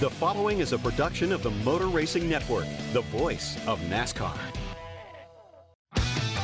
The 0.00 0.10
following 0.10 0.58
is 0.58 0.72
a 0.72 0.78
production 0.78 1.30
of 1.30 1.44
the 1.44 1.52
Motor 1.52 1.86
Racing 1.86 2.28
Network, 2.28 2.66
the 2.92 3.02
voice 3.02 3.56
of 3.68 3.78
NASCAR. 3.82 4.36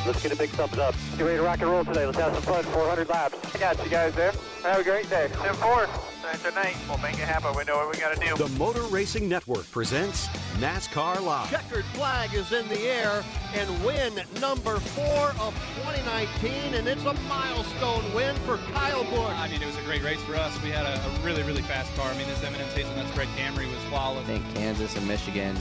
Let's 0.07 0.23
get 0.23 0.31
a 0.31 0.37
big 0.37 0.49
thumbs 0.51 0.77
up. 0.77 0.95
Get 1.17 1.25
ready 1.25 1.35
to 1.35 1.43
rock 1.43 1.59
and 1.59 1.69
roll 1.69 1.83
today. 1.83 2.05
Let's 2.05 2.17
have 2.17 2.33
some 2.33 2.43
fun. 2.43 2.63
400 2.63 3.09
laps. 3.09 3.53
I 3.53 3.59
got 3.59 3.83
you 3.83 3.91
guys 3.91 4.15
there. 4.15 4.31
Have 4.63 4.79
a 4.79 4.83
great 4.85 5.09
day. 5.09 5.29
10 5.33 5.53
4. 5.55 5.89
Tonight, 6.21 6.75
we'll 6.87 6.99
make 6.99 7.15
it 7.15 7.27
happen. 7.27 7.55
We 7.57 7.63
know 7.63 7.77
what 7.77 7.91
we 7.91 7.99
got 7.99 8.15
to 8.15 8.27
do. 8.27 8.35
The 8.35 8.47
Motor 8.59 8.83
Racing 8.83 9.27
Network 9.27 9.69
presents 9.71 10.27
NASCAR 10.59 11.19
Live. 11.19 11.49
Checkered 11.49 11.83
flag 11.95 12.31
is 12.35 12.51
in 12.51 12.67
the 12.67 12.79
air 12.81 13.23
and 13.55 13.83
win 13.83 14.13
number 14.39 14.77
four 14.79 15.29
of 15.39 15.55
2019, 15.77 16.75
and 16.75 16.87
it's 16.87 17.03
a 17.05 17.13
milestone 17.27 18.13
win 18.13 18.35
for 18.45 18.57
Kyle 18.71 19.03
Busch. 19.05 19.33
I 19.35 19.49
mean, 19.49 19.63
it 19.63 19.65
was 19.65 19.77
a 19.77 19.81
great 19.81 20.03
race 20.03 20.21
for 20.21 20.35
us. 20.35 20.53
We 20.61 20.69
had 20.69 20.85
a, 20.85 21.03
a 21.03 21.25
really, 21.25 21.41
really 21.41 21.63
fast 21.63 21.93
car. 21.95 22.11
I 22.11 22.15
mean, 22.15 22.27
this 22.27 22.43
M&M's 22.43 22.73
Hazelnut 22.73 23.07
Spread 23.07 23.27
Camry 23.29 23.67
was 23.67 23.83
flawless. 23.89 24.23
I 24.25 24.37
think 24.37 24.55
Kansas 24.55 24.95
and 24.95 25.07
Michigan 25.07 25.57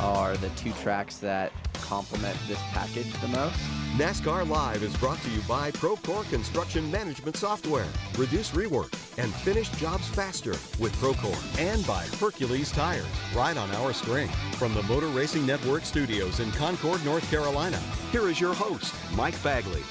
are 0.00 0.36
the 0.38 0.48
two 0.50 0.72
tracks 0.72 1.18
that 1.18 1.52
complement 1.74 2.36
this 2.46 2.60
package 2.70 3.12
the 3.20 3.28
most. 3.28 3.58
NASCAR 3.96 4.48
Live 4.48 4.82
is 4.82 4.96
brought 4.96 5.20
to 5.22 5.30
you 5.30 5.40
by 5.42 5.70
Procore 5.72 6.28
Construction 6.30 6.90
Management 6.90 7.36
Software. 7.36 7.88
Reduce 8.16 8.50
rework 8.52 8.92
and 9.18 9.34
finish 9.34 9.68
jobs 9.70 10.06
faster 10.08 10.52
with 10.78 10.94
Procore. 10.96 11.58
And 11.58 11.86
by 11.86 12.06
Hercules 12.18 12.70
Tires, 12.70 13.04
right 13.34 13.56
on 13.56 13.70
our 13.72 13.92
string. 13.92 14.28
From 14.52 14.74
the 14.74 14.82
Motor 14.84 15.08
Racing 15.08 15.44
Network 15.44 15.84
studios 15.84 16.40
in 16.40 16.52
Concord, 16.52 17.04
North 17.04 17.28
Carolina, 17.30 17.78
here 18.12 18.28
is 18.28 18.40
your 18.40 18.54
host, 18.54 18.94
Mike 19.14 19.40
Bagley. 19.42 19.82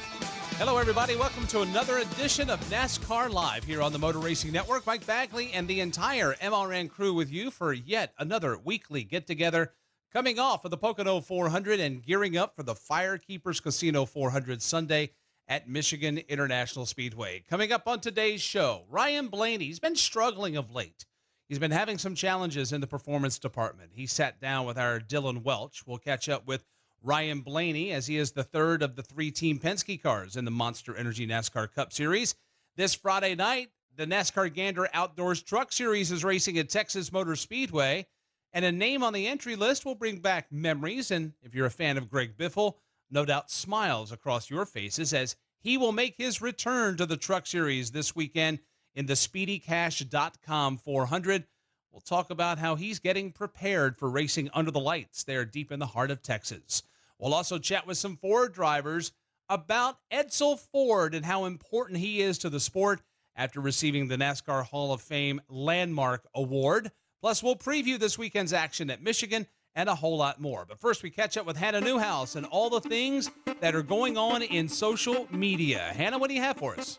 Hello, 0.58 0.78
everybody. 0.78 1.16
Welcome 1.16 1.48
to 1.48 1.62
another 1.62 2.00
edition 2.00 2.50
of 2.50 2.60
NASCAR 2.70 3.30
Live 3.32 3.64
here 3.64 3.82
on 3.82 3.94
the 3.94 4.00
Motor 4.00 4.20
Racing 4.20 4.52
Network. 4.52 4.86
Mike 4.86 5.06
Bagley 5.06 5.52
and 5.54 5.68
the 5.68 5.80
entire 5.80 6.34
MRN 6.36 6.90
crew 6.90 7.14
with 7.14 7.32
you 7.32 7.50
for 7.50 7.72
yet 7.72 8.14
another 8.20 8.58
weekly 8.58 9.06
get 9.06 9.26
together 9.26 9.72
Coming 10.12 10.40
off 10.40 10.66
of 10.66 10.72
the 10.72 10.78
Pocono 10.78 11.22
400 11.22 11.80
and 11.80 12.02
gearing 12.02 12.36
up 12.36 12.56
for 12.56 12.64
the 12.64 12.74
Firekeepers 12.74 13.62
Casino 13.62 14.06
400 14.06 14.60
Sunday 14.60 15.12
at 15.48 15.70
Michigan 15.70 16.18
International 16.28 16.88
Speedway. 16.88 17.44
Coming 17.48 17.72
up 17.72 17.88
on 17.88 18.00
today's 18.00 18.42
show, 18.42 18.86
Ryan 18.90 19.28
Blaney. 19.28 19.66
He's 19.66 19.80
been 19.80 19.96
struggling 19.96 20.58
of 20.58 20.72
late. 20.72 21.06
He's 21.48 21.60
been 21.60 21.70
having 21.70 22.00
some 22.00 22.16
challenges 22.16 22.74
in 22.74 22.82
the 22.82 22.88
performance 22.88 23.38
department. 23.38 23.92
He 23.94 24.08
sat 24.08 24.42
down 24.42 24.66
with 24.66 24.80
our 24.80 25.00
Dylan 25.00 25.44
Welch. 25.44 25.84
We'll 25.86 26.00
catch 26.00 26.28
up 26.28 26.48
with 26.48 26.66
Ryan 27.04 27.42
Blaney 27.42 27.92
as 27.92 28.08
he 28.08 28.18
is 28.18 28.32
the 28.32 28.44
third 28.44 28.82
of 28.82 28.96
the 28.96 29.04
three 29.04 29.30
team 29.30 29.60
Penske 29.60 30.02
cars 30.02 30.36
in 30.38 30.44
the 30.44 30.50
Monster 30.50 30.96
Energy 30.98 31.28
NASCAR 31.28 31.72
Cup 31.72 31.94
Series. 31.94 32.34
This 32.76 32.96
Friday 32.96 33.36
night, 33.36 33.70
the 33.96 34.08
NASCAR 34.08 34.52
Gander 34.52 34.90
Outdoors 34.92 35.44
Truck 35.44 35.72
Series 35.72 36.12
is 36.12 36.24
racing 36.24 36.58
at 36.58 36.70
Texas 36.70 37.12
Motor 37.12 37.36
Speedway. 37.36 38.08
And 38.52 38.66
a 38.66 38.72
name 38.72 39.04
on 39.04 39.14
the 39.14 39.28
entry 39.28 39.56
list 39.56 39.86
will 39.86 39.96
bring 39.96 40.20
back 40.20 40.52
memories. 40.52 41.12
And 41.12 41.34
if 41.42 41.54
you're 41.54 41.68
a 41.68 41.72
fan 41.72 41.98
of 41.98 42.10
Greg 42.10 42.36
Biffle, 42.38 42.76
no 43.12 43.26
doubt 43.26 43.52
smiles 43.52 44.12
across 44.12 44.50
your 44.50 44.66
faces 44.66 45.14
as 45.14 45.36
he 45.60 45.78
will 45.78 45.92
make 45.92 46.16
his 46.18 46.42
return 46.42 46.98
to 46.98 47.06
the 47.06 47.18
Truck 47.18 47.46
Series 47.46 47.92
this 47.92 48.16
weekend 48.16 48.60
in 48.96 49.06
the 49.06 49.14
SpeedyCash.com 49.14 50.78
400. 50.78 51.46
We'll 51.92 52.02
talk 52.02 52.30
about 52.30 52.60
how 52.60 52.76
he's 52.76 53.00
getting 53.00 53.32
prepared 53.32 53.98
for 53.98 54.10
racing 54.10 54.50
under 54.54 54.72
the 54.72 54.80
lights 54.80 55.24
there 55.24 55.46
deep 55.46 55.72
in 55.72 55.80
the 55.80 55.88
heart 55.88 56.12
of 56.12 56.22
Texas. 56.22 56.84
We'll 57.18 57.34
also 57.34 57.58
chat 57.60 57.86
with 57.86 57.98
some 57.98 58.18
Ford 58.18 58.54
drivers 58.54 59.12
about 59.50 59.98
Edsel 60.12 60.60
Ford 60.60 61.16
and 61.16 61.26
how 61.26 61.46
important 61.46 62.00
he 62.00 62.22
is 62.22 62.38
to 62.40 62.50
the 62.50 62.60
sport 62.60 63.02
after 63.36 63.60
receiving 63.60 64.08
the 64.08 64.18
NASCAR 64.18 64.64
Hall 64.66 64.94
of 64.94 65.02
Fame 65.02 65.42
Landmark 65.50 66.28
Award. 66.36 66.92
Plus, 67.22 67.44
we'll 67.44 67.56
preview 67.56 68.00
this 68.00 68.18
weekend's 68.18 68.54
action 68.54 68.90
at 68.90 69.02
Michigan 69.02 69.46
and 69.76 69.90
a 69.90 69.96
whole 69.96 70.18
lot 70.18 70.40
more. 70.40 70.66
But 70.68 70.80
first, 70.80 71.04
we 71.04 71.10
catch 71.10 71.38
up 71.38 71.46
with 71.46 71.58
Hannah 71.58 71.82
Newhouse 71.82 72.36
and 72.36 72.46
all 72.46 72.70
the 72.70 72.82
things 72.82 73.30
that 73.60 73.76
are 73.76 73.84
going 73.84 74.18
on 74.18 74.42
in 74.42 74.68
social 74.68 75.28
media. 75.32 75.80
Hannah, 75.96 76.18
what 76.18 76.30
do 76.30 76.36
you 76.36 76.42
have 76.42 76.58
for 76.58 76.76
us? 76.76 76.98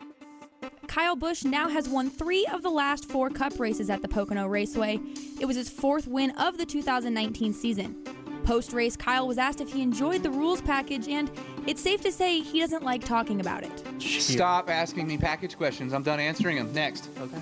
Kyle 0.87 1.15
Busch 1.15 1.43
now 1.43 1.69
has 1.69 1.87
won 1.87 2.09
three 2.09 2.45
of 2.51 2.63
the 2.63 2.69
last 2.69 3.09
four 3.09 3.29
cup 3.29 3.59
races 3.59 3.89
at 3.89 4.01
the 4.01 4.07
Pocono 4.07 4.45
Raceway. 4.47 4.99
It 5.39 5.45
was 5.45 5.55
his 5.55 5.69
fourth 5.69 6.07
win 6.07 6.31
of 6.31 6.57
the 6.57 6.65
2019 6.65 7.53
season. 7.53 8.03
Post 8.43 8.73
race, 8.73 8.97
Kyle 8.97 9.27
was 9.27 9.37
asked 9.37 9.61
if 9.61 9.71
he 9.71 9.81
enjoyed 9.81 10.23
the 10.23 10.29
rules 10.29 10.61
package, 10.61 11.07
and 11.07 11.31
it's 11.67 11.81
safe 11.81 12.01
to 12.01 12.11
say 12.11 12.41
he 12.41 12.59
doesn't 12.59 12.83
like 12.83 13.05
talking 13.05 13.39
about 13.39 13.63
it. 13.63 14.01
Stop 14.01 14.69
asking 14.69 15.07
me 15.07 15.17
package 15.17 15.55
questions. 15.55 15.93
I'm 15.93 16.03
done 16.03 16.19
answering 16.19 16.57
them. 16.57 16.73
Next. 16.73 17.09
Okay. 17.19 17.37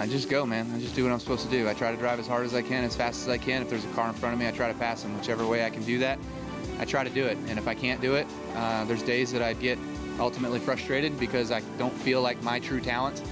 I 0.00 0.06
just 0.06 0.28
go, 0.28 0.46
man. 0.46 0.70
I 0.72 0.78
just 0.78 0.94
do 0.94 1.02
what 1.02 1.12
I'm 1.12 1.18
supposed 1.18 1.44
to 1.44 1.50
do. 1.50 1.68
I 1.68 1.74
try 1.74 1.90
to 1.90 1.96
drive 1.96 2.20
as 2.20 2.28
hard 2.28 2.46
as 2.46 2.54
I 2.54 2.62
can, 2.62 2.84
as 2.84 2.94
fast 2.94 3.22
as 3.22 3.28
I 3.28 3.36
can. 3.36 3.62
If 3.62 3.70
there's 3.70 3.84
a 3.84 3.88
car 3.88 4.08
in 4.08 4.14
front 4.14 4.32
of 4.32 4.38
me, 4.38 4.46
I 4.46 4.52
try 4.52 4.70
to 4.70 4.78
pass 4.78 5.02
them. 5.02 5.16
Whichever 5.18 5.44
way 5.44 5.64
I 5.64 5.70
can 5.70 5.82
do 5.82 5.98
that, 5.98 6.18
I 6.78 6.84
try 6.84 7.02
to 7.02 7.10
do 7.10 7.26
it. 7.26 7.36
And 7.48 7.58
if 7.58 7.66
I 7.66 7.74
can't 7.74 8.00
do 8.00 8.14
it, 8.14 8.26
uh, 8.54 8.84
there's 8.84 9.02
days 9.02 9.32
that 9.32 9.42
I 9.42 9.54
get 9.54 9.76
ultimately 10.20 10.60
frustrated 10.60 11.18
because 11.18 11.50
I 11.50 11.62
don't 11.78 11.92
feel 11.92 12.22
like 12.22 12.40
my 12.42 12.60
true 12.60 12.80
talent 12.80 13.22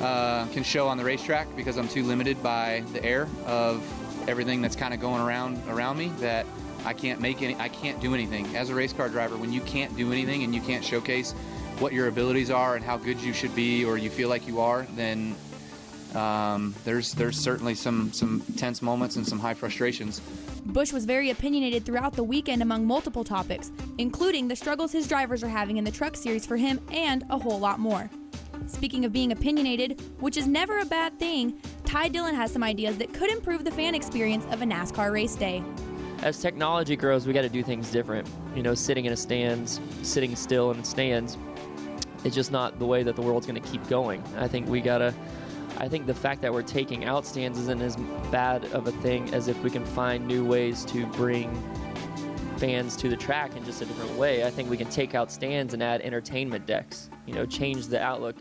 uh, 0.00 0.46
can 0.46 0.62
show 0.62 0.88
on 0.88 0.96
the 0.96 1.04
racetrack 1.04 1.54
because 1.56 1.76
I'm 1.76 1.88
too 1.88 2.04
limited 2.04 2.42
by 2.42 2.84
the 2.92 3.04
air 3.04 3.28
of 3.44 3.82
everything 4.28 4.62
that's 4.62 4.76
kind 4.76 4.94
of 4.94 5.00
going 5.00 5.20
around 5.20 5.60
around 5.68 5.98
me 5.98 6.08
that 6.20 6.46
I 6.84 6.92
can't 6.92 7.20
make 7.20 7.42
any 7.42 7.56
I 7.56 7.68
can't 7.68 8.00
do 8.00 8.14
anything 8.14 8.54
as 8.56 8.68
a 8.68 8.74
race 8.74 8.92
car 8.92 9.08
driver 9.08 9.36
when 9.36 9.52
you 9.52 9.62
can't 9.62 9.96
do 9.96 10.12
anything 10.12 10.44
and 10.44 10.54
you 10.54 10.60
can't 10.60 10.84
showcase 10.84 11.32
what 11.78 11.92
your 11.92 12.08
abilities 12.08 12.50
are 12.50 12.76
and 12.76 12.84
how 12.84 12.98
good 12.98 13.20
you 13.20 13.32
should 13.32 13.54
be 13.54 13.84
or 13.84 13.96
you 13.96 14.10
feel 14.10 14.28
like 14.28 14.46
you 14.46 14.60
are 14.60 14.86
then 14.94 15.34
um, 16.14 16.74
there's 16.84 17.12
there's 17.14 17.38
certainly 17.38 17.74
some 17.74 18.12
some 18.12 18.40
tense 18.56 18.82
moments 18.82 19.16
and 19.16 19.26
some 19.26 19.38
high 19.38 19.54
frustrations. 19.54 20.20
Busch 20.66 20.92
was 20.92 21.04
very 21.04 21.30
opinionated 21.30 21.84
throughout 21.84 22.14
the 22.14 22.24
weekend 22.24 22.62
among 22.62 22.86
multiple 22.86 23.24
topics, 23.24 23.72
including 23.98 24.48
the 24.48 24.56
struggles 24.56 24.92
his 24.92 25.06
drivers 25.08 25.42
are 25.42 25.48
having 25.48 25.76
in 25.76 25.84
the 25.84 25.90
truck 25.90 26.16
series 26.16 26.44
for 26.44 26.56
him 26.56 26.80
and 26.92 27.24
a 27.30 27.38
whole 27.38 27.58
lot 27.58 27.78
more. 27.78 28.10
Speaking 28.66 29.04
of 29.04 29.12
being 29.12 29.32
opinionated, 29.32 30.00
which 30.20 30.36
is 30.36 30.46
never 30.46 30.80
a 30.80 30.84
bad 30.84 31.18
thing, 31.18 31.58
Ty 31.84 32.08
Dillon 32.08 32.34
has 32.34 32.52
some 32.52 32.62
ideas 32.62 32.98
that 32.98 33.14
could 33.14 33.30
improve 33.30 33.64
the 33.64 33.70
fan 33.70 33.94
experience 33.94 34.44
of 34.50 34.60
a 34.60 34.64
NASCAR 34.64 35.10
race 35.10 35.36
day. 35.36 35.62
As 36.22 36.40
technology 36.40 36.96
grows, 36.96 37.26
we 37.26 37.32
got 37.32 37.42
to 37.42 37.48
do 37.48 37.62
things 37.62 37.90
different. 37.90 38.28
You 38.54 38.62
know, 38.62 38.74
sitting 38.74 39.04
in 39.04 39.12
a 39.12 39.16
stands, 39.16 39.80
sitting 40.02 40.34
still 40.36 40.70
in 40.72 40.80
a 40.80 40.84
stands, 40.84 41.38
it's 42.24 42.34
just 42.34 42.50
not 42.50 42.78
the 42.78 42.86
way 42.86 43.02
that 43.04 43.16
the 43.16 43.22
world's 43.22 43.46
going 43.46 43.60
to 43.60 43.68
keep 43.68 43.86
going. 43.88 44.22
I 44.36 44.48
think 44.48 44.68
we 44.68 44.80
got 44.80 44.98
to 44.98 45.14
I 45.80 45.88
think 45.88 46.06
the 46.06 46.14
fact 46.14 46.42
that 46.42 46.52
we're 46.52 46.62
taking 46.62 47.04
out 47.04 47.24
stands 47.24 47.56
isn't 47.58 47.80
as 47.80 47.96
bad 48.32 48.64
of 48.72 48.88
a 48.88 48.92
thing 48.92 49.32
as 49.32 49.46
if 49.46 49.62
we 49.62 49.70
can 49.70 49.84
find 49.84 50.26
new 50.26 50.44
ways 50.44 50.84
to 50.86 51.06
bring 51.06 51.54
fans 52.56 52.96
to 52.96 53.08
the 53.08 53.16
track 53.16 53.56
in 53.56 53.64
just 53.64 53.80
a 53.80 53.84
different 53.84 54.12
way. 54.14 54.44
I 54.44 54.50
think 54.50 54.68
we 54.68 54.76
can 54.76 54.88
take 54.88 55.14
out 55.14 55.30
stands 55.30 55.74
and 55.74 55.82
add 55.82 56.00
entertainment 56.00 56.66
decks, 56.66 57.08
you 57.26 57.34
know, 57.34 57.46
change 57.46 57.86
the 57.86 58.02
outlook. 58.02 58.34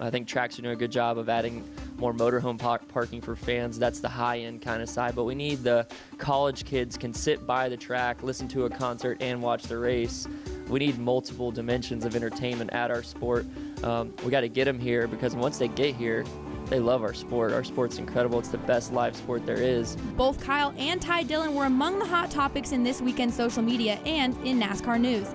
I 0.00 0.10
think 0.10 0.26
tracks 0.26 0.58
are 0.58 0.62
doing 0.62 0.74
a 0.74 0.78
good 0.78 0.92
job 0.92 1.16
of 1.16 1.30
adding 1.30 1.64
more 1.96 2.12
motorhome 2.12 2.58
park 2.58 2.86
parking 2.88 3.22
for 3.22 3.36
fans. 3.36 3.78
That's 3.78 4.00
the 4.00 4.08
high 4.08 4.40
end 4.40 4.60
kind 4.60 4.82
of 4.82 4.88
side. 4.88 5.14
But 5.14 5.24
we 5.24 5.34
need 5.34 5.62
the 5.62 5.86
college 6.18 6.64
kids 6.64 6.98
can 6.98 7.14
sit 7.14 7.46
by 7.46 7.68
the 7.68 7.76
track, 7.76 8.22
listen 8.22 8.48
to 8.48 8.64
a 8.64 8.70
concert, 8.70 9.18
and 9.20 9.40
watch 9.40 9.62
the 9.62 9.78
race. 9.78 10.26
We 10.68 10.80
need 10.80 10.98
multiple 10.98 11.50
dimensions 11.50 12.04
of 12.04 12.16
entertainment 12.16 12.72
at 12.72 12.90
our 12.90 13.02
sport. 13.02 13.46
Um, 13.82 14.12
we 14.24 14.30
got 14.30 14.40
to 14.40 14.48
get 14.48 14.64
them 14.64 14.78
here 14.78 15.06
because 15.06 15.36
once 15.36 15.58
they 15.58 15.68
get 15.68 15.94
here, 15.94 16.24
they 16.72 16.80
love 16.80 17.02
our 17.02 17.12
sport. 17.12 17.52
Our 17.52 17.62
sport's 17.64 17.98
incredible. 17.98 18.38
It's 18.38 18.48
the 18.48 18.56
best 18.56 18.94
live 18.94 19.14
sport 19.14 19.44
there 19.44 19.60
is. 19.60 19.96
Both 20.16 20.40
Kyle 20.40 20.72
and 20.78 21.02
Ty 21.02 21.24
Dillon 21.24 21.54
were 21.54 21.66
among 21.66 21.98
the 21.98 22.06
hot 22.06 22.30
topics 22.30 22.72
in 22.72 22.82
this 22.82 23.02
weekend's 23.02 23.36
social 23.36 23.62
media 23.62 24.00
and 24.06 24.34
in 24.46 24.58
NASCAR 24.58 24.98
news. 24.98 25.28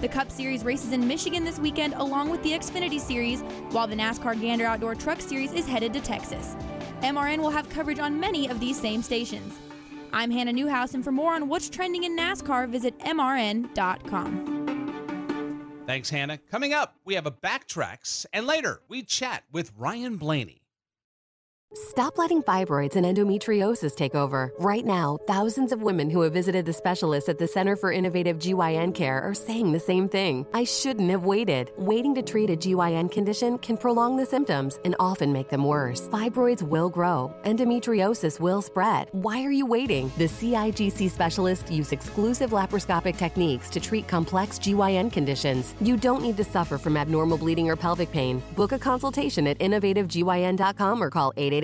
The 0.00 0.08
Cup 0.08 0.32
Series 0.32 0.64
races 0.64 0.90
in 0.92 1.06
Michigan 1.06 1.44
this 1.44 1.60
weekend, 1.60 1.94
along 1.94 2.28
with 2.28 2.42
the 2.42 2.50
Xfinity 2.50 2.98
Series, 2.98 3.42
while 3.70 3.86
the 3.86 3.94
NASCAR 3.94 4.38
Gander 4.40 4.66
Outdoor 4.66 4.96
Truck 4.96 5.20
Series 5.20 5.52
is 5.52 5.64
headed 5.64 5.92
to 5.92 6.00
Texas. 6.00 6.56
MRN 7.02 7.38
will 7.38 7.50
have 7.50 7.68
coverage 7.68 8.00
on 8.00 8.18
many 8.18 8.48
of 8.48 8.58
these 8.58 8.78
same 8.78 9.00
stations. 9.00 9.56
I'm 10.12 10.32
Hannah 10.32 10.52
Newhouse, 10.52 10.94
and 10.94 11.04
for 11.04 11.12
more 11.12 11.34
on 11.34 11.48
what's 11.48 11.70
trending 11.70 12.02
in 12.02 12.18
NASCAR, 12.18 12.68
visit 12.68 12.98
MRN.com. 12.98 14.50
Thanks, 15.86 16.10
Hannah. 16.10 16.38
Coming 16.50 16.72
up, 16.72 16.96
we 17.04 17.14
have 17.14 17.26
a 17.26 17.30
backtracks, 17.30 18.26
and 18.32 18.44
later 18.44 18.80
we 18.88 19.04
chat 19.04 19.44
with 19.52 19.70
Ryan 19.76 20.16
Blaney. 20.16 20.63
Stop 21.74 22.18
letting 22.18 22.40
fibroids 22.40 22.94
and 22.94 23.04
endometriosis 23.04 23.96
take 23.96 24.14
over. 24.14 24.52
Right 24.60 24.84
now, 24.84 25.18
thousands 25.26 25.72
of 25.72 25.82
women 25.82 26.08
who 26.08 26.20
have 26.20 26.32
visited 26.32 26.64
the 26.66 26.72
specialists 26.72 27.28
at 27.28 27.36
the 27.36 27.48
Center 27.48 27.74
for 27.74 27.90
Innovative 27.90 28.38
GYN 28.38 28.94
Care 28.94 29.20
are 29.20 29.34
saying 29.34 29.72
the 29.72 29.80
same 29.80 30.08
thing. 30.08 30.46
I 30.54 30.62
shouldn't 30.62 31.10
have 31.10 31.24
waited. 31.24 31.72
Waiting 31.76 32.14
to 32.14 32.22
treat 32.22 32.48
a 32.48 32.56
GYN 32.56 33.10
condition 33.10 33.58
can 33.58 33.76
prolong 33.76 34.16
the 34.16 34.24
symptoms 34.24 34.78
and 34.84 34.94
often 35.00 35.32
make 35.32 35.48
them 35.48 35.64
worse. 35.64 36.06
Fibroids 36.12 36.62
will 36.62 36.88
grow, 36.88 37.34
endometriosis 37.42 38.38
will 38.38 38.62
spread. 38.62 39.08
Why 39.10 39.42
are 39.42 39.50
you 39.50 39.66
waiting? 39.66 40.12
The 40.16 40.28
CIGC 40.28 41.10
specialists 41.10 41.72
use 41.72 41.90
exclusive 41.90 42.50
laparoscopic 42.50 43.18
techniques 43.18 43.68
to 43.70 43.80
treat 43.80 44.06
complex 44.06 44.60
GYN 44.60 45.10
conditions. 45.10 45.74
You 45.80 45.96
don't 45.96 46.22
need 46.22 46.36
to 46.36 46.44
suffer 46.44 46.78
from 46.78 46.96
abnormal 46.96 47.38
bleeding 47.38 47.68
or 47.68 47.74
pelvic 47.74 48.12
pain. 48.12 48.44
Book 48.54 48.70
a 48.70 48.78
consultation 48.78 49.48
at 49.48 49.58
innovativegyn.com 49.58 51.02
or 51.02 51.10
call 51.10 51.32
888 51.36 51.63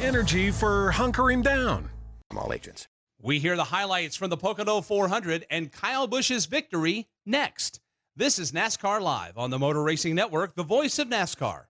Energy 0.00 0.50
for 0.50 0.90
hunkering 0.92 1.42
down. 1.42 1.90
I'm 2.30 2.38
all 2.38 2.54
agents. 2.54 2.88
We 3.20 3.38
hear 3.38 3.54
the 3.54 3.64
highlights 3.64 4.16
from 4.16 4.30
the 4.30 4.36
Pocono 4.36 4.80
400 4.80 5.44
and 5.50 5.70
Kyle 5.70 6.08
Busch's 6.08 6.46
victory 6.46 7.06
next. 7.26 7.80
This 8.16 8.38
is 8.38 8.52
NASCAR 8.52 9.02
Live 9.02 9.36
on 9.36 9.50
the 9.50 9.58
Motor 9.58 9.82
Racing 9.82 10.14
Network, 10.14 10.54
the 10.54 10.62
voice 10.62 10.98
of 10.98 11.08
NASCAR. 11.08 11.64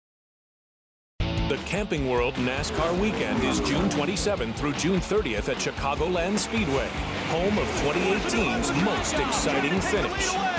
The 1.18 1.58
Camping 1.66 2.08
World 2.08 2.34
NASCAR 2.34 2.96
weekend 3.00 3.42
is 3.42 3.58
June 3.60 3.88
27th 3.88 4.54
through 4.54 4.74
June 4.74 5.00
30th 5.00 5.48
at 5.48 5.56
Chicagoland 5.56 6.38
Speedway, 6.38 6.86
home 7.30 7.58
of 7.58 7.66
2018's 7.82 8.72
most 8.84 9.14
exciting 9.14 9.80
finish. 9.80 10.49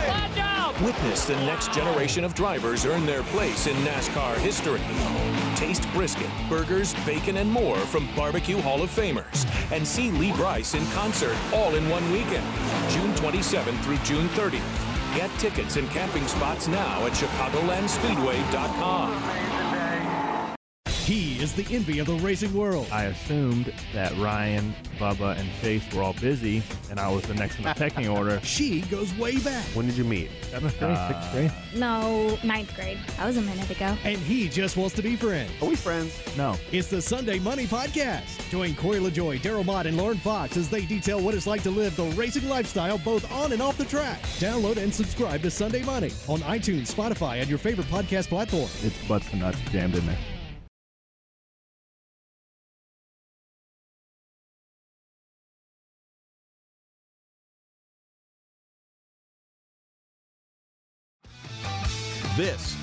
Witness 0.83 1.25
the 1.25 1.35
next 1.45 1.71
generation 1.71 2.23
of 2.23 2.33
drivers 2.33 2.85
earn 2.85 3.05
their 3.05 3.21
place 3.23 3.67
in 3.67 3.75
NASCAR 3.85 4.37
history. 4.37 4.81
Taste 5.55 5.87
brisket, 5.93 6.29
burgers, 6.49 6.95
bacon, 7.05 7.37
and 7.37 7.51
more 7.51 7.77
from 7.77 8.09
Barbecue 8.15 8.59
Hall 8.59 8.81
of 8.81 8.89
Famers. 8.89 9.45
And 9.71 9.87
see 9.87 10.09
Lee 10.09 10.31
Brice 10.31 10.73
in 10.73 10.83
concert 10.87 11.37
all 11.53 11.75
in 11.75 11.87
one 11.87 12.11
weekend, 12.11 12.47
June 12.89 13.13
27th 13.13 13.79
through 13.83 13.97
June 13.97 14.27
30th. 14.29 15.15
Get 15.15 15.29
tickets 15.37 15.75
and 15.75 15.87
camping 15.91 16.25
spots 16.25 16.67
now 16.67 17.05
at 17.05 17.13
ChicagolandSpeedway.com. 17.13 19.60
He 21.05 21.39
is 21.41 21.53
the 21.53 21.65
envy 21.75 21.97
of 21.99 22.05
the 22.07 22.13
racing 22.15 22.53
world. 22.53 22.87
I 22.91 23.05
assumed 23.05 23.73
that 23.93 24.15
Ryan, 24.17 24.73
Bubba, 24.99 25.35
and 25.37 25.49
Chase 25.59 25.83
were 25.93 26.03
all 26.03 26.13
busy, 26.13 26.61
and 26.91 26.99
I 26.99 27.11
was 27.11 27.23
the 27.23 27.33
next 27.33 27.57
in 27.57 27.63
the 27.63 27.73
pecking 27.73 28.07
order. 28.17 28.39
She 28.43 28.81
goes 28.81 29.13
way 29.17 29.39
back. 29.39 29.65
When 29.73 29.87
did 29.87 29.97
you 29.97 30.03
meet? 30.03 30.29
Seventh 30.51 30.77
grade, 30.79 30.91
Uh, 30.95 31.07
sixth 31.09 31.31
grade? 31.33 31.51
No, 31.75 32.37
ninth 32.43 32.73
grade. 32.75 32.99
That 33.17 33.25
was 33.25 33.35
a 33.37 33.41
minute 33.41 33.69
ago. 33.69 33.97
And 34.03 34.17
he 34.19 34.47
just 34.47 34.77
wants 34.77 34.95
to 34.95 35.01
be 35.01 35.15
friends. 35.15 35.51
Are 35.61 35.67
we 35.67 35.75
friends? 35.75 36.13
No. 36.37 36.55
It's 36.71 36.87
the 36.89 37.01
Sunday 37.01 37.39
Money 37.39 37.65
Podcast. 37.65 38.49
Join 38.51 38.75
Corey 38.75 38.99
LaJoie, 38.99 39.39
Daryl 39.41 39.65
Mott, 39.65 39.87
and 39.87 39.97
Lauren 39.97 40.19
Fox 40.19 40.55
as 40.55 40.69
they 40.69 40.85
detail 40.85 41.19
what 41.19 41.33
it's 41.33 41.47
like 41.47 41.63
to 41.63 41.71
live 41.71 41.95
the 41.95 42.05
racing 42.11 42.47
lifestyle 42.47 42.99
both 42.99 43.29
on 43.33 43.51
and 43.53 43.61
off 43.61 43.75
the 43.77 43.85
track. 43.85 44.21
Download 44.39 44.77
and 44.77 44.93
subscribe 44.93 45.41
to 45.41 45.49
Sunday 45.51 45.83
Money 45.83 46.11
on 46.27 46.39
iTunes, 46.41 46.93
Spotify, 46.93 47.41
and 47.41 47.49
your 47.49 47.59
favorite 47.59 47.87
podcast 47.87 48.27
platform. 48.29 48.69
It's 48.83 49.07
butts 49.07 49.27
and 49.31 49.41
nuts 49.41 49.59
jammed 49.71 49.95
in 49.95 50.05
there. 50.05 50.17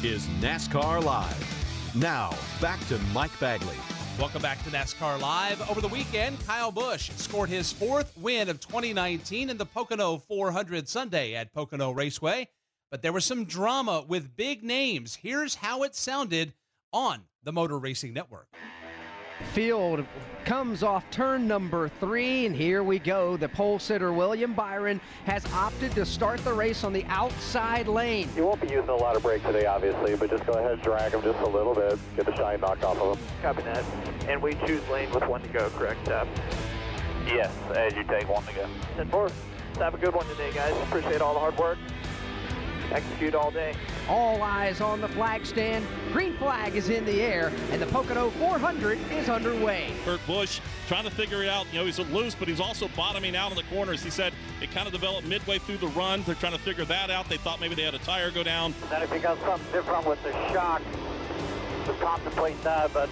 Is 0.05 0.27
NASCAR 0.41 1.03
Live. 1.03 1.93
Now, 1.97 2.33
back 2.61 2.79
to 2.87 2.99
Mike 3.12 3.37
Bagley. 3.41 3.75
Welcome 4.17 4.41
back 4.41 4.62
to 4.62 4.71
NASCAR 4.71 5.21
Live. 5.21 5.69
Over 5.69 5.81
the 5.81 5.89
weekend, 5.89 6.39
Kyle 6.47 6.71
Busch 6.71 7.11
scored 7.17 7.49
his 7.49 7.73
fourth 7.73 8.17
win 8.17 8.49
of 8.49 8.61
2019 8.61 9.50
in 9.50 9.59
the 9.59 9.67
Pocono 9.67 10.19
400 10.19 10.89
Sunday 10.89 11.35
at 11.35 11.53
Pocono 11.53 11.91
Raceway. 11.91 12.49
But 12.93 13.03
there 13.03 13.12
was 13.12 13.25
some 13.25 13.45
drama 13.45 14.05
with 14.06 14.37
big 14.37 14.62
names. 14.62 15.17
Here's 15.17 15.56
how 15.56 15.83
it 15.83 15.97
sounded 15.97 16.53
on 16.93 17.23
the 17.43 17.53
Motor 17.53 17.79
Racing 17.79 18.12
Network. 18.12 18.47
Field 19.52 20.05
comes 20.44 20.82
off 20.82 21.08
turn 21.11 21.46
number 21.46 21.88
three, 22.00 22.46
and 22.46 22.56
here 22.56 22.82
we 22.82 22.99
go. 22.99 23.37
The 23.37 23.49
pole 23.49 23.79
sitter 23.79 24.12
William 24.12 24.55
Byron 24.55 25.00
has 25.25 25.44
opted 25.52 25.93
to 25.93 26.06
start 26.06 26.43
the 26.44 26.52
race 26.52 26.85
on 26.85 26.93
the 26.93 27.05
outside 27.06 27.87
lane. 27.87 28.29
You 28.35 28.46
won't 28.46 28.61
be 28.61 28.69
using 28.69 28.88
a 28.88 28.96
lot 28.96 29.17
of 29.17 29.23
brake 29.23 29.44
today, 29.44 29.67
obviously, 29.67 30.17
but 30.17 30.31
just 30.31 30.46
go 30.46 30.55
ahead 30.55 30.73
and 30.73 30.82
drag 30.82 31.12
him 31.12 31.23
just 31.23 31.38
a 31.40 31.49
little 31.49 31.75
bit. 31.75 31.99
Get 32.17 32.26
the 32.26 32.35
shine 32.37 32.61
knocked 32.61 32.85
off 32.85 32.99
of 32.99 33.19
him. 33.19 33.26
Copy 33.43 33.62
that. 33.62 33.85
And 34.26 34.40
we 34.40 34.55
choose 34.67 34.87
lane 34.88 35.11
with 35.11 35.26
one 35.26 35.43
to 35.43 35.49
go, 35.49 35.69
correct, 35.70 36.05
Tab? 36.06 36.26
Yes, 37.26 37.52
as 37.75 37.94
you 37.94 38.05
take 38.05 38.29
one 38.29 38.44
to 38.44 38.55
go. 38.55 38.67
10-4. 38.96 39.31
Have 39.79 39.94
a 39.94 39.99
good 39.99 40.14
one 40.14 40.26
today, 40.29 40.50
guys. 40.52 40.73
Appreciate 40.85 41.20
all 41.20 41.35
the 41.35 41.40
hard 41.40 41.56
work. 41.58 41.79
Execute 42.93 43.35
all 43.35 43.50
day. 43.50 43.75
All 44.08 44.43
eyes 44.43 44.81
on 44.81 45.00
the 45.00 45.08
flag 45.08 45.44
stand. 45.44 45.87
Green 46.12 46.37
flag 46.38 46.75
is 46.75 46.88
in 46.88 47.05
the 47.05 47.20
air, 47.20 47.52
and 47.70 47.82
the 47.82 47.87
Pocono 47.87 48.31
400 48.31 48.99
is 49.12 49.29
underway. 49.29 49.93
Kurt 50.05 50.26
Busch 50.26 50.61
trying 50.87 51.05
to 51.05 51.11
figure 51.11 51.43
it 51.43 51.49
out. 51.49 51.67
You 51.73 51.81
know, 51.81 51.85
he's 51.85 51.99
loose, 51.99 52.35
but 52.35 52.49
he's 52.49 52.61
also 52.61 52.88
bottoming 52.96 53.37
out 53.37 53.50
in 53.50 53.56
the 53.56 53.62
corners. 53.64 54.02
He 54.02 54.11
said 54.11 54.32
it 54.62 54.70
kind 54.70 54.87
of 54.87 54.93
developed 54.93 55.26
midway 55.26 55.58
through 55.58 55.79
the 55.79 55.88
run. 55.88 56.23
They're 56.23 56.35
trying 56.35 56.55
to 56.55 56.58
figure 56.58 56.87
that 56.87 57.11
out. 57.11 57.29
They 57.29 57.37
thought 57.37 57.61
maybe 57.61 57.75
they 57.75 57.82
had 57.82 57.94
a 57.94 57.99
tire 57.99 58.31
go 58.31 58.43
down. 58.43 58.75
Then 58.88 59.02
if 59.02 59.12
you 59.12 59.19
got 59.19 59.38
something 59.40 59.73
different 59.73 60.06
with 60.06 60.23
the 60.23 60.32
shock, 60.52 60.82
to 61.88 61.94
contemplate 62.05 62.62
that, 62.62 62.93
but 62.93 63.08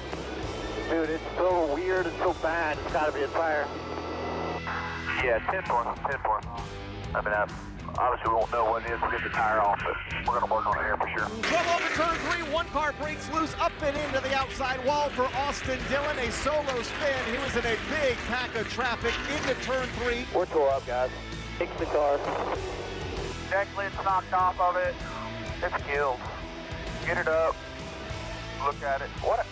dude, 0.91 1.09
it's 1.09 1.23
so 1.37 1.75
weird 1.75 2.07
and 2.07 2.17
so 2.19 2.35
bad. 2.43 2.77
It's 2.85 2.93
got 2.93 3.07
to 3.07 3.13
be 3.13 3.23
a 3.23 3.29
tire. 3.29 3.67
Yeah, 5.25 5.39
10-4. 5.51 5.97
10-4. 5.97 6.61
I 7.15 7.21
mean, 7.23 7.33
uh, 7.33 7.47
obviously 7.99 8.31
we 8.31 8.37
won't 8.37 8.53
know 8.53 8.65
what 8.65 8.85
it 8.85 8.93
is. 8.93 9.01
We'll 9.01 9.11
get 9.11 9.23
the 9.23 9.31
tire 9.31 9.61
off, 9.61 9.81
but 9.85 9.97
we're 10.27 10.39
going 10.41 10.49
to 10.49 10.55
work 10.55 10.67
on 10.67 10.79
it 10.79 10.85
here 10.85 10.97
for 10.97 11.09
sure. 11.09 11.29
12 11.29 11.67
over 11.75 11.95
turn 11.95 12.15
three, 12.31 12.43
one 12.53 12.67
car 12.69 12.95
breaks 13.01 13.31
loose 13.33 13.55
up 13.59 13.73
and 13.83 13.97
into 13.97 14.21
the 14.21 14.35
outside 14.35 14.85
wall 14.85 15.09
for 15.11 15.25
Austin 15.37 15.79
Dillon. 15.89 16.19
A 16.19 16.31
solo 16.31 16.83
spin. 16.83 17.17
He 17.31 17.39
was 17.39 17.57
in 17.57 17.65
a 17.65 17.77
big 17.91 18.17
pack 18.29 18.55
of 18.57 18.69
traffic 18.69 19.15
into 19.37 19.55
turn 19.63 19.89
three. 20.01 20.27
We're 20.35 20.47
tore 20.47 20.71
up, 20.71 20.87
guys. 20.87 21.11
Fix 21.59 21.73
the 21.79 21.87
car. 21.87 22.19
Deck 23.51 23.69
lid's 23.77 23.95
knocked 24.05 24.33
off 24.33 24.61
of 24.61 24.77
it. 24.77 24.95
It's 25.63 25.85
killed. 25.85 26.21
Get 27.07 27.19
it 27.19 27.29
up. 27.29 27.57
Look 28.65 28.83
at 28.83 29.01
it. 29.01 29.09
What? 29.23 29.47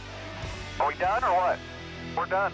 Are 0.80 0.88
we 0.88 0.94
done 0.94 1.22
or 1.24 1.34
what? 1.36 1.58
We're 2.16 2.26
done. 2.26 2.52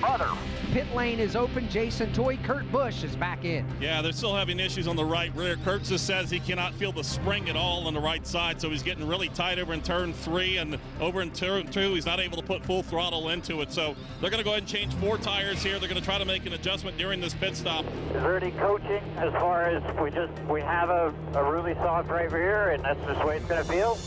Mother. 0.00 0.28
Pit 0.72 0.86
lane 0.94 1.20
is 1.20 1.36
open. 1.36 1.68
Jason 1.68 2.12
Toy, 2.12 2.36
Kurt 2.38 2.70
Busch 2.72 3.04
is 3.04 3.14
back 3.14 3.44
in. 3.44 3.66
Yeah, 3.80 4.00
they're 4.00 4.12
still 4.12 4.34
having 4.34 4.58
issues 4.58 4.88
on 4.88 4.96
the 4.96 5.04
right 5.04 5.34
rear. 5.36 5.56
Kurt 5.64 5.82
just 5.84 6.06
says 6.06 6.30
he 6.30 6.40
cannot 6.40 6.74
feel 6.74 6.92
the 6.92 7.04
spring 7.04 7.48
at 7.48 7.56
all 7.56 7.86
on 7.86 7.94
the 7.94 8.00
right 8.00 8.26
side, 8.26 8.60
so 8.60 8.70
he's 8.70 8.82
getting 8.82 9.06
really 9.06 9.28
tight 9.28 9.58
over 9.58 9.72
in 9.74 9.82
turn 9.82 10.12
three 10.12 10.56
and 10.56 10.78
over 11.00 11.20
in 11.20 11.30
turn 11.30 11.66
two. 11.68 11.94
He's 11.94 12.06
not 12.06 12.20
able 12.20 12.36
to 12.38 12.42
put 12.42 12.64
full 12.64 12.82
throttle 12.82 13.28
into 13.28 13.60
it, 13.60 13.72
so 13.72 13.94
they're 14.20 14.30
going 14.30 14.42
to 14.42 14.44
go 14.44 14.50
ahead 14.50 14.62
and 14.62 14.68
change 14.68 14.94
four 14.94 15.18
tires 15.18 15.62
here. 15.62 15.78
They're 15.78 15.88
going 15.88 16.00
to 16.00 16.04
try 16.04 16.18
to 16.18 16.24
make 16.24 16.46
an 16.46 16.54
adjustment 16.54 16.96
during 16.96 17.20
this 17.20 17.34
pit 17.34 17.56
stop. 17.56 17.84
Is 17.84 18.22
there 18.22 18.38
any 18.38 18.52
coaching 18.52 19.02
as 19.18 19.32
far 19.34 19.64
as 19.64 19.82
we 20.00 20.10
just 20.10 20.32
we 20.44 20.60
have 20.62 20.90
a, 20.90 21.14
a 21.34 21.52
really 21.52 21.74
soft 21.74 22.08
right 22.08 22.30
rear 22.30 22.70
and 22.70 22.82
that's 22.82 23.00
just 23.06 23.20
the 23.20 23.26
way 23.26 23.36
it's 23.36 23.46
going 23.46 23.62
to 23.62 23.70
feel? 23.70 23.98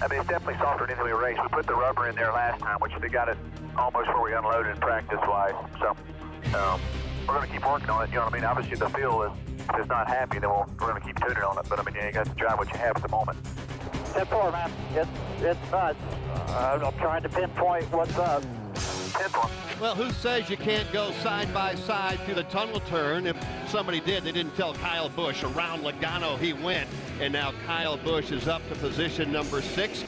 I 0.00 0.06
mean, 0.06 0.20
it's 0.20 0.28
definitely 0.28 0.58
softer 0.58 0.86
than 0.86 1.02
we 1.02 1.10
raced. 1.10 1.42
We 1.42 1.48
put 1.48 1.66
the 1.66 1.74
rubber 1.74 2.08
in 2.08 2.14
there 2.14 2.32
last 2.32 2.60
time, 2.60 2.78
which 2.78 2.92
they 3.00 3.08
got 3.08 3.28
it 3.28 3.36
almost 3.76 4.08
where 4.08 4.22
we 4.22 4.32
unloaded 4.32 4.80
practice-wise. 4.80 5.54
So 5.80 5.96
um, 6.56 6.80
we're 7.26 7.34
going 7.34 7.46
to 7.46 7.52
keep 7.52 7.66
working 7.66 7.90
on 7.90 8.04
it. 8.04 8.10
You 8.10 8.16
know 8.16 8.24
what 8.24 8.32
I 8.32 8.36
mean? 8.36 8.44
Obviously, 8.44 8.76
the 8.76 8.88
feel 8.90 9.22
is, 9.22 9.32
if 9.68 9.76
it's 9.76 9.88
not 9.88 10.06
happy, 10.06 10.38
then 10.38 10.50
we'll, 10.50 10.66
we're 10.78 10.88
going 10.88 11.00
to 11.00 11.06
keep 11.06 11.18
tuning 11.20 11.42
on 11.42 11.58
it. 11.58 11.66
But 11.68 11.80
I 11.80 11.82
mean, 11.82 11.96
yeah, 11.96 12.06
you 12.06 12.12
got 12.12 12.26
to 12.26 12.32
drive 12.32 12.58
what 12.58 12.72
you 12.72 12.78
have 12.78 12.96
at 12.96 13.02
the 13.02 13.08
moment. 13.08 13.38
10-4, 14.14 14.52
man. 14.52 14.72
It's, 14.94 15.42
it's 15.42 15.70
nuts. 15.72 15.98
Uh, 16.48 16.78
I'm 16.82 16.98
trying 16.98 17.22
to 17.22 17.28
pinpoint 17.28 17.90
what's 17.92 18.16
up. 18.16 18.44
10-4. 19.18 19.80
Well, 19.80 19.94
who 19.94 20.10
says 20.12 20.48
you 20.48 20.56
can't 20.56 20.90
go 20.92 21.10
side 21.22 21.52
by 21.52 21.74
side 21.74 22.20
through 22.20 22.36
the 22.36 22.44
tunnel 22.44 22.80
turn? 22.80 23.26
If 23.26 23.36
somebody 23.68 24.00
did, 24.00 24.22
they 24.22 24.32
didn't 24.32 24.54
tell 24.56 24.74
Kyle 24.74 25.08
Busch. 25.08 25.42
Around 25.42 25.82
Logano 25.82 26.38
he 26.38 26.52
went, 26.52 26.88
and 27.20 27.32
now 27.32 27.52
Kyle 27.66 27.96
Busch 27.96 28.30
is 28.30 28.46
up 28.46 28.66
to 28.68 28.74
position 28.76 29.32
number 29.32 29.60
six. 29.60 30.04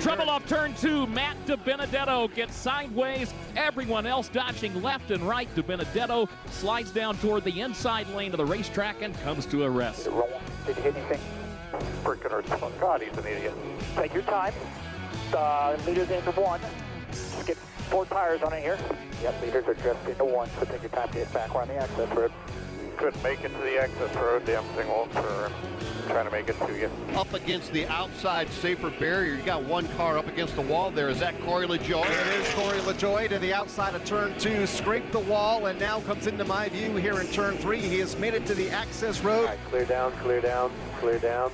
Trouble 0.00 0.30
off 0.30 0.46
turn 0.48 0.74
two. 0.74 1.06
Matt 1.08 1.36
DiBenedetto 1.44 2.34
gets 2.34 2.56
sideways. 2.56 3.34
Everyone 3.54 4.06
else 4.06 4.30
dodging 4.30 4.82
left 4.82 5.10
and 5.10 5.22
right. 5.22 5.54
DiBenedetto 5.54 6.26
slides 6.50 6.90
down 6.90 7.18
toward 7.18 7.44
the 7.44 7.60
inside 7.60 8.08
lane 8.14 8.32
of 8.32 8.38
the 8.38 8.46
racetrack 8.46 9.02
and 9.02 9.14
comes 9.20 9.44
to 9.46 9.64
a 9.64 9.70
rest. 9.70 10.04
Did 10.04 10.76
you 10.76 10.82
hit 10.82 10.96
anything? 10.96 11.20
Freaking 12.02 12.32
or 12.32 12.70
God, 12.80 13.02
he's 13.02 13.16
an 13.18 13.26
idiot. 13.26 13.54
Take 13.94 14.14
your 14.14 14.22
time. 14.22 14.54
Uh, 15.34 15.78
meters 15.86 16.10
into 16.10 16.30
one. 16.32 16.60
Just 17.10 17.46
get 17.46 17.56
four 17.56 18.04
tires 18.06 18.42
on 18.42 18.52
it 18.52 18.62
here. 18.62 18.78
Yep, 19.22 19.42
meters 19.42 19.64
are 19.68 19.74
just 19.74 20.08
into 20.08 20.24
one, 20.24 20.48
so 20.58 20.64
take 20.64 20.82
your 20.82 20.90
time 20.90 21.08
to 21.08 21.18
get 21.18 21.32
back 21.32 21.54
around 21.54 21.68
the 21.68 21.76
access 21.76 22.08
road. 22.16 22.32
Couldn't 22.96 23.22
make 23.22 23.44
it 23.44 23.52
to 23.52 23.58
the 23.58 23.78
access 23.78 24.14
road, 24.16 24.44
damn 24.44 24.64
single 24.74 25.08
turn. 25.12 25.52
Trying 26.08 26.24
to 26.24 26.30
make 26.32 26.48
it 26.48 26.58
to 26.58 26.76
you. 26.76 26.90
Up 27.16 27.32
against 27.32 27.72
the 27.72 27.86
outside 27.86 28.48
safer 28.48 28.90
barrier. 28.90 29.34
You 29.34 29.42
got 29.42 29.62
one 29.62 29.86
car 29.96 30.18
up 30.18 30.26
against 30.26 30.56
the 30.56 30.62
wall 30.62 30.90
there. 30.90 31.08
Is 31.08 31.20
that 31.20 31.40
Corey 31.42 31.68
LaJoie? 31.68 32.04
It 32.04 32.40
is 32.40 32.52
Corey 32.54 32.78
LaJoie 32.80 33.28
to 33.28 33.38
the 33.38 33.54
outside 33.54 33.94
of 33.94 34.04
turn 34.04 34.36
two, 34.38 34.66
scraped 34.66 35.12
the 35.12 35.20
wall, 35.20 35.66
and 35.66 35.78
now 35.78 36.00
comes 36.00 36.26
into 36.26 36.44
my 36.44 36.68
view 36.68 36.96
here 36.96 37.20
in 37.20 37.28
turn 37.28 37.56
three. 37.58 37.78
He 37.80 38.00
has 38.00 38.18
made 38.18 38.34
it 38.34 38.44
to 38.46 38.54
the 38.54 38.70
access 38.70 39.20
road. 39.20 39.42
All 39.42 39.46
right, 39.46 39.58
clear 39.68 39.84
down, 39.84 40.12
clear 40.18 40.40
down, 40.40 40.72
clear 40.98 41.18
down. 41.20 41.52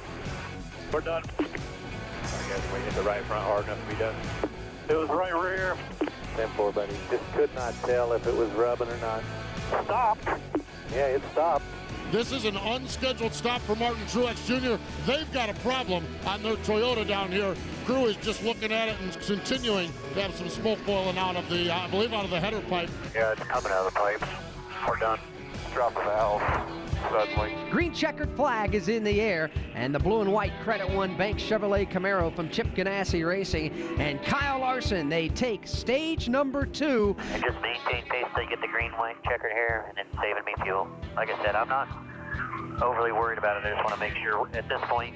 We're 0.92 1.00
done. 1.02 1.22
I 2.46 2.48
guess 2.50 2.72
we 2.72 2.78
hit 2.78 2.94
the 2.94 3.02
right 3.02 3.24
front 3.24 3.44
hard 3.44 3.64
enough 3.64 3.80
to 3.80 3.92
be 3.92 3.98
done. 3.98 4.14
It 4.88 4.94
was 4.94 5.08
right 5.08 5.34
rear. 5.34 5.76
10-4, 6.36 6.74
buddy. 6.74 6.94
Just 7.10 7.24
could 7.32 7.52
not 7.56 7.74
tell 7.82 8.12
if 8.12 8.24
it 8.24 8.34
was 8.34 8.48
rubbing 8.50 8.88
or 8.88 8.96
not. 8.98 9.24
Stopped. 9.84 10.28
Yeah, 10.92 11.06
it 11.06 11.22
stopped. 11.32 11.64
This 12.12 12.30
is 12.30 12.44
an 12.44 12.56
unscheduled 12.56 13.34
stop 13.34 13.60
for 13.62 13.74
Martin 13.74 14.04
Truex 14.04 14.46
Jr. 14.46 14.80
They've 15.10 15.30
got 15.32 15.48
a 15.50 15.54
problem 15.54 16.06
on 16.24 16.40
their 16.44 16.54
Toyota 16.56 17.04
down 17.06 17.32
here. 17.32 17.56
Crew 17.84 18.06
is 18.06 18.16
just 18.18 18.44
looking 18.44 18.70
at 18.70 18.90
it 18.90 18.96
and 19.00 19.20
continuing 19.22 19.90
to 20.14 20.22
have 20.22 20.32
some 20.36 20.48
smoke 20.48 20.78
boiling 20.86 21.18
out 21.18 21.34
of 21.34 21.48
the, 21.48 21.68
I 21.68 21.90
believe, 21.90 22.12
out 22.12 22.24
of 22.24 22.30
the 22.30 22.38
header 22.38 22.60
pipe. 22.60 22.90
Yeah, 23.12 23.32
it's 23.32 23.42
coming 23.42 23.72
out 23.72 23.86
of 23.86 23.92
the 23.92 23.98
pipes. 23.98 24.28
We're 24.86 24.98
done. 24.98 25.18
Drop 25.74 25.94
the 25.94 26.00
valve 26.00 26.42
suddenly. 27.10 27.54
Green 27.70 27.92
checkered 27.92 28.30
flag 28.36 28.74
is 28.74 28.88
in 28.88 29.04
the 29.04 29.20
air, 29.20 29.50
and 29.74 29.94
the 29.94 29.98
blue 29.98 30.20
and 30.20 30.32
white 30.32 30.52
Credit 30.62 30.88
One 30.90 31.16
Bank 31.16 31.38
Chevrolet 31.38 31.90
Camaro 31.90 32.34
from 32.34 32.48
Chip 32.48 32.68
Ganassi 32.74 33.26
Racing 33.26 33.72
and 33.98 34.22
Kyle 34.22 34.60
Larson. 34.60 35.08
They 35.08 35.28
take 35.28 35.66
stage 35.66 36.28
number 36.28 36.66
two. 36.66 37.16
And 37.32 37.42
just 37.42 37.60
maintain 37.60 38.04
pace 38.08 38.24
till 38.34 38.44
you 38.44 38.50
get 38.50 38.60
the 38.60 38.68
green, 38.68 38.92
white, 38.92 39.22
checkered 39.24 39.52
hair, 39.52 39.86
and 39.88 39.96
then 39.96 40.06
saving 40.20 40.44
me 40.44 40.54
fuel. 40.62 40.88
Like 41.14 41.30
I 41.30 41.44
said, 41.44 41.54
I'm 41.54 41.68
not 41.68 41.88
overly 42.82 43.12
worried 43.12 43.38
about 43.38 43.64
it. 43.64 43.66
I 43.66 43.74
just 43.74 43.84
want 43.84 43.94
to 43.94 44.00
make 44.00 44.14
sure 44.22 44.48
at 44.52 44.68
this 44.68 44.80
point 44.82 45.14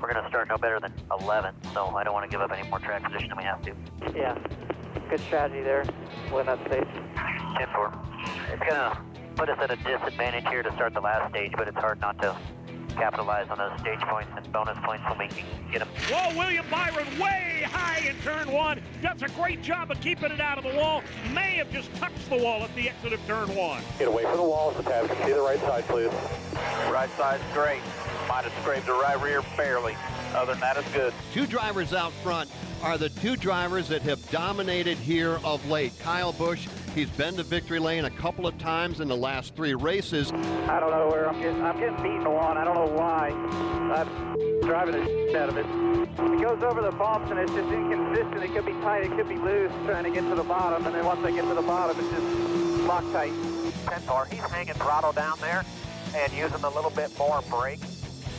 we're 0.00 0.12
going 0.12 0.22
to 0.22 0.28
start 0.28 0.48
no 0.48 0.58
better 0.58 0.80
than 0.80 0.92
11, 1.20 1.54
so 1.72 1.86
I 1.96 2.04
don't 2.04 2.12
want 2.12 2.28
to 2.28 2.30
give 2.30 2.40
up 2.40 2.50
any 2.52 2.68
more 2.68 2.80
track 2.80 3.04
position 3.04 3.28
than 3.28 3.38
we 3.38 3.44
have 3.44 3.62
to. 3.62 3.74
Yeah, 4.16 4.36
good 5.08 5.20
strategy 5.20 5.62
there. 5.62 5.84
Win 6.32 6.46
that 6.46 6.58
stage. 6.66 6.88
10 7.58 7.68
4. 7.72 7.98
It's 8.52 8.62
going 8.62 8.74
to 8.74 8.98
put 9.32 9.48
us 9.48 9.58
at 9.60 9.70
a 9.70 9.76
disadvantage 9.76 10.46
here 10.48 10.62
to 10.62 10.72
start 10.72 10.94
the 10.94 11.00
last 11.00 11.30
stage, 11.30 11.52
but 11.56 11.68
it's 11.68 11.76
hard 11.76 12.00
not 12.00 12.20
to 12.22 12.36
capitalize 12.94 13.48
on 13.48 13.58
those 13.58 13.80
stage 13.80 14.00
points 14.00 14.30
and 14.36 14.52
bonus 14.52 14.76
points 14.84 15.04
when 15.08 15.18
we 15.18 15.28
can 15.28 15.46
get 15.70 15.78
them. 15.78 15.88
Whoa, 16.10 16.36
William 16.36 16.64
Byron 16.70 17.06
way 17.18 17.64
high 17.64 18.06
in 18.06 18.16
turn 18.18 18.52
one. 18.52 18.82
Does 19.00 19.22
a 19.22 19.28
great 19.28 19.62
job 19.62 19.90
of 19.90 20.00
keeping 20.00 20.30
it 20.30 20.40
out 20.40 20.58
of 20.58 20.64
the 20.64 20.78
wall. 20.78 21.02
May 21.32 21.56
have 21.56 21.70
just 21.70 21.92
touched 21.94 22.28
the 22.28 22.36
wall 22.36 22.62
at 22.62 22.74
the 22.74 22.90
exit 22.90 23.14
of 23.14 23.26
turn 23.26 23.54
one. 23.54 23.82
Get 23.98 24.08
away 24.08 24.24
from 24.24 24.36
the 24.36 24.42
walls 24.42 24.78
a 24.78 24.82
tad. 24.82 25.08
See 25.24 25.32
the 25.32 25.40
right 25.40 25.60
side, 25.60 25.84
please. 25.84 26.10
Right 26.90 27.10
side's 27.16 27.42
great. 27.54 27.80
Might 28.28 28.44
have 28.44 28.52
scraped 28.62 28.86
the 28.86 28.92
right 28.92 29.20
rear 29.20 29.42
barely. 29.56 29.96
Other 30.34 30.52
than 30.52 30.60
that, 30.60 30.76
it's 30.76 30.92
good. 30.92 31.12
Two 31.32 31.46
drivers 31.46 31.92
out 31.92 32.12
front 32.22 32.50
are 32.82 32.98
the 32.98 33.08
two 33.08 33.36
drivers 33.36 33.88
that 33.88 34.02
have 34.02 34.28
dominated 34.30 34.98
here 34.98 35.38
of 35.44 35.66
late. 35.68 35.98
Kyle 36.00 36.32
Busch, 36.32 36.66
he's 36.94 37.10
been 37.10 37.36
to 37.36 37.42
victory 37.42 37.78
lane 37.78 38.04
a 38.04 38.10
couple 38.10 38.46
of 38.46 38.56
times 38.58 39.00
in 39.00 39.08
the 39.08 39.16
last 39.16 39.54
three 39.54 39.74
races. 39.74 40.32
I 40.32 40.80
don't 40.80 40.90
know 40.90 41.08
where 41.08 41.28
I'm 41.28 41.40
getting. 41.40 41.62
I'm 41.62 41.78
getting 41.78 41.96
beaten 41.96 42.26
on. 42.26 42.56
I 42.56 42.64
don't 42.64 42.74
know 42.74 42.94
why. 42.94 43.28
I'm 43.30 44.60
driving 44.62 45.00
the 45.00 45.04
shit 45.04 45.36
out 45.36 45.48
of 45.48 45.56
it. 45.56 45.66
It 45.66 46.42
goes 46.42 46.62
over 46.62 46.82
the 46.82 46.92
bumps 46.92 47.30
and 47.30 47.38
it's 47.38 47.52
just 47.52 47.68
inconsistent. 47.68 48.42
It 48.42 48.52
could 48.52 48.66
be 48.66 48.72
tight. 48.82 49.04
It 49.04 49.10
could 49.12 49.28
be 49.28 49.36
loose. 49.36 49.72
Trying 49.86 50.04
to 50.04 50.10
get 50.10 50.28
to 50.28 50.34
the 50.34 50.44
bottom, 50.44 50.86
and 50.86 50.94
then 50.94 51.04
once 51.04 51.24
I 51.24 51.30
get 51.30 51.42
to 51.42 51.54
the 51.54 51.62
bottom, 51.62 51.98
it's 51.98 52.10
just 52.10 52.82
lock 52.84 53.04
tight. 53.12 53.32
10 53.86 54.00
4. 54.00 54.26
He's 54.26 54.40
hanging 54.40 54.74
throttle 54.74 55.12
down 55.12 55.38
there 55.40 55.64
and 56.14 56.32
using 56.32 56.62
a 56.62 56.70
little 56.70 56.90
bit 56.90 57.16
more 57.18 57.42
brake. 57.50 57.80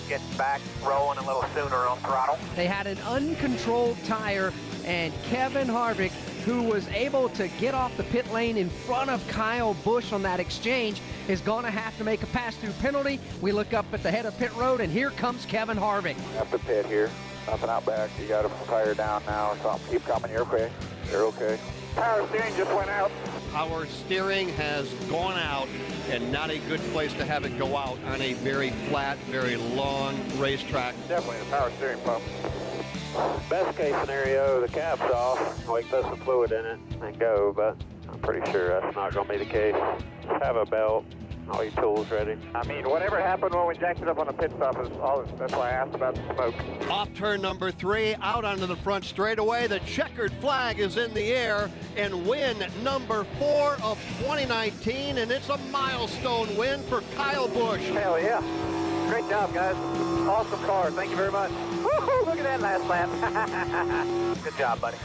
Getting 0.08 0.38
back, 0.38 0.62
rolling 0.84 1.18
a 1.18 1.26
little 1.26 1.46
sooner 1.56 1.76
on 1.88 1.98
throttle. 2.00 2.38
They 2.56 2.68
had 2.68 2.88
an 2.88 2.98
uncontrolled 3.00 3.98
tire, 4.04 4.52
and 4.86 5.14
Kevin 5.24 5.68
Harvick, 5.68 6.12
who 6.46 6.64
was 6.64 6.88
able 6.90 7.30
to 7.30 7.48
get 7.60 7.74
off 7.74 7.96
the 7.98 8.04
pit 8.04 8.32
lane 8.32 8.58
in 8.58 8.70
front 8.70 9.10
of 9.10 9.26
Kyle 9.28 9.74
Busch 9.86 10.12
on 10.12 10.22
that 10.24 10.40
exchange, 10.40 11.02
is 11.28 11.42
going 11.42 11.64
to 11.64 11.72
have 11.72 11.98
to 11.98 12.04
make 12.04 12.22
a 12.24 12.28
pass-through 12.28 12.74
penalty. 12.74 13.20
We 13.42 13.52
look 13.52 13.74
up 13.74 13.86
at 13.94 14.04
the 14.04 14.12
head 14.12 14.26
of 14.26 14.38
pit 14.38 14.54
road, 14.56 14.82
and 14.82 14.92
here 14.92 15.12
comes 15.12 15.46
Kevin 15.46 15.78
Harvick. 15.78 16.16
Have 16.36 16.52
to 16.52 16.60
pit 16.60 16.86
here. 16.86 17.10
Nothing 17.48 17.70
out 17.70 17.86
back. 17.86 18.10
You 18.20 18.28
got 18.28 18.46
a 18.46 18.66
tire 18.66 18.94
down 18.94 19.22
now 19.26 19.52
or 19.52 19.58
something. 19.58 19.92
Keep 19.92 20.06
coming. 20.06 20.32
You're 20.32 20.42
okay. 20.44 20.72
You're 21.12 21.24
okay. 21.24 21.60
Power 21.96 22.28
steering 22.28 22.56
just 22.56 22.74
went 22.74 22.90
out. 22.90 23.12
Our 23.54 23.86
steering 23.86 24.50
has 24.50 24.92
gone 25.10 25.38
out 25.38 25.68
and 26.10 26.32
not 26.32 26.50
a 26.50 26.58
good 26.60 26.80
place 26.92 27.14
to 27.14 27.26
have 27.26 27.46
it 27.46 27.58
go 27.60 27.78
out 27.78 28.00
on 28.08 28.22
a 28.22 28.34
very 28.36 28.72
flat, 28.90 29.18
very 29.30 29.58
long 29.58 30.20
racetrack. 30.40 30.96
Definitely 31.08 31.40
the 31.40 31.46
power 31.52 31.72
steering 31.78 32.00
pump. 32.00 32.24
Best 33.48 33.78
case 33.78 33.96
scenario, 34.02 34.60
the 34.60 34.68
cap's 34.68 35.02
off, 35.02 35.68
we 35.68 35.82
can 35.82 35.90
put 35.90 36.04
some 36.04 36.18
fluid 36.22 36.52
in 36.52 36.66
it 36.66 36.80
and 37.02 37.20
go, 37.20 37.54
but 37.56 37.78
I'm 38.10 38.20
pretty 38.20 38.52
sure 38.52 38.82
that's 38.82 38.96
not 38.96 39.14
going 39.14 39.28
to 39.28 39.34
be 39.34 39.38
the 39.38 39.46
case. 39.46 39.76
Have 40.42 40.56
a 40.56 40.66
belt, 40.66 41.06
all 41.52 41.64
your 41.64 41.74
tools 41.74 42.10
ready. 42.10 42.38
I 42.56 42.66
mean, 42.66 42.90
whatever 42.90 43.22
happened 43.22 43.54
when 43.54 43.68
we 43.68 43.76
jacked 43.76 44.02
it 44.02 44.08
up 44.08 44.18
on 44.18 44.26
the 44.26 44.34
pit 44.34 44.52
stop 44.56 44.80
is 44.82 44.90
all, 45.00 45.24
that's 45.38 45.54
why 45.54 45.70
I 45.70 45.74
asked 45.74 45.94
about 45.94 46.16
the 46.16 46.34
smoke. 46.34 46.56
Off 46.90 47.14
turn 47.14 47.42
number 47.42 47.70
three, 47.70 48.16
out 48.16 48.46
onto 48.46 48.66
the 48.66 48.78
front 48.78 49.06
straightaway. 49.06 49.68
The 49.68 49.80
checkered 49.82 50.34
flag 50.34 50.80
is 50.80 50.98
in 50.98 51.14
the 51.14 51.26
air 51.34 51.70
and 51.96 52.26
win 52.26 52.66
number 52.82 53.26
four 53.38 53.74
of 53.84 54.00
2019, 54.22 55.20
and 55.20 55.32
it's 55.32 55.50
a 55.50 55.58
milestone 55.72 56.56
win 56.58 56.82
for 56.84 57.02
Kyle 57.16 57.48
Busch. 57.48 57.82
Hell 57.82 58.20
yeah. 58.20 58.42
Great 59.10 59.30
job, 59.30 59.54
guys. 59.54 59.76
Awesome 60.28 60.60
car. 60.66 60.92
Thank 60.92 61.12
you 61.12 61.18
very 61.18 61.32
much. 61.32 61.52
Look 61.82 62.38
at 62.40 62.44
that 62.44 62.62
last 62.62 62.88
lap. 62.88 63.10
Good 64.44 64.58
job, 64.58 64.82
buddy. 64.82 64.98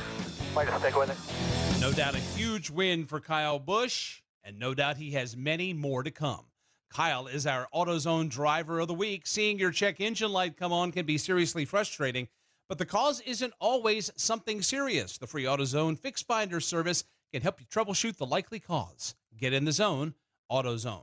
Way 0.56 0.64
to 0.64 0.78
stick 0.78 0.96
with 0.96 1.10
it. 1.10 1.80
No 1.80 1.92
doubt 1.92 2.14
a 2.14 2.18
huge 2.18 2.70
win 2.70 3.04
for 3.04 3.20
Kyle 3.20 3.58
Busch, 3.58 4.22
and 4.42 4.58
no 4.58 4.74
doubt 4.74 4.96
he 4.96 5.12
has 5.12 5.36
many 5.36 5.72
more 5.72 6.02
to 6.02 6.10
come. 6.10 6.46
Kyle 6.90 7.26
is 7.26 7.46
our 7.46 7.68
AutoZone 7.74 8.30
driver 8.30 8.80
of 8.80 8.88
the 8.88 8.94
week. 8.94 9.26
Seeing 9.26 9.58
your 9.58 9.70
check 9.70 10.00
engine 10.00 10.32
light 10.32 10.56
come 10.56 10.72
on 10.72 10.90
can 10.90 11.04
be 11.04 11.18
seriously 11.18 11.64
frustrating, 11.64 12.28
but 12.68 12.78
the 12.78 12.86
cause 12.86 13.20
isn't 13.20 13.52
always 13.60 14.10
something 14.16 14.62
serious. 14.62 15.18
The 15.18 15.26
free 15.26 15.44
AutoZone 15.44 15.98
Fix 15.98 16.22
Finder 16.22 16.60
service 16.60 17.04
can 17.32 17.42
help 17.42 17.60
you 17.60 17.66
troubleshoot 17.66 18.16
the 18.16 18.26
likely 18.26 18.58
cause. 18.58 19.14
Get 19.36 19.52
in 19.52 19.64
the 19.64 19.72
zone, 19.72 20.14
AutoZone. 20.50 21.02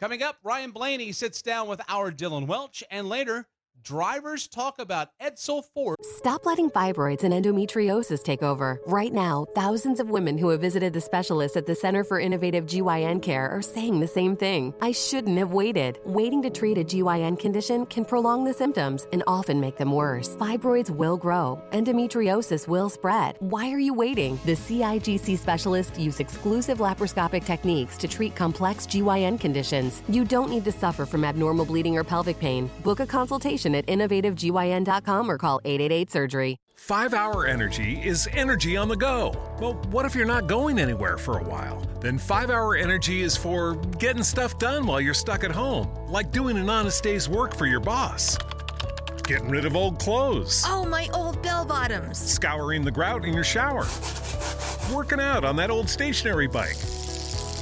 Coming 0.00 0.22
up, 0.22 0.36
Ryan 0.44 0.70
Blaney 0.70 1.10
sits 1.10 1.42
down 1.42 1.66
with 1.66 1.80
our 1.88 2.12
Dylan 2.12 2.46
Welch, 2.46 2.84
and 2.88 3.08
later, 3.08 3.48
drivers 3.82 4.46
talk 4.48 4.78
about 4.78 5.08
Edsel 5.20 5.62
Ford. 5.74 5.96
Stop 6.02 6.46
letting 6.46 6.70
fibroids 6.70 7.24
and 7.24 7.32
endometriosis 7.32 8.22
take 8.22 8.42
over. 8.42 8.80
Right 8.86 9.12
now, 9.12 9.46
thousands 9.54 10.00
of 10.00 10.10
women 10.10 10.38
who 10.38 10.48
have 10.48 10.60
visited 10.60 10.92
the 10.92 11.00
specialist 11.00 11.56
at 11.56 11.66
the 11.66 11.74
Center 11.74 12.04
for 12.04 12.18
Innovative 12.18 12.66
GYN 12.66 13.22
Care 13.22 13.48
are 13.48 13.62
saying 13.62 14.00
the 14.00 14.08
same 14.08 14.36
thing. 14.36 14.74
I 14.80 14.92
shouldn't 14.92 15.38
have 15.38 15.52
waited. 15.52 15.98
Waiting 16.04 16.42
to 16.42 16.50
treat 16.50 16.78
a 16.78 16.84
GYN 16.84 17.38
condition 17.38 17.86
can 17.86 18.04
prolong 18.04 18.44
the 18.44 18.54
symptoms 18.54 19.06
and 19.12 19.22
often 19.26 19.60
make 19.60 19.76
them 19.76 19.92
worse. 19.92 20.36
Fibroids 20.36 20.90
will 20.90 21.16
grow, 21.16 21.60
endometriosis 21.72 22.68
will 22.68 22.88
spread. 22.88 23.36
Why 23.40 23.70
are 23.70 23.78
you 23.78 23.94
waiting? 23.94 24.38
The 24.44 24.56
CIGC 24.56 25.38
specialists 25.38 25.98
use 25.98 26.20
exclusive 26.20 26.78
laparoscopic 26.78 27.44
techniques 27.44 27.96
to 27.98 28.08
treat 28.08 28.34
complex 28.34 28.86
GYN 28.86 29.40
conditions. 29.40 30.02
You 30.08 30.24
don't 30.24 30.50
need 30.50 30.64
to 30.64 30.72
suffer 30.72 31.06
from 31.06 31.24
abnormal 31.24 31.66
bleeding 31.66 31.96
or 31.96 32.04
pelvic 32.04 32.38
pain. 32.38 32.70
Book 32.82 33.00
a 33.00 33.06
consultation 33.06 33.67
at 33.74 33.86
innovativegyn.com 33.86 35.30
or 35.30 35.38
call 35.38 35.60
888 35.64 36.10
Surgery. 36.10 36.58
5 36.76 37.12
Hour 37.12 37.46
Energy 37.46 38.00
is 38.04 38.28
energy 38.32 38.76
on 38.76 38.88
the 38.88 38.96
go. 38.96 39.34
Well, 39.60 39.74
what 39.90 40.06
if 40.06 40.14
you're 40.14 40.26
not 40.26 40.46
going 40.46 40.78
anywhere 40.78 41.18
for 41.18 41.38
a 41.38 41.42
while? 41.42 41.84
Then 42.00 42.18
5 42.18 42.50
Hour 42.50 42.76
Energy 42.76 43.22
is 43.22 43.36
for 43.36 43.74
getting 43.98 44.22
stuff 44.22 44.58
done 44.58 44.86
while 44.86 45.00
you're 45.00 45.12
stuck 45.12 45.42
at 45.42 45.50
home, 45.50 45.88
like 46.08 46.30
doing 46.30 46.56
an 46.56 46.70
honest 46.70 47.02
day's 47.02 47.28
work 47.28 47.56
for 47.56 47.66
your 47.66 47.80
boss. 47.80 48.38
Getting 49.24 49.50
rid 49.50 49.64
of 49.64 49.76
old 49.76 49.98
clothes. 49.98 50.62
Oh, 50.66 50.86
my 50.86 51.08
old 51.12 51.42
bell 51.42 51.64
bottoms. 51.64 52.16
Scouring 52.16 52.84
the 52.84 52.90
grout 52.90 53.24
in 53.24 53.34
your 53.34 53.44
shower. 53.44 53.86
Working 54.94 55.20
out 55.20 55.44
on 55.44 55.56
that 55.56 55.70
old 55.70 55.90
stationary 55.90 56.46
bike. 56.46 56.76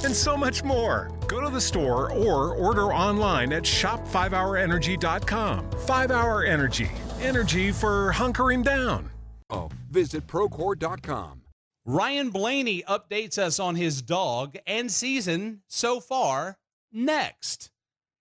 And 0.03 0.15
so 0.15 0.37
much 0.37 0.63
more. 0.63 1.11
Go 1.27 1.41
to 1.41 1.49
the 1.49 1.61
store 1.61 2.11
or 2.11 2.53
order 2.55 2.93
online 2.93 3.51
at 3.53 3.63
shop5hourenergy.com. 3.63 5.71
5 5.71 6.11
Hour 6.11 6.45
Energy. 6.45 6.89
Energy 7.21 7.71
for 7.71 8.11
hunkering 8.13 8.63
down. 8.63 9.09
Oh, 9.49 9.69
visit 9.89 10.27
Procore.com. 10.27 11.41
Ryan 11.85 12.29
Blaney 12.31 12.83
updates 12.83 13.37
us 13.37 13.59
on 13.59 13.75
his 13.75 14.01
dog 14.01 14.57
and 14.67 14.91
season 14.91 15.61
so 15.67 15.99
far 16.01 16.57
next. 16.91 17.71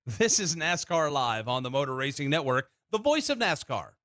This 0.06 0.38
is 0.38 0.54
NASCAR 0.54 1.11
Live 1.11 1.49
on 1.49 1.64
the 1.64 1.71
Motor 1.71 1.97
Racing 1.97 2.30
Network, 2.30 2.71
the 2.92 2.99
voice 2.99 3.28
of 3.28 3.38
NASCAR. 3.38 3.96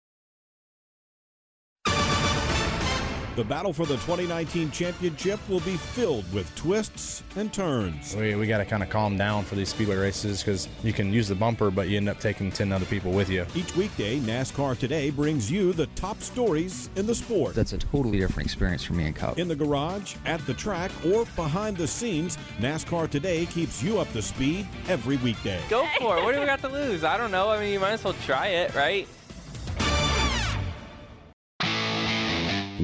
The 3.38 3.46
battle 3.46 3.72
for 3.72 3.86
the 3.86 3.96
2019 3.96 4.72
championship 4.72 5.40
will 5.48 5.62
be 5.62 5.78
filled 5.78 6.32
with 6.34 6.54
twists 6.56 7.24
and 7.38 7.52
turns. 7.54 8.14
We, 8.14 8.36
we 8.36 8.46
got 8.46 8.58
to 8.58 8.66
kind 8.66 8.84
of 8.84 8.90
calm 8.90 9.16
down 9.18 9.46
for 9.46 9.56
these 9.56 9.70
speedway 9.70 9.96
races 9.96 10.44
because 10.44 10.68
you 10.84 10.92
can 10.92 11.14
use 11.14 11.30
the 11.30 11.36
bumper, 11.36 11.72
but 11.72 11.88
you 11.88 11.96
end 11.96 12.10
up 12.10 12.20
taking 12.20 12.52
10 12.52 12.74
other 12.74 12.86
people 12.88 13.14
with 13.14 13.30
you. 13.30 13.46
Each 13.56 13.74
weekday, 13.74 14.20
NASCAR 14.20 14.78
Today 14.78 15.12
brings 15.12 15.50
you 15.50 15.72
the 15.72 15.86
top 15.96 16.22
stories 16.22 16.90
in 16.98 17.06
the 17.06 17.16
sport. 17.16 17.56
That's 17.56 17.72
a 17.72 17.78
totally 17.78 18.20
different 18.20 18.48
experience 18.48 18.84
for 18.84 18.94
me 18.94 19.06
and 19.06 19.16
Cup. 19.16 19.40
In 19.40 19.48
the 19.48 19.56
garage, 19.56 20.16
at 20.26 20.46
the 20.46 20.54
track, 20.54 20.92
or 21.06 21.24
behind 21.38 21.78
the 21.78 21.88
scenes, 21.88 22.38
NASCAR 22.60 23.10
Today 23.10 23.46
keeps 23.46 23.82
you 23.82 24.00
up 24.00 24.12
to 24.12 24.22
speed 24.22 24.68
every 24.90 25.16
weekday. 25.18 25.62
Go 25.70 25.88
for 26.00 26.18
it. 26.18 26.24
What 26.26 26.34
do 26.34 26.42
we 26.42 26.46
got 26.46 26.60
to 26.62 26.70
lose? 26.70 27.06
I 27.06 27.16
don't 27.16 27.32
know. 27.32 27.50
I 27.50 27.62
mean, 27.62 27.72
you 27.72 27.80
might 27.80 27.92
as 27.92 28.04
well 28.04 28.16
try 28.26 28.48
it, 28.48 28.76
right? 28.76 29.08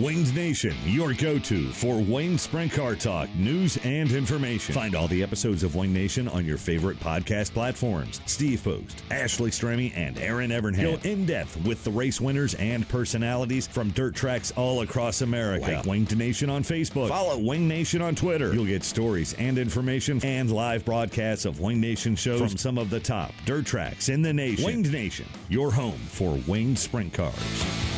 Wayne's 0.02 0.32
Nation, 0.36 0.76
your 0.86 1.12
go 1.14 1.40
to 1.40 1.70
for 1.72 2.00
Wayne 2.00 2.38
Sprint 2.38 2.72
Car 2.72 2.94
Talk 2.94 3.34
news 3.34 3.78
and 3.84 4.12
information. 4.12 4.76
Find 4.76 4.94
all 4.94 5.08
the 5.08 5.24
episodes 5.24 5.64
of 5.64 5.76
Wayne 5.76 5.92
Nation 5.92 6.28
on 6.28 6.46
your 6.46 6.58
favorite 6.58 7.00
podcast 7.00 7.52
platforms. 7.52 8.22
Steve 8.28 8.64
Post, 8.64 9.02
Ashley 9.10 9.50
Stremme, 9.50 9.92
and 9.96 10.20
Aaron 10.20 10.52
Evernham 10.52 11.02
go 11.02 11.10
in 11.10 11.26
depth 11.26 11.58
with 11.66 11.84
the 11.84 11.90
race 11.90 12.22
winners 12.22 12.54
and 12.56 12.88
personalities 12.90 13.66
from 13.66 13.90
dirt 13.90 14.14
tracks 14.14 14.52
all 14.56 14.82
across 14.82 15.22
America. 15.22 15.78
Like 15.78 15.86
Wayne 15.88 16.08
Nation 16.16 16.52
on 16.52 16.62
Facebook. 16.62 17.10
Follow 17.10 17.40
Wayne 17.40 17.68
Nation 17.68 18.04
on 18.04 18.14
Twitter. 18.14 18.54
You'll 18.54 18.66
get 18.66 18.84
stories 18.84 19.34
and 19.34 19.58
information 19.58 20.24
and 20.24 20.52
live 20.52 20.86
broadcasts 20.86 21.46
of 21.46 21.60
Wayne 21.60 21.82
Nation 21.82 22.16
shows 22.16 22.40
from 22.40 22.58
some 22.58 22.78
of 22.78 22.92
the 22.92 23.00
top 23.00 23.32
dirt 23.46 23.66
tracks 23.66 24.10
in 24.10 24.22
the 24.22 24.34
nation. 24.34 24.64
Wayne 24.64 24.82
Nation, 24.84 25.26
your 25.50 25.72
home 25.72 25.98
for 25.98 26.40
Wayne 26.46 26.76
Sprint 26.76 27.14
Cars. 27.14 27.97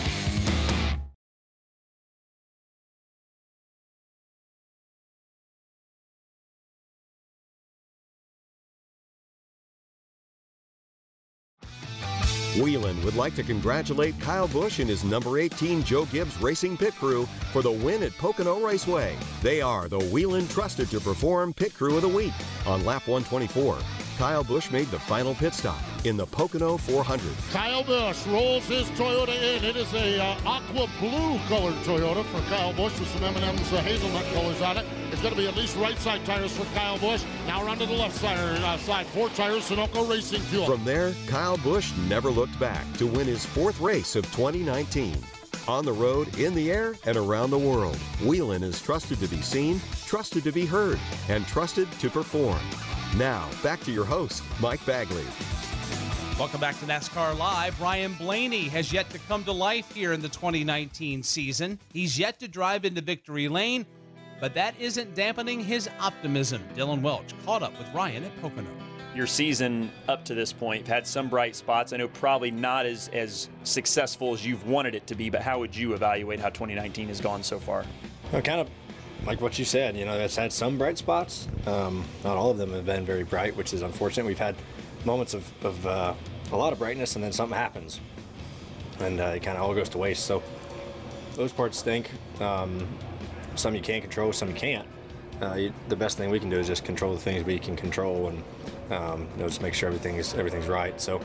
Would 13.09 13.17
like 13.17 13.33
to 13.33 13.41
congratulate 13.41 14.19
Kyle 14.19 14.47
Busch 14.47 14.77
and 14.77 14.87
his 14.87 15.03
number 15.03 15.39
18 15.39 15.83
Joe 15.83 16.05
Gibbs 16.05 16.39
Racing 16.39 16.77
Pit 16.77 16.93
Crew 16.93 17.25
for 17.51 17.63
the 17.63 17.71
win 17.71 18.03
at 18.03 18.15
Pocono 18.19 18.59
Raceway. 18.59 19.17
They 19.41 19.61
are 19.61 19.87
the 19.87 19.97
Whelen 19.97 20.47
Trusted 20.47 20.91
to 20.91 20.99
Perform 20.99 21.51
Pit 21.53 21.73
Crew 21.73 21.95
of 21.95 22.03
the 22.03 22.07
Week. 22.07 22.33
On 22.67 22.85
lap 22.85 23.07
124, 23.07 23.79
Kyle 24.19 24.43
Busch 24.43 24.69
made 24.69 24.87
the 24.87 24.99
final 24.99 25.33
pit 25.33 25.53
stop 25.53 25.79
in 26.03 26.17
the 26.17 26.25
Pocono 26.25 26.75
400. 26.75 27.25
Kyle 27.53 27.83
Busch 27.83 28.27
rolls 28.27 28.65
his 28.65 28.85
Toyota 28.89 29.29
in. 29.29 29.63
It 29.63 29.77
is 29.77 29.93
a 29.93 30.19
uh, 30.19 30.37
aqua 30.45 30.89
blue 30.99 31.39
colored 31.47 31.73
Toyota 31.85 32.25
for 32.25 32.41
Kyle 32.49 32.73
Busch 32.73 32.99
with 32.99 33.07
some 33.11 33.23
M&M's 33.23 33.71
uh, 33.71 33.77
hazelnut 33.77 34.25
colors 34.33 34.61
on 34.61 34.77
it. 34.77 34.85
It's 35.13 35.21
going 35.21 35.33
to 35.33 35.39
be 35.39 35.47
at 35.47 35.55
least 35.55 35.77
right 35.77 35.97
side 35.99 36.25
tires 36.25 36.51
for 36.51 36.65
Kyle 36.75 36.97
Busch. 36.97 37.23
Now 37.47 37.65
around 37.65 37.77
to 37.77 37.85
the 37.85 37.93
left 37.93 38.17
side, 38.17 38.37
uh, 38.37 38.77
side 38.79 39.05
four 39.07 39.29
tires, 39.29 39.69
Sunoco 39.69 40.09
Racing 40.09 40.41
Fuel. 40.41 40.65
From 40.65 40.83
there, 40.83 41.13
Kyle 41.27 41.55
Busch 41.55 41.93
never 42.09 42.29
looked 42.29 42.59
back 42.59 42.91
to 42.97 43.07
win 43.07 43.25
his 43.25 43.45
fourth 43.45 43.79
race 43.79 44.17
of 44.17 44.25
2019. 44.35 45.15
On 45.69 45.85
the 45.85 45.93
road, 45.93 46.35
in 46.39 46.55
the 46.55 46.71
air, 46.71 46.95
and 47.05 47.15
around 47.15 47.51
the 47.51 47.57
world, 47.59 47.95
Whelen 48.23 48.63
is 48.63 48.81
trusted 48.81 49.19
to 49.19 49.27
be 49.27 49.39
seen, 49.39 49.79
trusted 50.07 50.43
to 50.45 50.51
be 50.51 50.65
heard, 50.65 50.99
and 51.27 51.45
trusted 51.45 51.87
to 51.99 52.09
perform. 52.09 52.57
Now, 53.17 53.47
back 53.61 53.79
to 53.81 53.91
your 53.91 54.03
host, 54.03 54.41
Mike 54.59 54.83
Bagley. 54.83 55.23
Welcome 56.39 56.59
back 56.59 56.79
to 56.79 56.87
NASCAR 56.87 57.37
Live. 57.37 57.79
Ryan 57.79 58.15
Blaney 58.15 58.67
has 58.69 58.91
yet 58.91 59.11
to 59.11 59.19
come 59.19 59.43
to 59.43 59.51
life 59.51 59.93
here 59.93 60.11
in 60.11 60.21
the 60.21 60.29
2019 60.29 61.21
season. 61.21 61.77
He's 61.93 62.17
yet 62.17 62.39
to 62.39 62.47
drive 62.47 62.83
into 62.83 63.01
victory 63.01 63.47
lane, 63.47 63.85
but 64.41 64.55
that 64.55 64.73
isn't 64.79 65.13
dampening 65.13 65.63
his 65.63 65.87
optimism. 65.99 66.63
Dylan 66.75 67.03
Welch 67.03 67.35
caught 67.45 67.61
up 67.61 67.77
with 67.77 67.93
Ryan 67.93 68.23
at 68.23 68.41
Pocono. 68.41 68.71
Your 69.15 69.27
season 69.27 69.91
up 70.07 70.23
to 70.25 70.35
this 70.35 70.53
point, 70.53 70.81
you've 70.81 70.87
had 70.87 71.05
some 71.05 71.29
bright 71.29 71.55
spots. 71.55 71.93
I 71.93 71.97
know 71.97 72.07
probably 72.07 72.51
not 72.51 72.85
as, 72.85 73.09
as 73.09 73.49
successful 73.63 74.33
as 74.33 74.45
you've 74.45 74.67
wanted 74.67 74.93
it 74.93 75.07
to 75.07 75.15
be, 75.15 75.29
but 75.29 75.41
how 75.41 75.59
would 75.59 75.75
you 75.75 75.93
evaluate 75.93 76.39
how 76.39 76.49
2019 76.49 77.07
has 77.07 77.19
gone 77.19 77.41
so 77.41 77.59
far? 77.59 77.85
Well, 78.31 78.41
kind 78.43 78.61
of 78.61 78.69
like 79.25 79.41
what 79.41 79.59
you 79.59 79.65
said, 79.65 79.97
you 79.97 80.05
know, 80.05 80.17
it's 80.19 80.35
had 80.35 80.53
some 80.53 80.77
bright 80.77 80.97
spots. 80.97 81.47
Um, 81.65 82.05
not 82.23 82.37
all 82.37 82.51
of 82.51 82.57
them 82.57 82.71
have 82.73 82.85
been 82.85 83.05
very 83.05 83.23
bright, 83.23 83.55
which 83.55 83.73
is 83.73 83.81
unfortunate. 83.81 84.25
We've 84.25 84.37
had 84.37 84.55
moments 85.05 85.33
of, 85.33 85.51
of 85.65 85.85
uh, 85.85 86.13
a 86.51 86.55
lot 86.55 86.73
of 86.73 86.79
brightness, 86.79 87.15
and 87.15 87.23
then 87.23 87.31
something 87.31 87.57
happens, 87.57 87.99
and 88.99 89.19
uh, 89.19 89.33
it 89.35 89.43
kind 89.43 89.57
of 89.57 89.63
all 89.63 89.73
goes 89.73 89.89
to 89.89 89.97
waste. 89.97 90.25
So 90.25 90.41
those 91.35 91.51
parts 91.51 91.77
stink. 91.77 92.09
Um, 92.39 92.87
some 93.55 93.75
you 93.75 93.81
can't 93.81 94.01
control, 94.01 94.31
some 94.31 94.49
you 94.49 94.55
can't. 94.55 94.87
Uh, 95.41 95.55
you, 95.55 95.73
the 95.87 95.95
best 95.95 96.17
thing 96.17 96.29
we 96.29 96.39
can 96.39 96.49
do 96.49 96.59
is 96.59 96.67
just 96.67 96.83
control 96.83 97.13
the 97.13 97.19
things 97.19 97.45
we 97.45 97.59
can 97.59 97.75
control, 97.75 98.27
and 98.27 98.43
um, 98.89 99.27
you 99.35 99.41
know, 99.41 99.47
just 99.47 99.61
make 99.61 99.73
sure 99.73 99.87
everything 99.87 100.15
is 100.15 100.33
everything's 100.33 100.67
right. 100.67 100.99
So 100.99 101.21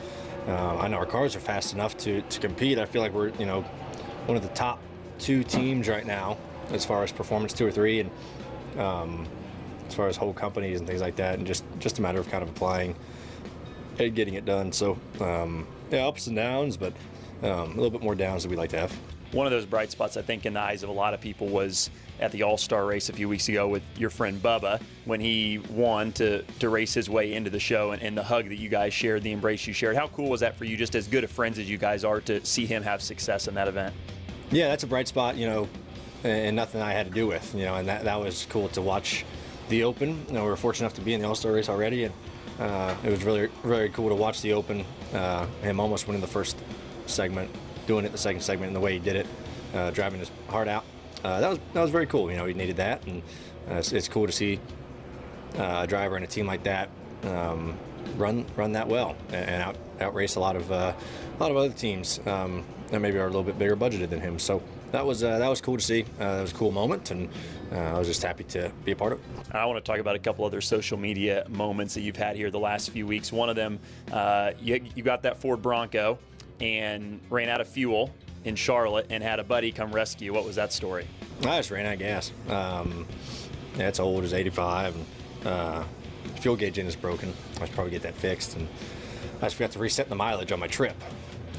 uh, 0.47 0.77
I 0.77 0.87
know 0.87 0.97
our 0.97 1.05
cars 1.05 1.35
are 1.35 1.39
fast 1.39 1.73
enough 1.73 1.97
to, 1.99 2.21
to 2.21 2.39
compete. 2.39 2.77
I 2.77 2.85
feel 2.85 3.01
like 3.01 3.13
we're 3.13 3.29
you 3.39 3.45
know 3.45 3.61
one 4.27 4.37
of 4.37 4.43
the 4.43 4.49
top 4.49 4.79
two 5.19 5.43
teams 5.43 5.87
right 5.87 6.05
now 6.05 6.37
as 6.71 6.85
far 6.85 7.03
as 7.03 7.11
performance 7.11 7.53
two 7.53 7.65
or 7.65 7.71
three, 7.71 7.99
and 7.99 8.11
um, 8.79 9.27
as 9.87 9.93
far 9.93 10.07
as 10.07 10.17
whole 10.17 10.33
companies 10.33 10.79
and 10.79 10.87
things 10.87 11.01
like 11.01 11.15
that, 11.17 11.37
and 11.37 11.47
just 11.47 11.63
just 11.79 11.99
a 11.99 12.01
matter 12.01 12.19
of 12.19 12.29
kind 12.29 12.43
of 12.43 12.49
applying 12.49 12.95
and 13.99 14.15
getting 14.15 14.33
it 14.33 14.45
done. 14.45 14.71
So 14.71 14.99
um, 15.19 15.67
yeah, 15.91 16.07
ups 16.07 16.27
and 16.27 16.35
downs, 16.35 16.77
but 16.77 16.93
um, 17.43 17.71
a 17.71 17.75
little 17.75 17.91
bit 17.91 18.01
more 18.01 18.15
downs 18.15 18.43
than 18.43 18.51
we 18.51 18.57
like 18.57 18.71
to 18.71 18.79
have. 18.79 18.97
One 19.31 19.45
of 19.45 19.51
those 19.51 19.65
bright 19.65 19.91
spots, 19.91 20.17
I 20.17 20.21
think, 20.21 20.45
in 20.45 20.53
the 20.53 20.61
eyes 20.61 20.83
of 20.83 20.89
a 20.89 20.93
lot 20.93 21.13
of 21.13 21.21
people 21.21 21.47
was 21.47 21.89
at 22.19 22.31
the 22.31 22.43
All 22.43 22.57
Star 22.57 22.85
race 22.85 23.09
a 23.09 23.13
few 23.13 23.27
weeks 23.27 23.49
ago 23.49 23.67
with 23.67 23.83
your 23.97 24.09
friend 24.09 24.41
Bubba 24.41 24.81
when 25.03 25.19
he 25.19 25.59
won 25.69 26.11
to, 26.13 26.43
to 26.59 26.69
race 26.69 26.93
his 26.93 27.09
way 27.09 27.33
into 27.33 27.49
the 27.49 27.59
show 27.59 27.91
and, 27.91 28.01
and 28.01 28.17
the 28.17 28.23
hug 28.23 28.47
that 28.49 28.57
you 28.57 28.69
guys 28.69 28.93
shared, 28.93 29.23
the 29.23 29.31
embrace 29.31 29.67
you 29.67 29.73
shared. 29.73 29.95
How 29.95 30.07
cool 30.07 30.29
was 30.29 30.39
that 30.39 30.55
for 30.55 30.65
you, 30.65 30.77
just 30.77 30.95
as 30.95 31.07
good 31.07 31.23
of 31.23 31.31
friends 31.31 31.59
as 31.59 31.69
you 31.69 31.77
guys 31.77 32.03
are, 32.03 32.21
to 32.21 32.45
see 32.45 32.65
him 32.65 32.83
have 32.83 33.01
success 33.01 33.47
in 33.47 33.55
that 33.55 33.67
event? 33.67 33.93
Yeah, 34.51 34.69
that's 34.69 34.83
a 34.83 34.87
bright 34.87 35.07
spot, 35.07 35.35
you 35.35 35.47
know, 35.47 35.67
and 36.23 36.55
nothing 36.55 36.81
I 36.81 36.93
had 36.93 37.07
to 37.07 37.11
do 37.11 37.27
with, 37.27 37.53
you 37.53 37.65
know, 37.65 37.75
and 37.75 37.87
that, 37.87 38.05
that 38.05 38.19
was 38.19 38.47
cool 38.49 38.69
to 38.69 38.81
watch 38.81 39.25
the 39.69 39.83
Open. 39.83 40.25
You 40.27 40.33
know, 40.33 40.43
we 40.43 40.49
were 40.49 40.55
fortunate 40.55 40.85
enough 40.85 40.95
to 40.95 41.01
be 41.01 41.13
in 41.13 41.21
the 41.21 41.27
All 41.27 41.35
Star 41.35 41.51
race 41.51 41.67
already, 41.67 42.05
and 42.05 42.13
uh, 42.59 42.95
it 43.03 43.09
was 43.09 43.23
really, 43.23 43.49
really 43.63 43.89
cool 43.89 44.09
to 44.09 44.15
watch 44.15 44.41
the 44.41 44.53
Open. 44.53 44.85
Uh, 45.13 45.45
him 45.61 45.79
almost 45.79 46.07
winning 46.07 46.21
the 46.21 46.27
first 46.27 46.57
segment, 47.07 47.49
doing 47.85 48.05
it 48.05 48.11
the 48.11 48.17
second 48.17 48.41
segment, 48.41 48.67
and 48.67 48.75
the 48.75 48.79
way 48.79 48.93
he 48.93 48.99
did 48.99 49.15
it, 49.15 49.27
uh, 49.73 49.91
driving 49.91 50.19
his 50.19 50.31
heart 50.49 50.67
out. 50.67 50.85
Uh, 51.23 51.39
that 51.39 51.49
was 51.49 51.59
that 51.73 51.81
was 51.81 51.91
very 51.91 52.05
cool. 52.05 52.29
You 52.29 52.37
know, 52.37 52.45
he 52.45 52.53
needed 52.53 52.77
that, 52.77 53.05
and 53.07 53.21
uh, 53.69 53.75
it's, 53.75 53.91
it's, 53.91 54.07
cool 54.07 54.27
to 54.27 54.31
see 54.31 54.59
uh, 55.57 55.81
a 55.83 55.87
driver 55.87 56.15
and 56.15 56.23
a 56.23 56.27
team 56.27 56.45
like 56.45 56.63
that 56.63 56.89
um, 57.23 57.75
run 58.15 58.45
run 58.55 58.73
that 58.73 58.87
well 58.87 59.15
and 59.31 59.61
out 59.61 59.75
outrace 59.99 60.35
a 60.35 60.39
lot 60.39 60.55
of 60.55 60.69
a 60.69 60.95
lot 61.39 61.49
of 61.49 61.57
other 61.57 61.69
teams 61.69 62.19
um, 62.27 62.63
that 62.89 62.99
maybe 62.99 63.17
are 63.17 63.23
a 63.23 63.29
little 63.29 63.43
bit 63.43 63.57
bigger 63.57 63.75
budgeted 63.75 64.09
than 64.09 64.21
him. 64.21 64.37
So 64.37 64.61
that 64.91 65.05
was 65.05 65.23
uh, 65.23 65.39
that 65.39 65.49
was 65.49 65.61
cool 65.61 65.77
to 65.77 65.83
see. 65.83 66.03
Uh, 66.19 66.35
that 66.35 66.41
was 66.41 66.51
a 66.51 66.55
cool 66.55 66.71
moment, 66.71 67.09
and 67.11 67.27
uh, 67.71 67.75
I 67.75 67.97
was 67.97 68.07
just 68.07 68.21
happy 68.21 68.43
to 68.45 68.71
be 68.83 68.91
a 68.91 68.95
part 68.95 69.13
of 69.13 69.19
it. 69.19 69.25
I 69.55 69.65
want 69.65 69.83
to 69.83 69.91
talk 69.91 69.99
about 69.99 70.15
a 70.15 70.19
couple 70.19 70.45
other 70.45 70.61
social 70.61 70.97
media 70.97 71.45
moments 71.49 71.95
that 71.95 72.01
you've 72.01 72.15
had 72.15 72.35
here 72.35 72.51
the 72.51 72.59
last 72.59 72.91
few 72.91 73.07
weeks. 73.07 73.31
One 73.31 73.49
of 73.49 73.55
them, 73.55 73.79
you, 74.61 74.85
you 74.95 75.03
got 75.03 75.23
that 75.23 75.37
Ford 75.41 75.61
Bronco 75.61 76.19
and 76.59 77.19
ran 77.29 77.49
out 77.49 77.61
of 77.61 77.67
fuel 77.67 78.13
in 78.43 78.55
Charlotte 78.55 79.07
and 79.09 79.23
had 79.23 79.39
a 79.39 79.43
buddy 79.43 79.71
come 79.71 79.91
rescue. 79.91 80.33
What 80.33 80.45
was 80.45 80.55
that 80.55 80.71
story? 80.71 81.07
I 81.41 81.57
just 81.57 81.71
ran 81.71 81.85
out 81.85 81.93
of 81.93 81.99
gas. 81.99 82.31
Um, 82.47 83.07
it's 83.75 83.99
old, 83.99 84.23
it's 84.23 84.33
85. 84.33 84.95
And, 84.95 85.47
uh, 85.47 85.83
fuel 86.39 86.55
gauge 86.55 86.77
in 86.77 86.87
is 86.87 86.95
broken. 86.95 87.33
I 87.59 87.65
should 87.65 87.75
probably 87.75 87.91
get 87.91 88.03
that 88.03 88.15
fixed. 88.15 88.55
And 88.55 88.67
I 89.39 89.45
just 89.45 89.55
forgot 89.55 89.71
to 89.71 89.79
reset 89.79 90.09
the 90.09 90.15
mileage 90.15 90.51
on 90.51 90.59
my 90.59 90.67
trip. 90.67 90.95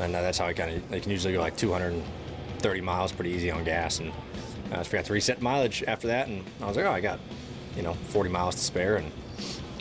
And 0.01 0.15
uh, 0.15 0.23
that's 0.23 0.39
how 0.39 0.47
I 0.47 0.53
kind 0.53 0.77
of, 0.77 0.93
I 0.93 1.01
can 1.01 1.11
usually 1.11 1.35
go 1.35 1.41
like 1.41 1.57
230 1.57 2.81
miles 2.81 3.13
pretty 3.13 3.31
easy 3.31 3.51
on 3.51 3.65
gas. 3.65 4.01
And 4.01 4.13
I 4.71 4.77
just 4.77 4.91
forgot 4.91 5.05
to 5.07 5.13
reset 5.13 5.43
mileage 5.43 5.85
after 5.87 6.07
that. 6.09 6.29
And 6.29 6.45
I 6.61 6.67
was 6.67 6.77
like, 6.77 6.87
oh, 6.87 6.93
I 6.93 7.01
got, 7.01 7.19
you 7.77 7.83
know, 7.83 7.95
40 7.95 8.31
miles 8.31 8.55
to 8.57 8.61
spare. 8.63 8.97
And 8.97 9.11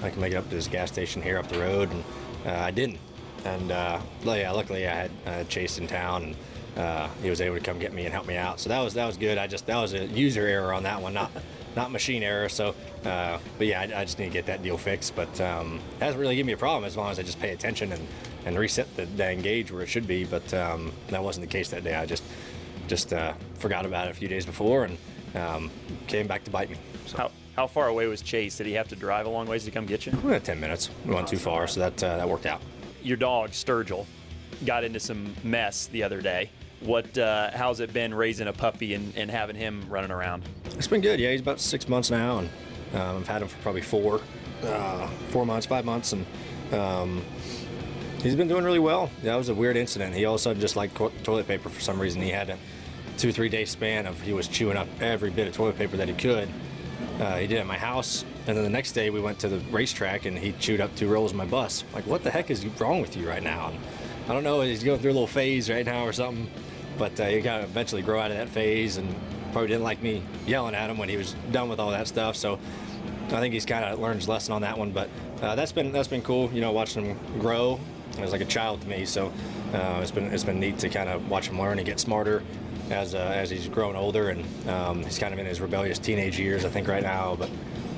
I 0.01 0.10
can 0.10 0.19
make 0.21 0.34
it 0.34 0.38
up 0.38 0.49
to 0.49 0.56
this 0.56 0.67
gas 0.67 0.91
station 0.91 1.21
here 1.21 1.38
up 1.38 1.47
the 1.47 1.60
road. 1.60 1.91
And 1.91 2.04
uh, 2.45 2.60
I 2.60 2.71
didn't. 2.71 2.99
And 3.45 3.71
uh, 3.71 4.01
yeah, 4.23 4.51
luckily 4.51 4.88
I 4.88 4.93
had 4.93 5.12
uh, 5.25 5.43
Chase 5.45 5.77
in 5.77 5.88
town. 5.88 6.23
And, 6.23 6.36
uh, 6.77 7.08
he 7.21 7.29
was 7.29 7.41
able 7.41 7.55
to 7.55 7.62
come 7.62 7.79
get 7.79 7.93
me 7.93 8.03
and 8.03 8.13
help 8.13 8.27
me 8.27 8.36
out. 8.36 8.60
So 8.60 8.69
that 8.69 8.81
was 8.81 8.93
that 8.95 9.05
was 9.05 9.17
good. 9.17 9.38
I 9.38 9.47
just 9.47 9.65
that 9.67 9.77
was 9.77 9.93
a 9.93 10.05
user 10.08 10.45
error 10.45 10.73
on 10.73 10.84
that 10.84 11.01
one, 11.01 11.13
not 11.13 11.31
not 11.75 11.91
machine 11.91 12.23
error. 12.23 12.49
So, 12.49 12.75
uh, 13.05 13.39
but 13.58 13.67
yeah, 13.67 13.81
I, 13.81 14.01
I, 14.01 14.05
just 14.05 14.17
need 14.19 14.27
to 14.27 14.31
get 14.31 14.45
that 14.45 14.63
deal 14.63 14.77
fixed. 14.77 15.15
But 15.15 15.39
um, 15.41 15.79
it 15.97 16.03
hasn't 16.03 16.19
really 16.19 16.36
given 16.36 16.47
me 16.47 16.53
a 16.53 16.58
problem 16.58 16.86
as 16.86 16.97
long 16.97 17.12
as 17.12 17.19
I 17.19 17.23
just 17.23 17.39
pay 17.39 17.51
attention 17.51 17.91
and, 17.91 18.08
and 18.45 18.58
reset 18.58 18.93
the 18.95 19.05
dang 19.05 19.41
gauge 19.41 19.71
where 19.71 19.84
it 19.84 19.88
should 19.88 20.08
be. 20.08 20.25
But 20.25 20.53
um, 20.53 20.91
that 21.10 21.23
wasn't 21.23 21.47
the 21.47 21.51
case 21.51 21.69
that 21.69 21.84
day. 21.84 21.95
I 21.95 22.05
just 22.05 22.23
just 22.88 23.13
uh, 23.13 23.34
forgot 23.55 23.86
about 23.86 24.08
it 24.08 24.12
a 24.12 24.13
few 24.13 24.27
days 24.27 24.45
before 24.45 24.86
and 24.86 24.97
um, 25.36 25.71
came 26.08 26.27
back 26.27 26.43
to 26.43 26.51
bite 26.51 26.69
me. 26.69 26.77
So. 27.08 27.17
How, 27.17 27.31
how 27.55 27.67
far 27.67 27.88
away 27.88 28.08
was 28.08 28.21
Chase? 28.21 28.58
Did 28.58 28.67
he 28.67 28.73
have 28.73 28.89
to 28.89 28.95
drive 28.95 29.25
a 29.25 29.29
long 29.29 29.47
ways 29.47 29.63
to 29.65 29.71
come 29.71 29.86
get 29.86 30.05
you? 30.05 30.12
Had 30.12 30.43
10 30.43 30.60
minutes. 30.60 30.89
We 31.05 31.13
went 31.13 31.27
too 31.27 31.38
far, 31.38 31.67
so 31.67 31.79
that 31.79 32.03
uh, 32.03 32.17
that 32.17 32.27
worked 32.27 32.45
out. 32.45 32.62
Your 33.06 33.18
dog 33.18 33.52
Sturgill 33.52 34.08
got 34.65 34.84
into 34.84 35.00
some 35.00 35.36
mess 35.44 35.86
the 35.88 36.02
other 36.02 36.22
day. 36.22 36.50
What? 36.80 37.15
Uh, 37.15 37.52
how's 37.52 37.80
it 37.80 37.94
been 37.94 38.13
raising 38.13 38.48
a 38.48 38.54
puppy 38.54 38.96
and, 38.96 39.15
and 39.15 39.30
having 39.30 39.56
him 39.56 39.86
running 39.88 40.10
around? 40.10 40.44
It's 40.72 40.88
been 40.88 41.02
good. 41.02 41.20
Yeah, 41.20 41.32
he's 41.32 41.41
about 41.41 41.60
six 41.60 41.88
months 41.88 42.10
now, 42.10 42.39
and 42.39 42.50
um, 42.96 43.18
I've 43.18 43.28
had 43.28 43.44
him 43.44 43.48
for 43.48 43.58
probably 43.62 43.82
four, 43.82 44.22
uh, 44.63 45.08
four 45.30 45.46
months, 45.46 45.68
five 45.68 45.86
months, 45.86 46.13
and 46.13 46.26
um, 46.74 47.24
he's 48.24 48.36
been 48.36 48.48
doing 48.48 48.63
really 48.63 48.80
well. 48.80 49.12
That 49.22 49.36
was 49.36 49.50
a 49.50 49.54
weird 49.56 49.78
incident. 49.78 50.15
He 50.15 50.26
all 50.26 50.34
of 50.34 50.39
a 50.39 50.44
sudden 50.44 50.60
just 50.60 50.76
liked 50.76 50.96
toilet 51.24 51.48
paper 51.48 51.70
for 51.70 51.82
some 51.82 52.00
reason. 52.00 52.24
He 52.24 52.30
had 52.30 52.50
a 52.50 52.58
two, 53.18 53.32
three 53.32 53.50
day 53.50 53.65
span 53.65 54.08
of 54.08 54.20
he 54.22 54.34
was 54.34 54.48
chewing 54.48 54.78
up 54.78 54.88
every 55.00 55.30
bit 55.30 55.48
of 55.48 55.54
toilet 55.54 55.78
paper 55.78 55.96
that 55.98 56.10
he 56.10 56.15
could. 56.15 56.50
Uh, 57.20 57.38
he 57.38 57.46
did 57.46 57.58
it 57.58 57.60
at 57.60 57.68
my 57.68 57.78
house, 57.78 58.26
and 58.47 58.55
then 58.55 58.63
the 58.63 58.69
next 58.69 58.91
day 58.91 59.10
we 59.10 59.19
went 59.19 59.39
to 59.39 59.47
the 59.47 59.60
racetrack 59.71 60.25
and 60.25 60.38
he 60.38 60.51
chewed 60.53 60.81
up 60.81 60.95
two 60.95 61.08
rolls 61.08 61.31
of 61.31 61.38
my 61.38 61.45
bus. 61.45 61.84
Like, 61.93 62.05
what 62.05 62.23
the 62.23 62.29
heck 62.29 62.51
is 62.51 62.65
wrong 62.79 63.01
with 63.01 63.17
you 63.17 63.27
right 63.27 63.43
now? 63.43 63.69
And 63.69 63.79
I 64.29 64.34
don't 64.34 64.43
know. 64.43 64.62
He's 64.62 64.84
going 64.84 64.99
through 64.99 65.12
a 65.12 65.13
little 65.13 65.27
phase 65.27 65.69
right 65.69 65.86
now 65.86 66.05
or 66.05 66.13
something, 66.13 66.49
but 66.97 67.19
uh, 67.19 67.25
he 67.25 67.41
got 67.41 67.58
to 67.58 67.63
eventually 67.63 68.01
grow 68.01 68.19
out 68.19 68.31
of 68.31 68.38
that 68.38 68.49
phase 68.49 68.97
and 68.97 69.13
probably 69.51 69.69
didn't 69.69 69.84
like 69.84 70.01
me 70.03 70.21
yelling 70.45 70.75
at 70.75 70.89
him 70.89 70.97
when 70.97 71.10
he 71.10 71.17
was 71.17 71.36
done 71.51 71.69
with 71.69 71.79
all 71.79 71.91
that 71.91 72.08
stuff. 72.08 72.36
So 72.36 72.60
I 73.27 73.39
think 73.39 73.53
he's 73.53 73.65
kind 73.65 73.86
of 73.86 73.99
learned 73.99 74.19
his 74.19 74.27
lesson 74.27 74.53
on 74.53 74.62
that 74.62 74.77
one. 74.77 74.91
But 74.91 75.10
uh, 75.41 75.55
that's 75.55 75.71
been 75.71 75.91
that's 75.91 76.08
been 76.08 76.21
cool. 76.21 76.51
You 76.51 76.62
know, 76.62 76.71
watching 76.71 77.05
him 77.05 77.19
grow. 77.39 77.79
He 78.15 78.21
was 78.21 78.31
like 78.31 78.41
a 78.41 78.45
child 78.45 78.81
to 78.81 78.88
me. 78.88 79.05
So 79.05 79.31
uh, 79.73 79.99
it's 80.01 80.12
been 80.12 80.25
it's 80.25 80.43
been 80.43 80.60
neat 80.60 80.77
to 80.79 80.89
kind 80.89 81.10
of 81.10 81.29
watch 81.29 81.47
him 81.47 81.60
learn 81.60 81.79
and 81.79 81.86
get 81.86 81.99
smarter 81.99 82.43
as 82.89 83.15
uh, 83.15 83.17
as 83.17 83.49
he's 83.49 83.67
grown 83.67 83.95
older, 83.95 84.29
and 84.29 84.69
um, 84.69 85.03
he's 85.03 85.17
kind 85.17 85.34
of 85.34 85.39
in 85.39 85.45
his 85.45 85.62
rebellious 85.62 85.99
teenage 85.99 86.39
years, 86.39 86.65
I 86.65 86.69
think, 86.69 86.88
right 86.88 87.03
now. 87.03 87.36
But 87.36 87.49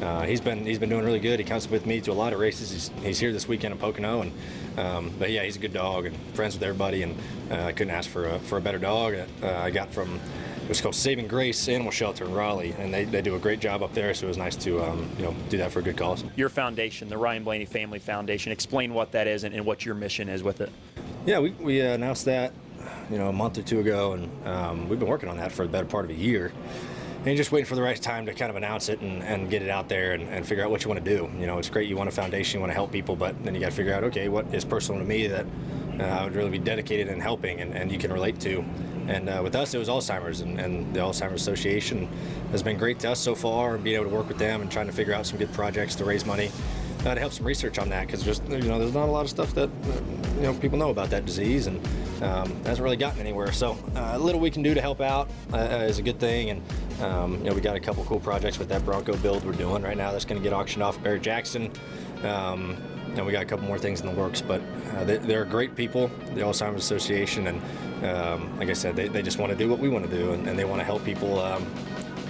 uh, 0.01 0.23
he's 0.23 0.41
been 0.41 0.65
he's 0.65 0.79
been 0.79 0.89
doing 0.89 1.05
really 1.05 1.19
good. 1.19 1.39
He 1.39 1.45
comes 1.45 1.67
with 1.67 1.86
me 1.86 2.01
to 2.01 2.12
a 2.12 2.13
lot 2.13 2.33
of 2.33 2.39
races. 2.39 2.71
He's, 2.71 2.91
he's 3.03 3.19
here 3.19 3.31
this 3.31 3.47
weekend 3.47 3.73
in 3.73 3.79
Pocono, 3.79 4.21
and 4.21 4.31
um, 4.77 5.13
but 5.17 5.31
yeah, 5.31 5.43
he's 5.43 5.55
a 5.55 5.60
good 5.60 5.73
dog 5.73 6.05
and 6.05 6.15
friends 6.33 6.55
with 6.55 6.63
everybody, 6.63 7.03
and 7.03 7.15
uh, 7.51 7.65
I 7.65 7.71
couldn't 7.71 7.93
ask 7.93 8.10
for 8.10 8.27
a, 8.27 8.39
for 8.39 8.57
a 8.57 8.62
better 8.62 8.79
dog. 8.79 9.15
Uh, 9.15 9.47
I 9.47 9.71
got 9.71 9.91
from 9.91 10.19
it 10.62 10.69
was 10.69 10.81
called 10.81 10.95
Saving 10.95 11.27
Grace 11.27 11.67
Animal 11.69 11.91
Shelter 11.91 12.25
in 12.25 12.33
Raleigh, 12.33 12.75
and 12.77 12.93
they, 12.93 13.05
they 13.05 13.21
do 13.21 13.36
a 13.36 13.39
great 13.39 13.62
job 13.62 13.81
up 13.81 13.93
there. 13.93 14.13
So 14.13 14.25
it 14.25 14.27
was 14.27 14.38
nice 14.38 14.55
to 14.57 14.83
um, 14.83 15.10
you 15.17 15.23
know 15.23 15.36
do 15.49 15.57
that 15.57 15.71
for 15.71 15.79
a 15.79 15.83
good 15.83 15.97
cause. 15.97 16.23
Your 16.36 16.49
foundation, 16.49 17.10
the 17.10 17.17
Ryan 17.17 17.43
Blaney 17.43 17.65
Family 17.65 17.99
Foundation, 17.99 18.51
explain 18.51 18.93
what 18.93 19.12
that 19.13 19.27
is 19.27 19.45
and, 19.45 19.55
and 19.55 19.65
what 19.65 19.86
your 19.86 19.95
mission 19.95 20.29
is 20.29 20.43
with 20.43 20.62
it. 20.62 20.71
Yeah, 21.25 21.39
we, 21.39 21.51
we 21.51 21.81
announced 21.81 22.25
that 22.25 22.53
you 23.10 23.17
know, 23.17 23.29
a 23.29 23.33
month 23.33 23.57
or 23.57 23.62
two 23.62 23.79
ago, 23.79 24.13
and 24.13 24.47
um, 24.47 24.89
we've 24.89 24.99
been 24.99 25.07
working 25.07 25.29
on 25.29 25.38
that 25.38 25.51
for 25.51 25.65
the 25.65 25.71
better 25.71 25.86
part 25.86 26.05
of 26.05 26.12
a 26.12 26.13
year. 26.13 26.51
And 27.28 27.36
you're 27.36 27.42
just 27.42 27.52
waiting 27.52 27.66
for 27.66 27.76
the 27.76 27.82
right 27.82 28.02
time 28.02 28.26
to 28.28 28.34
kind 28.34 28.50
of 28.50 28.56
announce 28.56 28.88
it 28.88 29.02
and, 29.02 29.22
and 29.22 29.50
get 29.50 29.62
it 29.62 29.70
out 29.70 29.90
there 29.90 30.13
and, 30.13 30.30
and, 30.30 30.48
figure 30.48 30.63
out 30.63 30.72
what 30.72 30.86
you 30.86 30.90
want 30.90 31.04
to 31.04 31.18
do. 31.18 31.30
You 31.38 31.46
know, 31.46 31.58
it's 31.58 31.70
great 31.70 31.90
you 31.90 31.98
want 31.98 32.08
a 32.08 32.12
foundation, 32.13 32.56
you 32.56 32.62
want 32.62 32.70
to 32.70 32.74
help 32.74 32.90
people, 32.90 33.18
but 33.18 33.44
then 33.44 33.54
you 33.54 33.60
got 33.60 33.72
to 33.72 33.76
figure 33.76 33.94
out, 33.94 34.06
okay, 34.06 34.30
what 34.30 34.56
is 34.56 34.63
personal 34.63 35.02
to 35.02 35.06
me 35.06 35.28
that 35.28 35.46
uh, 36.00 36.04
I 36.04 36.24
would 36.24 36.36
really 36.36 36.52
be 36.52 36.60
dedicated 36.60 37.10
in 37.10 37.20
helping 37.20 37.60
and, 37.60 37.76
and 37.76 37.92
you 37.92 37.98
can 37.98 38.13
relate 38.13 38.40
to. 38.40 38.63
And 39.10 39.28
uh, 39.28 39.42
with 39.44 39.58
us, 39.58 39.74
it 39.74 39.78
was 39.78 39.90
Alzheimer's, 39.90 40.40
and, 40.40 40.58
and, 40.58 40.94
the 40.96 41.02
Alzheimer's 41.02 41.42
Association 41.42 42.08
has 42.52 42.63
been 42.63 42.78
great 42.78 42.98
to 43.00 43.12
us 43.12 43.20
so 43.20 43.36
far, 43.36 43.76
and 43.76 43.84
being 43.84 43.98
able 43.98 44.10
to 44.10 44.16
work 44.16 44.30
with 44.30 44.38
them 44.38 44.62
and 44.62 44.72
trying 44.72 44.88
to 44.88 44.94
figure 44.94 45.13
out 45.13 45.26
some 45.26 45.38
good 45.38 45.52
projects 45.52 45.96
to 45.96 46.06
raise 46.06 46.26
money 46.26 46.50
uh, 47.08 47.13
to 47.13 47.20
help 47.22 47.32
some 47.32 47.46
research 47.46 47.80
on 47.80 47.89
that 47.89 48.06
because 48.06 48.22
just 48.22 48.43
you 48.50 48.60
know 48.63 48.78
there's 48.78 48.93
not 48.93 49.08
a 49.08 49.12
lot 49.12 49.24
of 49.24 49.30
stuff 49.30 49.54
that 49.54 49.70
you 50.36 50.41
know 50.41 50.54
people 50.56 50.78
know 50.78 50.89
about 50.89 51.10
that 51.10 51.26
disease 51.26 51.67
and 51.67 51.78
um, 52.22 52.54
hasn't 52.65 52.82
really 52.82 52.98
gotten 52.98 53.20
anywhere. 53.20 53.52
So 53.54 53.78
uh, 53.96 54.12
a 54.13 54.20
little 54.20 54.41
we 54.41 54.52
can 54.52 54.62
do 54.62 54.74
to 54.74 54.82
help 54.82 55.00
out 55.00 55.30
uh, 55.54 55.86
is 55.88 56.00
a 56.00 56.02
good 56.02 56.20
thing. 56.20 56.50
And 56.50 56.62
um, 57.02 57.38
you 57.38 57.43
know 57.46 57.54
we 57.54 57.62
got 57.62 57.78
a 57.78 57.80
couple 57.80 58.04
cool 58.04 58.20
projects 58.20 58.60
with 58.60 58.67
that 58.70 58.84
Bronco 58.84 59.15
build 59.17 59.46
we're 59.46 59.54
doing 59.54 59.84
right 59.84 59.96
now 59.96 60.12
that's 60.12 60.26
going 60.26 60.41
to 60.41 60.43
get 60.43 60.54
auctioned 60.54 60.84
off 60.84 61.02
Barrett 61.02 61.22
Jackson. 61.22 61.72
Um, 62.24 62.76
and 63.15 63.26
we 63.26 63.32
got 63.32 63.41
a 63.41 63.46
couple 63.46 63.65
more 63.65 63.80
things 63.80 64.02
in 64.02 64.06
the 64.06 64.13
works, 64.13 64.41
but 64.41 64.62
uh, 64.93 65.04
they, 65.06 65.17
they're 65.17 65.46
great 65.46 65.76
people, 65.76 66.08
the 66.36 66.41
Alzheimer's 66.41 66.84
Association, 66.84 67.48
and 67.48 68.06
um, 68.06 68.60
like 68.60 68.70
I 68.70 68.74
said, 68.74 68.96
they, 68.96 69.08
they 69.08 69.24
just 69.24 69.39
want 69.39 69.52
to 69.52 69.58
do 69.58 69.67
what 69.67 69.80
we 69.80 69.89
want 69.89 70.08
to 70.08 70.15
do, 70.15 70.34
and, 70.34 70.48
and 70.48 70.60
they 70.60 70.65
want 70.65 70.82
to 70.82 70.86
help 70.86 71.04
people, 71.04 71.39
um, 71.39 71.65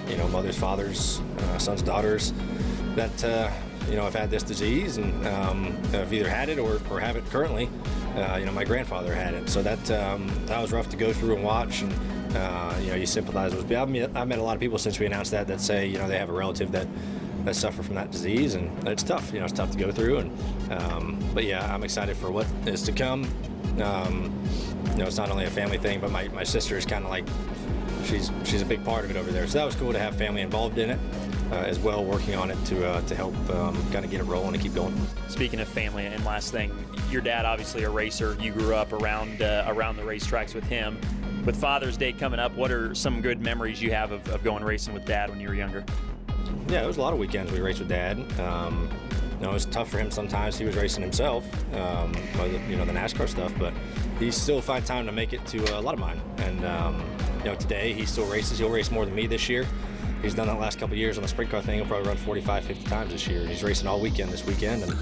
you 0.07 0.15
know, 0.15 0.29
mothers, 0.29 0.57
fathers, 0.57 1.19
uh, 1.39 1.57
sons, 1.57 1.81
daughters, 1.81 2.31
that 2.95 3.23
uh, 3.25 3.51
you 3.89 3.95
know, 3.95 4.05
I've 4.05 4.15
had 4.15 4.29
this 4.29 4.43
disease 4.43 4.97
and 4.97 5.25
um, 5.27 5.83
have 5.91 6.11
either 6.11 6.29
had 6.29 6.49
it 6.49 6.59
or, 6.59 6.79
or 6.89 6.99
have 6.99 7.15
it 7.15 7.25
currently. 7.29 7.69
Uh, 8.15 8.37
you 8.37 8.45
know, 8.45 8.51
my 8.51 8.63
grandfather 8.63 9.13
had 9.13 9.33
it, 9.33 9.49
so 9.49 9.61
that 9.61 9.91
um, 9.91 10.29
that 10.47 10.59
was 10.61 10.71
rough 10.71 10.89
to 10.89 10.97
go 10.97 11.13
through 11.13 11.35
and 11.35 11.43
watch. 11.43 11.81
And 11.81 11.93
uh, 12.35 12.75
you 12.81 12.87
know, 12.87 12.95
you 12.95 13.05
sympathize 13.05 13.55
with. 13.55 13.71
I've 13.71 13.89
met, 13.89 14.11
I've 14.15 14.27
met 14.27 14.39
a 14.39 14.43
lot 14.43 14.55
of 14.55 14.59
people 14.59 14.77
since 14.77 14.99
we 14.99 15.05
announced 15.05 15.31
that 15.31 15.47
that 15.47 15.61
say 15.61 15.87
you 15.87 15.97
know 15.97 16.07
they 16.07 16.17
have 16.17 16.29
a 16.29 16.33
relative 16.33 16.71
that 16.71 16.87
that 17.45 17.55
suffer 17.55 17.83
from 17.83 17.95
that 17.95 18.11
disease, 18.11 18.55
and 18.55 18.87
it's 18.87 19.03
tough. 19.03 19.31
You 19.31 19.39
know, 19.39 19.45
it's 19.45 19.53
tough 19.53 19.71
to 19.71 19.77
go 19.77 19.91
through. 19.91 20.17
And 20.17 20.71
um, 20.71 21.19
but 21.33 21.43
yeah, 21.43 21.73
I'm 21.73 21.83
excited 21.83 22.17
for 22.17 22.31
what 22.31 22.47
is 22.65 22.81
to 22.83 22.91
come. 22.91 23.23
Um, 23.81 24.33
you 24.91 24.97
know, 24.97 25.05
it's 25.05 25.17
not 25.17 25.29
only 25.29 25.45
a 25.45 25.49
family 25.49 25.77
thing, 25.77 26.01
but 26.01 26.11
my, 26.11 26.27
my 26.29 26.43
sister 26.43 26.75
is 26.75 26.85
kind 26.85 27.03
of 27.03 27.11
like 27.11 27.27
she's 28.05 28.31
she's 28.43 28.63
a 28.63 28.65
big 28.65 28.83
part 28.83 29.05
of 29.05 29.11
it 29.11 29.17
over 29.17 29.31
there. 29.31 29.45
So 29.47 29.59
that 29.59 29.65
was 29.65 29.75
cool 29.75 29.93
to 29.93 29.99
have 29.99 30.15
family 30.15 30.41
involved 30.41 30.79
in 30.79 30.89
it 30.89 30.99
as 31.55 31.79
well, 31.79 32.03
working 32.03 32.35
on 32.35 32.51
it 32.51 32.65
to 32.65 32.87
uh, 32.87 33.01
to 33.01 33.15
help 33.15 33.35
um, 33.49 33.75
kind 33.91 34.03
of 34.03 34.11
get 34.11 34.19
it 34.19 34.25
rolling 34.25 34.53
and 34.53 34.61
keep 34.61 34.73
going. 34.73 34.95
Speaking 35.27 35.59
of 35.59 35.67
family, 35.67 36.05
and 36.05 36.23
last 36.25 36.51
thing, 36.51 36.71
your 37.09 37.21
dad 37.21 37.45
obviously 37.45 37.83
a 37.83 37.89
racer. 37.89 38.37
You 38.39 38.51
grew 38.51 38.75
up 38.75 38.93
around 38.93 39.41
uh, 39.41 39.65
around 39.67 39.97
the 39.97 40.03
racetracks 40.03 40.53
with 40.53 40.65
him. 40.65 40.99
With 41.45 41.55
Father's 41.55 41.95
Day 41.95 42.11
coming 42.11 42.41
up, 42.41 42.53
what 42.55 42.71
are 42.71 42.93
some 42.93 43.21
good 43.21 43.39
memories 43.39 43.81
you 43.81 43.91
have 43.91 44.11
of, 44.11 44.27
of 44.29 44.43
going 44.43 44.65
racing 44.65 44.93
with 44.93 45.05
Dad 45.05 45.29
when 45.29 45.39
you 45.39 45.47
were 45.47 45.53
younger? 45.53 45.85
Yeah, 46.67 46.83
it 46.83 46.87
was 46.87 46.97
a 46.97 47.01
lot 47.01 47.13
of 47.13 47.19
weekends 47.19 47.53
we 47.53 47.61
raced 47.61 47.79
with 47.79 47.87
Dad. 47.87 48.17
Um, 48.41 48.89
you 49.39 49.43
know, 49.43 49.51
it 49.51 49.53
was 49.53 49.65
tough 49.65 49.89
for 49.89 49.97
him 49.97 50.11
sometimes. 50.11 50.57
He 50.57 50.65
was 50.65 50.75
racing 50.75 51.03
himself, 51.03 51.45
um, 51.75 52.13
you 52.67 52.75
know, 52.75 52.83
the 52.83 52.91
NASCAR 52.91 53.29
stuff, 53.29 53.53
but 53.57 53.71
he 54.19 54.29
still 54.31 54.61
find 54.61 54.85
time 54.85 55.05
to 55.05 55.11
make 55.13 55.31
it 55.31 55.45
to 55.45 55.77
a 55.77 55.79
lot 55.79 55.93
of 55.93 56.01
mine. 56.01 56.19
And 56.39 56.65
um, 56.65 57.01
you 57.39 57.45
know, 57.45 57.55
today 57.55 57.93
he 57.93 58.05
still 58.05 58.25
races. 58.25 58.59
He'll 58.59 58.69
race 58.69 58.91
more 58.91 59.05
than 59.05 59.15
me 59.15 59.25
this 59.25 59.47
year 59.47 59.65
he's 60.21 60.33
done 60.33 60.47
that 60.47 60.59
last 60.59 60.79
couple 60.79 60.95
years 60.95 61.17
on 61.17 61.23
the 61.23 61.27
sprint 61.27 61.51
car 61.51 61.61
thing. 61.61 61.75
He'll 61.75 61.85
probably 61.85 62.07
run 62.07 62.17
45, 62.17 62.63
50 62.63 62.83
times 62.85 63.11
this 63.11 63.27
year. 63.27 63.45
He's 63.45 63.63
racing 63.63 63.87
all 63.87 63.99
weekend 63.99 64.31
this 64.31 64.45
weekend, 64.45 64.83
and 64.83 64.93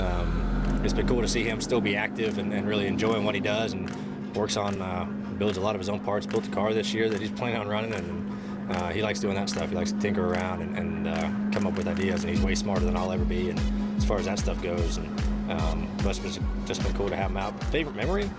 um, 0.00 0.80
it's 0.84 0.94
been 0.94 1.06
cool 1.06 1.20
to 1.20 1.28
see 1.28 1.42
him 1.42 1.60
still 1.60 1.80
be 1.80 1.96
active 1.96 2.38
and, 2.38 2.52
and 2.52 2.66
really 2.68 2.86
enjoying 2.86 3.24
what 3.24 3.34
he 3.34 3.40
does 3.40 3.72
and 3.72 3.90
works 4.34 4.56
on 4.56 4.80
uh, 4.80 5.04
builds 5.38 5.56
a 5.56 5.60
lot 5.60 5.74
of 5.74 5.80
his 5.80 5.88
own 5.88 6.00
parts. 6.00 6.26
Built 6.26 6.46
a 6.46 6.50
car 6.50 6.72
this 6.72 6.94
year 6.94 7.08
that 7.08 7.20
he's 7.20 7.30
planning 7.30 7.60
on 7.60 7.68
running, 7.68 7.94
and 7.94 8.76
uh, 8.76 8.88
he 8.90 9.02
likes 9.02 9.20
doing 9.20 9.34
that 9.34 9.48
stuff. 9.48 9.70
He 9.70 9.74
likes 9.74 9.92
to 9.92 9.98
tinker 9.98 10.26
around 10.26 10.62
and, 10.62 10.78
and 10.78 11.08
uh, 11.08 11.30
come 11.52 11.66
up 11.66 11.76
with 11.76 11.88
ideas, 11.88 12.24
and 12.24 12.30
he's 12.34 12.42
way 12.42 12.54
smarter 12.54 12.84
than 12.84 12.96
I'll 12.96 13.12
ever 13.12 13.24
be. 13.24 13.50
And 13.50 13.58
as 13.96 14.04
far 14.04 14.18
as 14.18 14.26
that 14.26 14.38
stuff 14.38 14.62
goes, 14.62 14.98
and 14.98 15.06
um, 15.50 15.86
have 15.98 16.66
just 16.66 16.82
been 16.82 16.92
cool 16.94 17.08
to 17.08 17.16
have 17.16 17.30
him 17.30 17.36
out. 17.36 17.62
Favorite 17.64 17.96
memory? 17.96 18.30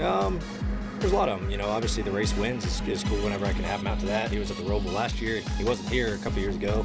Um, 0.00 0.40
there's 1.00 1.12
a 1.12 1.16
lot 1.16 1.28
of 1.28 1.40
them. 1.40 1.50
You 1.50 1.56
know, 1.56 1.68
obviously 1.68 2.02
the 2.02 2.10
race 2.10 2.36
wins 2.36 2.64
is, 2.64 2.80
is 2.88 3.04
cool 3.04 3.18
whenever 3.18 3.46
I 3.46 3.52
can 3.52 3.64
have 3.64 3.80
him 3.80 3.86
out 3.86 4.00
to 4.00 4.06
that. 4.06 4.30
He 4.30 4.38
was 4.38 4.50
at 4.50 4.56
the 4.56 4.64
Roval 4.64 4.92
last 4.92 5.20
year. 5.20 5.40
He 5.56 5.64
wasn't 5.64 5.88
here 5.88 6.14
a 6.14 6.18
couple 6.18 6.40
years 6.40 6.56
ago, 6.56 6.84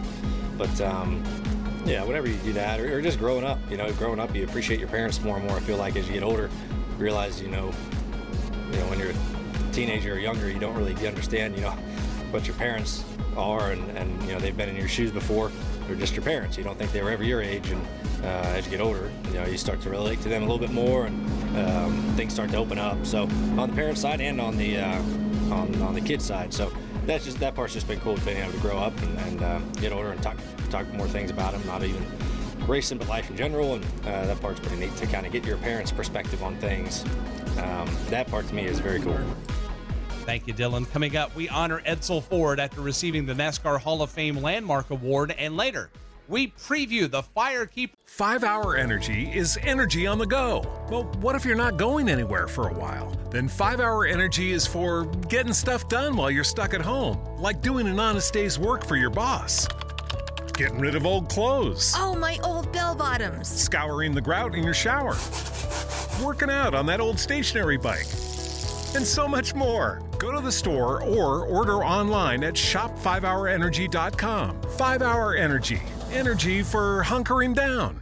but 0.57 0.81
um, 0.81 1.23
yeah, 1.85 2.03
whenever 2.03 2.27
you 2.27 2.37
do 2.37 2.53
that, 2.53 2.79
or, 2.79 2.97
or, 2.97 3.01
just 3.01 3.19
growing 3.19 3.43
up, 3.43 3.59
you 3.69 3.77
know, 3.77 3.91
growing 3.93 4.19
up, 4.19 4.33
you 4.35 4.43
appreciate 4.43 4.79
your 4.79 4.89
parents 4.89 5.21
more 5.21 5.37
and 5.37 5.45
more. 5.45 5.57
I 5.57 5.59
feel 5.59 5.77
like 5.77 5.95
as 5.95 6.07
you 6.07 6.13
get 6.13 6.23
older, 6.23 6.49
realize, 6.97 7.41
you 7.41 7.49
know, 7.49 7.71
you 8.71 8.77
know, 8.79 8.85
when 8.87 8.99
you're 8.99 9.11
a 9.11 9.73
teenager 9.73 10.13
or 10.13 10.19
younger, 10.19 10.49
you 10.49 10.59
don't 10.59 10.75
really 10.75 10.95
understand, 11.07 11.55
you 11.55 11.61
know, 11.61 11.71
what 12.31 12.47
your 12.47 12.55
parents 12.55 13.03
are, 13.35 13.71
and, 13.71 13.97
and 13.97 14.23
you 14.23 14.31
know, 14.31 14.39
they've 14.39 14.55
been 14.55 14.69
in 14.69 14.75
your 14.75 14.87
shoes 14.87 15.11
before. 15.11 15.51
Just 15.95 16.15
your 16.15 16.23
parents. 16.23 16.57
You 16.57 16.63
don't 16.63 16.77
think 16.77 16.91
they 16.91 17.01
were 17.01 17.11
ever 17.11 17.23
your 17.23 17.41
age, 17.41 17.69
and 17.69 17.81
uh, 18.23 18.55
as 18.55 18.65
you 18.65 18.71
get 18.71 18.81
older, 18.81 19.11
you 19.27 19.33
know, 19.33 19.45
you 19.45 19.57
start 19.57 19.81
to 19.81 19.89
relate 19.89 20.21
to 20.21 20.29
them 20.29 20.43
a 20.43 20.45
little 20.45 20.59
bit 20.59 20.71
more, 20.71 21.05
and 21.05 21.57
um, 21.57 22.01
things 22.15 22.33
start 22.33 22.49
to 22.51 22.57
open 22.57 22.77
up. 22.77 23.05
So 23.05 23.23
on 23.57 23.69
the 23.69 23.75
parent 23.75 23.97
side 23.97 24.21
and 24.21 24.39
on 24.39 24.57
the 24.57 24.79
uh, 24.79 25.01
on, 25.51 25.81
on 25.81 25.93
the 25.93 26.01
kid 26.01 26.21
side. 26.21 26.53
So 26.53 26.71
that's 27.05 27.25
just 27.25 27.39
that 27.39 27.55
part's 27.55 27.73
just 27.73 27.87
been 27.87 27.99
cool 27.99 28.15
being 28.25 28.37
able 28.37 28.53
to 28.53 28.59
grow 28.59 28.77
up 28.77 28.97
and, 29.01 29.17
and 29.19 29.43
uh, 29.43 29.59
get 29.81 29.91
older 29.91 30.11
and 30.11 30.21
talk 30.21 30.37
talk 30.69 30.91
more 30.93 31.07
things 31.07 31.31
about 31.31 31.51
them, 31.53 31.65
not 31.67 31.83
even 31.83 32.05
racing 32.67 32.97
but 32.97 33.07
life 33.07 33.29
in 33.29 33.37
general. 33.37 33.75
And 33.75 33.85
uh, 34.05 34.25
that 34.25 34.39
part's 34.41 34.59
pretty 34.59 34.77
neat 34.77 34.95
to 34.97 35.07
kind 35.07 35.25
of 35.25 35.31
get 35.31 35.45
your 35.45 35.57
parents' 35.57 35.91
perspective 35.91 36.43
on 36.43 36.55
things. 36.57 37.03
Um, 37.57 37.89
that 38.09 38.27
part 38.27 38.47
to 38.47 38.55
me 38.55 38.65
is 38.65 38.79
very 38.79 38.99
cool. 38.99 39.19
Thank 40.25 40.47
you, 40.47 40.53
Dylan. 40.53 40.89
Coming 40.91 41.17
up, 41.17 41.35
we 41.35 41.49
honor 41.49 41.81
Edsel 41.81 42.23
Ford 42.23 42.59
after 42.59 42.79
receiving 42.79 43.25
the 43.25 43.33
NASCAR 43.33 43.79
Hall 43.79 44.01
of 44.01 44.09
Fame 44.09 44.37
Landmark 44.37 44.89
Award, 44.89 45.35
and 45.37 45.57
later 45.57 45.89
we 46.29 46.47
preview 46.47 47.11
the 47.11 47.21
Firekeeper. 47.21 47.91
Five 48.05 48.43
Hour 48.43 48.77
Energy 48.77 49.29
is 49.33 49.57
energy 49.61 50.07
on 50.07 50.17
the 50.17 50.25
go. 50.25 50.61
Well, 50.89 51.03
what 51.19 51.35
if 51.35 51.43
you're 51.43 51.57
not 51.57 51.77
going 51.77 52.07
anywhere 52.07 52.47
for 52.47 52.69
a 52.69 52.73
while? 52.73 53.11
Then 53.31 53.49
Five 53.49 53.81
Hour 53.81 54.05
Energy 54.05 54.53
is 54.53 54.65
for 54.65 55.05
getting 55.27 55.53
stuff 55.53 55.89
done 55.89 56.15
while 56.15 56.31
you're 56.31 56.45
stuck 56.45 56.73
at 56.73 56.81
home, 56.81 57.19
like 57.37 57.61
doing 57.61 57.87
an 57.87 57.99
honest 57.99 58.31
day's 58.33 58.57
work 58.57 58.85
for 58.85 58.95
your 58.95 59.09
boss. 59.09 59.67
Getting 60.53 60.79
rid 60.79 60.95
of 60.95 61.05
old 61.05 61.29
clothes. 61.29 61.93
Oh, 61.97 62.15
my 62.15 62.39
old 62.43 62.71
bell 62.71 62.95
bottoms. 62.95 63.49
Scouring 63.49 64.13
the 64.13 64.21
grout 64.21 64.55
in 64.55 64.63
your 64.63 64.73
shower. 64.73 65.17
Working 66.23 66.49
out 66.49 66.73
on 66.73 66.85
that 66.85 67.01
old 67.01 67.19
stationary 67.19 67.77
bike 67.77 68.07
and 68.95 69.05
so 69.05 69.27
much 69.27 69.55
more. 69.55 70.01
Go 70.17 70.31
to 70.31 70.39
the 70.39 70.51
store 70.51 71.03
or 71.03 71.45
order 71.45 71.83
online 71.83 72.43
at 72.43 72.53
shop5hourenergy.com. 72.53 74.61
5 74.61 75.01
Hour 75.01 75.35
Energy. 75.35 75.81
Energy 76.11 76.63
for 76.63 77.03
hunkering 77.03 77.55
down. 77.55 78.01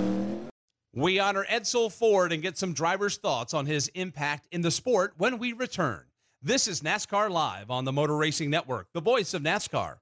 We 0.93 1.19
honor 1.19 1.45
Edsel 1.49 1.89
Ford 1.89 2.33
and 2.33 2.41
get 2.41 2.57
some 2.57 2.73
drivers' 2.73 3.15
thoughts 3.15 3.53
on 3.53 3.65
his 3.65 3.87
impact 3.95 4.47
in 4.51 4.61
the 4.61 4.71
sport 4.71 5.13
when 5.15 5.37
we 5.37 5.53
return. 5.53 6.03
This 6.41 6.67
is 6.67 6.81
NASCAR 6.81 7.29
Live 7.29 7.71
on 7.71 7.85
the 7.85 7.93
Motor 7.93 8.17
Racing 8.17 8.49
Network, 8.49 8.87
the 8.93 8.99
voice 8.99 9.33
of 9.33 9.41
NASCAR. 9.41 9.99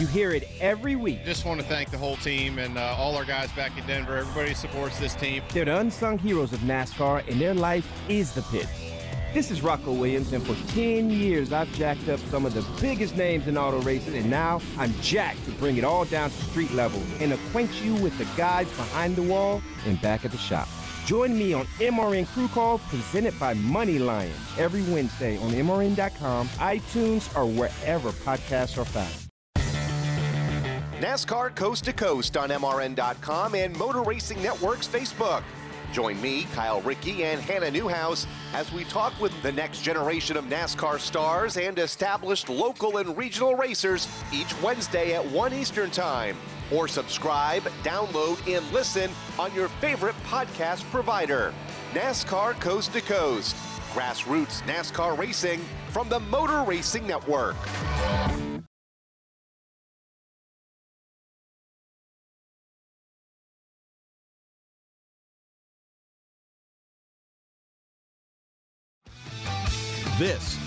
You 0.00 0.08
hear 0.08 0.32
it 0.32 0.48
every 0.60 0.96
week. 0.96 1.24
Just 1.24 1.44
want 1.44 1.60
to 1.60 1.66
thank 1.68 1.92
the 1.92 1.98
whole 1.98 2.16
team 2.16 2.58
and 2.58 2.76
uh, 2.76 2.96
all 2.98 3.14
our 3.16 3.24
guys 3.24 3.52
back 3.52 3.78
in 3.78 3.86
Denver. 3.86 4.16
Everybody 4.16 4.52
supports 4.52 4.98
this 4.98 5.14
team. 5.14 5.44
They're 5.52 5.64
the 5.64 5.78
unsung 5.78 6.18
heroes 6.18 6.52
of 6.52 6.58
NASCAR, 6.60 7.28
and 7.30 7.40
their 7.40 7.54
life 7.54 7.88
is 8.08 8.32
the 8.32 8.42
pits. 8.42 8.68
This 9.32 9.52
is 9.52 9.62
Rocco 9.62 9.92
Williams, 9.92 10.32
and 10.32 10.44
for 10.44 10.56
10 10.72 11.08
years 11.08 11.52
I've 11.52 11.72
jacked 11.74 12.08
up 12.08 12.18
some 12.30 12.44
of 12.44 12.52
the 12.52 12.66
biggest 12.80 13.16
names 13.16 13.46
in 13.46 13.56
auto 13.56 13.80
racing, 13.82 14.16
and 14.16 14.28
now 14.28 14.60
I'm 14.76 14.92
jacked 15.02 15.44
to 15.44 15.52
bring 15.52 15.76
it 15.76 15.84
all 15.84 16.04
down 16.04 16.30
to 16.30 16.36
street 16.46 16.72
level 16.72 17.00
and 17.20 17.32
acquaint 17.32 17.70
you 17.80 17.94
with 17.94 18.18
the 18.18 18.26
guys 18.36 18.66
behind 18.72 19.14
the 19.14 19.22
wall 19.22 19.62
and 19.86 20.02
back 20.02 20.24
at 20.24 20.32
the 20.32 20.36
shop. 20.36 20.66
Join 21.06 21.38
me 21.38 21.52
on 21.52 21.64
MRN 21.78 22.26
Crew 22.26 22.48
Call 22.48 22.78
presented 22.78 23.38
by 23.38 23.54
Money 23.54 24.00
Lion 24.00 24.32
every 24.58 24.82
Wednesday 24.92 25.38
on 25.38 25.52
MRN.com, 25.52 26.48
iTunes, 26.48 27.36
or 27.36 27.46
wherever 27.46 28.10
podcasts 28.10 28.78
are 28.78 28.84
found. 28.84 29.30
NASCAR 31.00 31.54
Coast 31.54 31.84
to 31.84 31.92
Coast 31.92 32.36
on 32.36 32.50
MRN.com 32.50 33.54
and 33.54 33.78
Motor 33.78 34.02
Racing 34.02 34.42
Network's 34.42 34.86
Facebook. 34.86 35.42
Join 35.92 36.20
me, 36.20 36.44
Kyle 36.54 36.80
Rickey, 36.82 37.24
and 37.24 37.40
Hannah 37.40 37.70
Newhouse 37.70 38.26
as 38.54 38.72
we 38.72 38.84
talk 38.84 39.18
with 39.20 39.32
the 39.42 39.50
next 39.50 39.82
generation 39.82 40.36
of 40.36 40.44
NASCAR 40.44 41.00
stars 41.00 41.56
and 41.56 41.78
established 41.78 42.48
local 42.48 42.98
and 42.98 43.16
regional 43.16 43.56
racers 43.56 44.06
each 44.32 44.54
Wednesday 44.62 45.14
at 45.14 45.26
1 45.26 45.52
Eastern 45.52 45.90
Time. 45.90 46.36
Or 46.72 46.86
subscribe, 46.86 47.64
download, 47.82 48.38
and 48.46 48.64
listen 48.72 49.10
on 49.38 49.52
your 49.54 49.68
favorite 49.80 50.14
podcast 50.24 50.88
provider. 50.90 51.52
NASCAR 51.92 52.58
Coast 52.60 52.92
to 52.92 53.00
Coast. 53.00 53.56
Grassroots 53.92 54.62
NASCAR 54.62 55.18
racing 55.18 55.60
from 55.88 56.08
the 56.08 56.20
Motor 56.20 56.62
Racing 56.62 57.04
Network. 57.08 57.56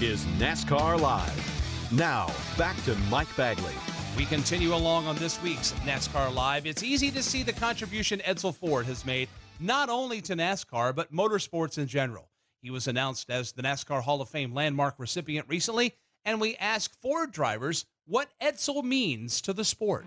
Is 0.03 0.25
NASCAR 0.37 0.99
Live. 0.99 1.89
Now, 1.89 2.29
back 2.57 2.75
to 2.83 2.93
Mike 3.09 3.33
Bagley. 3.37 3.73
We 4.17 4.25
continue 4.25 4.75
along 4.75 5.07
on 5.07 5.15
this 5.15 5.41
week's 5.41 5.71
NASCAR 5.85 6.33
Live. 6.35 6.65
It's 6.65 6.83
easy 6.83 7.09
to 7.11 7.23
see 7.23 7.41
the 7.41 7.53
contribution 7.53 8.19
Edsel 8.19 8.53
Ford 8.53 8.85
has 8.87 9.05
made, 9.05 9.29
not 9.61 9.87
only 9.87 10.19
to 10.23 10.33
NASCAR, 10.33 10.93
but 10.93 11.13
motorsports 11.13 11.77
in 11.77 11.87
general. 11.87 12.27
He 12.61 12.69
was 12.69 12.85
announced 12.85 13.29
as 13.29 13.53
the 13.53 13.61
NASCAR 13.61 14.01
Hall 14.01 14.19
of 14.19 14.27
Fame 14.27 14.53
landmark 14.53 14.95
recipient 14.97 15.47
recently, 15.47 15.93
and 16.25 16.41
we 16.41 16.57
asked 16.57 17.01
Ford 17.01 17.31
drivers 17.31 17.85
what 18.05 18.27
Edsel 18.41 18.83
means 18.83 19.39
to 19.39 19.53
the 19.53 19.63
sport. 19.63 20.05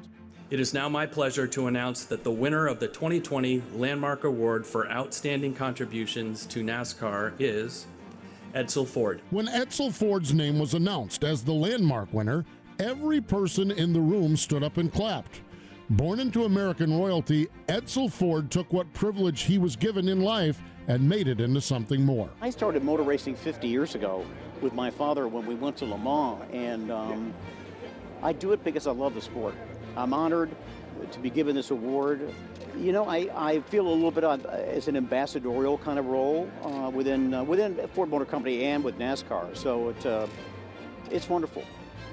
It 0.51 0.61
is 0.61 0.75
now 0.75 0.91
my 0.91 1.07
pleasure 1.07 1.47
to 1.47 1.69
announce 1.69 2.05
that 2.05 2.23
the 2.23 2.31
winner 2.31 2.67
of 2.67 2.81
the 2.81 2.89
2020 2.89 3.63
Landmark 3.75 4.25
Award 4.25 4.67
for 4.67 4.91
Outstanding 4.91 5.55
Contributions 5.55 6.45
to 6.47 6.63
NASCAR 6.63 7.33
is 7.39 7.87
Edsel 8.57 8.87
Ford. 8.87 9.21
When 9.31 9.49
Edsel 9.49 9.93
Ford's 9.93 10.33
name 10.33 10.59
was 10.59 10.73
announced 10.73 11.25
as 11.25 11.45
the 11.45 11.53
landmark 11.53 12.11
winner, 12.15 12.47
every 12.79 13.21
person 13.21 13.71
in 13.71 13.93
the 13.93 14.01
room 14.01 14.35
stood 14.35 14.63
up 14.63 14.79
and 14.79 14.91
clapped. 14.91 15.43
Born 15.91 16.21
into 16.21 16.47
American 16.47 16.99
royalty, 16.99 17.49
Edsel 17.69 18.11
Ford 18.11 18.51
took 18.51 18.73
what 18.73 18.91
privilege 18.95 19.43
he 19.43 19.59
was 19.59 19.77
given 19.77 20.09
in 20.09 20.23
life 20.23 20.63
and 20.89 21.07
made 21.07 21.29
it 21.29 21.39
into 21.39 21.61
something 21.61 22.03
more. 22.03 22.31
I 22.41 22.49
started 22.49 22.83
motor 22.83 23.03
racing 23.03 23.37
50 23.37 23.69
years 23.69 23.95
ago 23.95 24.25
with 24.63 24.73
my 24.73 24.91
father 24.91 25.29
when 25.29 25.45
we 25.45 25.55
went 25.55 25.77
to 25.79 25.85
Le 25.85 25.99
Mans, 25.99 26.43
and 26.51 26.91
um, 26.91 27.35
I 28.23 28.33
do 28.33 28.53
it 28.53 28.65
because 28.65 28.87
I 28.87 28.93
love 28.93 29.15
the 29.15 29.21
sport. 29.21 29.55
I'm 29.99 30.15
honored 30.15 30.51
to 31.13 31.19
be 31.21 31.29
given 31.29 31.55
this 31.55 31.71
award. 31.71 32.33
You 32.77 32.93
know, 32.93 33.09
I, 33.09 33.29
I 33.35 33.61
feel 33.61 33.87
a 33.87 33.89
little 33.89 34.11
bit 34.11 34.25
as 34.25 34.89
an 34.89 34.97
ambassadorial 34.97 35.79
kind 35.79 35.99
of 35.99 36.07
role 36.07 36.51
uh, 36.63 36.91
within 36.91 37.33
uh, 37.33 37.43
within 37.45 37.77
Ford 37.95 38.11
Motor 38.11 38.27
Company 38.27 38.65
and 38.65 38.85
with 38.85 38.99
NASCAR. 38.99 39.57
So 39.57 39.91
it, 39.91 40.07
uh, 40.07 40.27
it's 41.11 41.29
wonderful. 41.29 41.63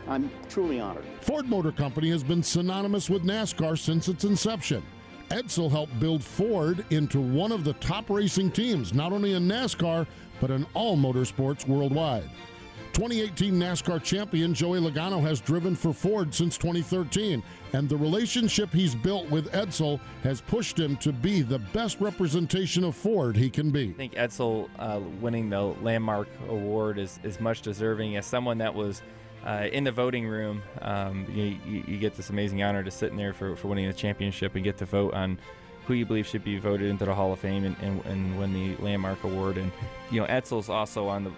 I'm 0.07 0.29
truly 0.49 0.79
honored. 0.79 1.05
Ford 1.21 1.47
Motor 1.47 1.71
Company 1.71 2.09
has 2.09 2.23
been 2.23 2.43
synonymous 2.43 3.09
with 3.09 3.23
NASCAR 3.23 3.77
since 3.77 4.07
its 4.07 4.23
inception. 4.23 4.83
Edsel 5.29 5.71
helped 5.71 5.97
build 5.99 6.23
Ford 6.23 6.85
into 6.89 7.19
one 7.19 7.51
of 7.51 7.63
the 7.63 7.73
top 7.73 8.09
racing 8.09 8.51
teams, 8.51 8.93
not 8.93 9.11
only 9.11 9.33
in 9.33 9.47
NASCAR, 9.47 10.05
but 10.39 10.51
in 10.51 10.65
all 10.73 10.97
motorsports 10.97 11.67
worldwide. 11.67 12.29
2018 12.93 13.55
NASCAR 13.55 14.03
champion 14.03 14.53
Joey 14.53 14.79
Logano 14.79 15.19
has 15.21 15.41
driven 15.41 15.75
for 15.75 15.93
Ford 15.93 16.33
since 16.33 16.57
2013, 16.57 17.41
and 17.73 17.89
the 17.89 17.97
relationship 17.97 18.71
he's 18.71 18.95
built 18.95 19.29
with 19.29 19.51
Edsel 19.51 19.99
has 20.23 20.41
pushed 20.41 20.79
him 20.79 20.95
to 20.97 21.11
be 21.11 21.41
the 21.41 21.59
best 21.59 21.99
representation 21.99 22.83
of 22.83 22.95
Ford 22.95 23.35
he 23.35 23.49
can 23.49 23.71
be. 23.71 23.89
I 23.89 23.93
think 23.93 24.13
Edsel 24.13 24.69
uh, 24.79 24.99
winning 25.19 25.49
the 25.49 25.61
Landmark 25.61 26.27
Award 26.47 26.97
is, 26.99 27.19
is 27.23 27.39
much 27.39 27.61
deserving 27.61 28.15
as 28.15 28.25
someone 28.25 28.59
that 28.59 28.73
was 28.73 29.01
uh, 29.45 29.67
in 29.71 29.83
the 29.83 29.91
voting 29.91 30.25
room. 30.25 30.61
Um, 30.81 31.25
you, 31.29 31.83
you, 31.85 31.97
get 31.97 32.15
this 32.15 32.29
amazing 32.29 32.63
honor 32.63 32.83
to 32.83 32.91
sit 32.91 33.11
in 33.11 33.17
there 33.17 33.33
for, 33.33 33.55
for 33.55 33.67
winning 33.67 33.87
the 33.87 33.93
championship 33.93 34.55
and 34.55 34.63
get 34.63 34.77
to 34.77 34.85
vote 34.85 35.13
on 35.13 35.37
who 35.85 35.95
you 35.95 36.05
believe 36.05 36.25
should 36.25 36.45
be 36.45 36.57
voted 36.59 36.89
into 36.89 37.03
the 37.03 37.13
Hall 37.13 37.33
of 37.33 37.39
Fame 37.39 37.65
and, 37.65 37.75
and, 37.81 38.05
and 38.05 38.39
win 38.39 38.53
the 38.53 38.81
Landmark 38.81 39.21
Award. 39.25 39.57
And, 39.57 39.69
you 40.11 40.21
know, 40.21 40.27
Edsel's 40.27 40.69
also 40.69 41.07
on 41.07 41.25
the 41.25 41.31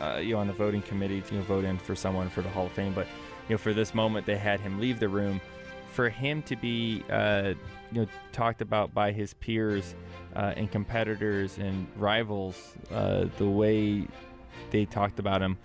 uh, 0.00 0.18
you 0.18 0.34
know, 0.34 0.40
on 0.40 0.46
the 0.46 0.52
voting 0.52 0.82
committee 0.82 1.22
to 1.22 1.34
you 1.34 1.40
know, 1.40 1.46
vote 1.46 1.64
in 1.64 1.78
for 1.78 1.94
someone 1.94 2.28
for 2.28 2.42
the 2.42 2.48
Hall 2.50 2.66
of 2.66 2.72
Fame. 2.72 2.92
But 2.92 3.06
you 3.48 3.54
know, 3.54 3.58
for 3.58 3.72
this 3.72 3.94
moment, 3.94 4.26
they 4.26 4.36
had 4.36 4.60
him 4.60 4.80
leave 4.80 5.00
the 5.00 5.08
room. 5.08 5.40
For 5.96 6.10
him 6.10 6.42
to 6.42 6.56
be, 6.56 7.02
uh, 7.10 7.54
you 7.90 8.02
know, 8.02 8.06
talked 8.30 8.60
about 8.60 8.92
by 8.92 9.12
his 9.12 9.32
peers 9.32 9.94
uh, 10.34 10.52
and 10.54 10.70
competitors 10.70 11.56
and 11.56 11.86
rivals, 11.96 12.74
uh, 12.92 13.24
the 13.38 13.48
way 13.48 14.06
they 14.70 14.84
talked 14.84 15.18
about 15.18 15.40
him 15.40 15.56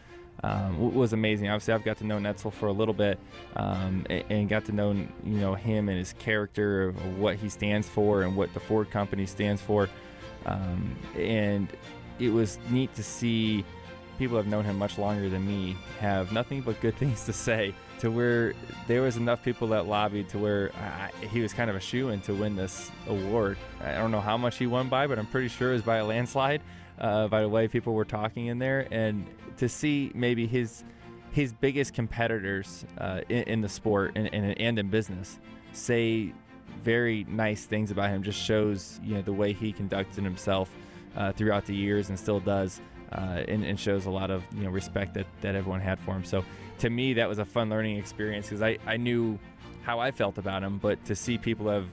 um, 0.42 0.94
was 0.96 1.12
amazing. 1.12 1.50
Obviously, 1.50 1.74
I've 1.74 1.84
got 1.84 1.98
to 1.98 2.06
know 2.06 2.16
Edsel 2.16 2.54
for 2.54 2.68
a 2.68 2.72
little 2.72 2.94
bit 2.94 3.20
um, 3.58 4.06
and, 4.10 4.48
got 4.48 4.64
to 4.68 4.72
know, 4.72 4.94
you 4.94 5.10
know, 5.24 5.54
him 5.54 5.90
and 5.90 5.98
his 5.98 6.14
character 6.14 6.92
what 7.18 7.36
he 7.36 7.50
stands 7.50 7.90
for 7.90 8.22
and 8.22 8.38
what 8.38 8.54
the 8.54 8.62
Ford 8.62 8.90
company 8.90 9.26
stands 9.26 9.62
for. 9.62 9.90
Um, 10.46 10.96
and 11.18 11.68
it 12.20 12.30
was 12.30 12.58
neat 12.70 12.96
to 12.96 13.04
see 13.04 13.66
people 14.18 14.38
have 14.38 14.48
known 14.48 14.64
him 14.64 14.78
much 14.78 14.98
longer 14.98 15.28
than 15.28 15.46
me 15.46 15.76
have 16.00 16.32
nothing 16.32 16.62
but 16.62 16.80
good 16.80 16.96
things 17.00 17.26
to 17.26 17.34
say. 17.34 17.76
To 18.02 18.10
where 18.10 18.54
there 18.88 19.04
was 19.04 19.18
enough 19.18 19.44
people 19.44 19.68
that 19.68 19.86
lobbied 19.86 20.28
to 20.30 20.40
where 20.40 20.72
I, 20.76 21.12
he 21.28 21.42
was 21.42 21.54
kind 21.54 21.70
of 21.70 21.76
a 21.76 21.80
shoe 21.80 22.10
in 22.10 22.20
to 22.22 22.34
win 22.34 22.56
this 22.56 22.90
award. 23.08 23.60
I 23.80 23.94
don't 23.94 24.10
know 24.10 24.20
how 24.20 24.38
much 24.38 24.58
he 24.58 24.66
won 24.66 24.90
by, 24.90 25.06
but 25.06 25.20
I'm 25.20 25.28
pretty 25.28 25.50
sure 25.50 25.70
it 25.70 25.74
was 25.74 25.82
by 25.84 25.98
a 25.98 26.06
landslide. 26.06 26.64
Uh, 26.98 27.28
by 27.28 27.42
the 27.42 27.50
way 27.50 27.68
people 27.68 27.94
were 27.94 28.06
talking 28.06 28.48
in 28.48 28.58
there, 28.58 28.88
and 28.92 29.28
to 29.58 29.70
see 29.70 30.12
maybe 30.16 30.48
his 30.48 30.84
his 31.32 31.54
biggest 31.54 31.94
competitors 31.94 32.86
uh, 32.98 33.22
in, 33.30 33.44
in, 33.44 33.62
the 33.62 33.70
sport 33.70 34.12
and, 34.16 34.34
and, 34.34 34.60
and 34.60 34.80
in 34.80 34.90
business 34.90 35.40
say 35.72 36.34
very 36.84 37.24
nice 37.30 37.66
things 37.66 37.90
about 37.90 38.10
him 38.10 38.22
just 38.22 38.40
shows 38.40 39.00
you 39.04 39.16
know 39.16 39.22
the 39.22 39.32
way 39.32 39.54
he 39.54 39.72
conducted 39.72 40.24
himself 40.24 40.70
uh, 41.16 41.32
throughout 41.32 41.66
the 41.66 41.76
years 41.76 42.10
and 42.10 42.20
still 42.20 42.40
does 42.40 42.82
uh, 43.14 43.44
and, 43.48 43.64
and, 43.64 43.80
shows 43.80 44.06
a 44.06 44.10
lot 44.10 44.32
of 44.32 44.44
you 44.56 44.64
know 44.64 44.70
respect 44.70 45.14
that, 45.14 45.28
that 45.42 45.56
everyone 45.56 45.82
had 45.82 46.00
for 46.00 46.12
him. 46.12 46.24
So 46.24 46.46
to 46.82 46.90
me, 46.90 47.14
that 47.14 47.30
was 47.30 47.40
a 47.40 47.46
fun 47.46 47.70
learning 47.70 47.98
experience 47.98 48.48
because 48.48 48.62
I, 48.62 48.78
I 48.86 48.98
knew 48.98 49.40
how 49.84 50.00
I 50.00 50.12
felt 50.12 50.38
about 50.38 50.64
him, 50.64 50.78
but 50.78 51.04
to 51.06 51.16
see 51.16 51.38
people 51.38 51.70
have 51.70 51.86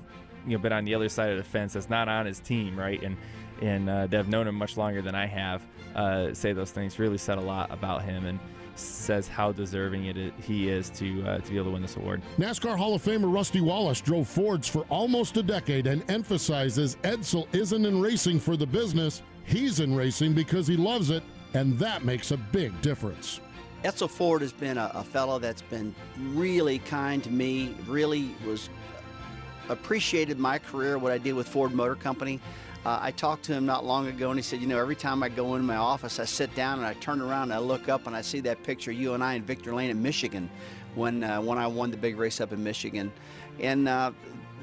you 0.47 0.57
know 0.57 0.63
been 0.63 0.73
on 0.73 0.85
the 0.85 0.95
other 0.95 1.09
side 1.09 1.31
of 1.31 1.37
the 1.37 1.45
fence 1.45 1.75
that's 1.75 1.91
not 1.91 2.09
on 2.09 2.27
his 2.27 2.41
team, 2.41 2.79
right, 2.79 3.03
and 3.03 3.17
and 3.63 3.89
uh, 3.89 4.07
that 4.07 4.17
have 4.17 4.29
known 4.29 4.47
him 4.47 4.55
much 4.55 4.77
longer 4.77 5.03
than 5.03 5.15
I 5.15 5.27
have 5.27 5.63
uh, 5.95 6.33
say 6.33 6.53
those 6.53 6.71
things 6.71 6.99
really 6.99 7.19
said 7.19 7.39
a 7.39 7.41
lot 7.41 7.71
about 7.73 8.03
him 8.03 8.25
and 8.27 8.39
says 8.77 9.27
how 9.27 9.51
deserving 9.51 10.05
it 10.05 10.17
is, 10.17 10.33
he 10.41 10.69
is 10.69 10.89
to 10.91 11.23
uh, 11.25 11.39
to 11.39 11.51
be 11.51 11.57
able 11.57 11.67
to 11.67 11.73
win 11.73 11.83
this 11.83 11.97
award. 11.97 12.23
NASCAR 12.39 12.77
Hall 12.77 12.95
of 12.95 13.03
Famer 13.03 13.33
Rusty 13.33 13.61
Wallace 13.61 14.01
drove 14.01 14.29
Fords 14.29 14.69
for 14.69 14.87
almost 14.89 15.37
a 15.37 15.43
decade 15.43 15.87
and 15.87 16.09
emphasizes 16.11 16.97
Edsel 17.03 17.53
isn't 17.55 17.85
in 17.85 18.01
racing 18.01 18.39
for 18.39 18.57
the 18.57 18.67
business, 18.67 19.23
he's 19.45 19.81
in 19.81 19.95
racing 19.95 20.33
because 20.33 20.67
he 20.67 20.77
loves 20.77 21.11
it, 21.11 21.23
and 21.55 21.79
that 21.79 22.05
makes 22.05 22.31
a 22.31 22.37
big 22.37 22.81
difference. 22.81 23.41
Edsel 23.85 24.11
Ford 24.11 24.43
has 24.43 24.53
been 24.53 24.77
a, 24.77 24.91
a 24.95 25.05
fellow 25.05 25.39
that's 25.39 25.63
been 25.63 25.95
really 26.19 26.81
kind 26.81 27.23
to 27.23 27.31
me, 27.31 27.77
really 27.87 28.35
was 28.45 28.71
appreciated 29.69 30.39
my 30.39 30.59
career, 30.59 30.99
what 30.99 31.13
I 31.13 31.19
did 31.19 31.35
with 31.35 31.47
Ford 31.47 31.73
Motor 31.73 31.95
Company. 31.95 32.41
Uh, 32.85 32.99
I 33.01 33.11
talked 33.13 33.45
to 33.45 33.53
him 33.53 33.67
not 33.67 33.85
long 33.85 34.07
ago, 34.09 34.31
and 34.31 34.39
he 34.39 34.43
said, 34.43 34.61
"You 34.61 34.67
know, 34.67 34.79
every 34.79 34.97
time 34.97 35.23
I 35.23 35.29
go 35.29 35.55
in 35.55 35.65
my 35.65 35.77
office, 35.77 36.19
I 36.19 36.25
sit 36.25 36.53
down 36.55 36.79
and 36.79 36.87
I 36.87 36.95
turn 36.95 37.21
around 37.21 37.45
and 37.45 37.55
I 37.55 37.59
look 37.59 37.89
up 37.89 38.07
and 38.07 38.17
I 38.17 38.21
see 38.21 38.41
that 38.41 38.63
picture 38.63 38.91
you 38.91 39.15
and 39.15 39.23
I 39.23 39.35
in 39.35 39.43
Victory 39.43 39.73
Lane 39.75 39.91
in 39.91 40.03
Michigan, 40.03 40.49
when 40.95 41.23
uh, 41.23 41.41
when 41.41 41.59
I 41.59 41.67
won 41.67 41.91
the 41.91 41.97
big 41.97 42.19
race 42.19 42.41
up 42.41 42.53
in 42.53 42.63
Michigan, 42.63 43.13
and." 43.61 43.89
Uh, 43.89 44.13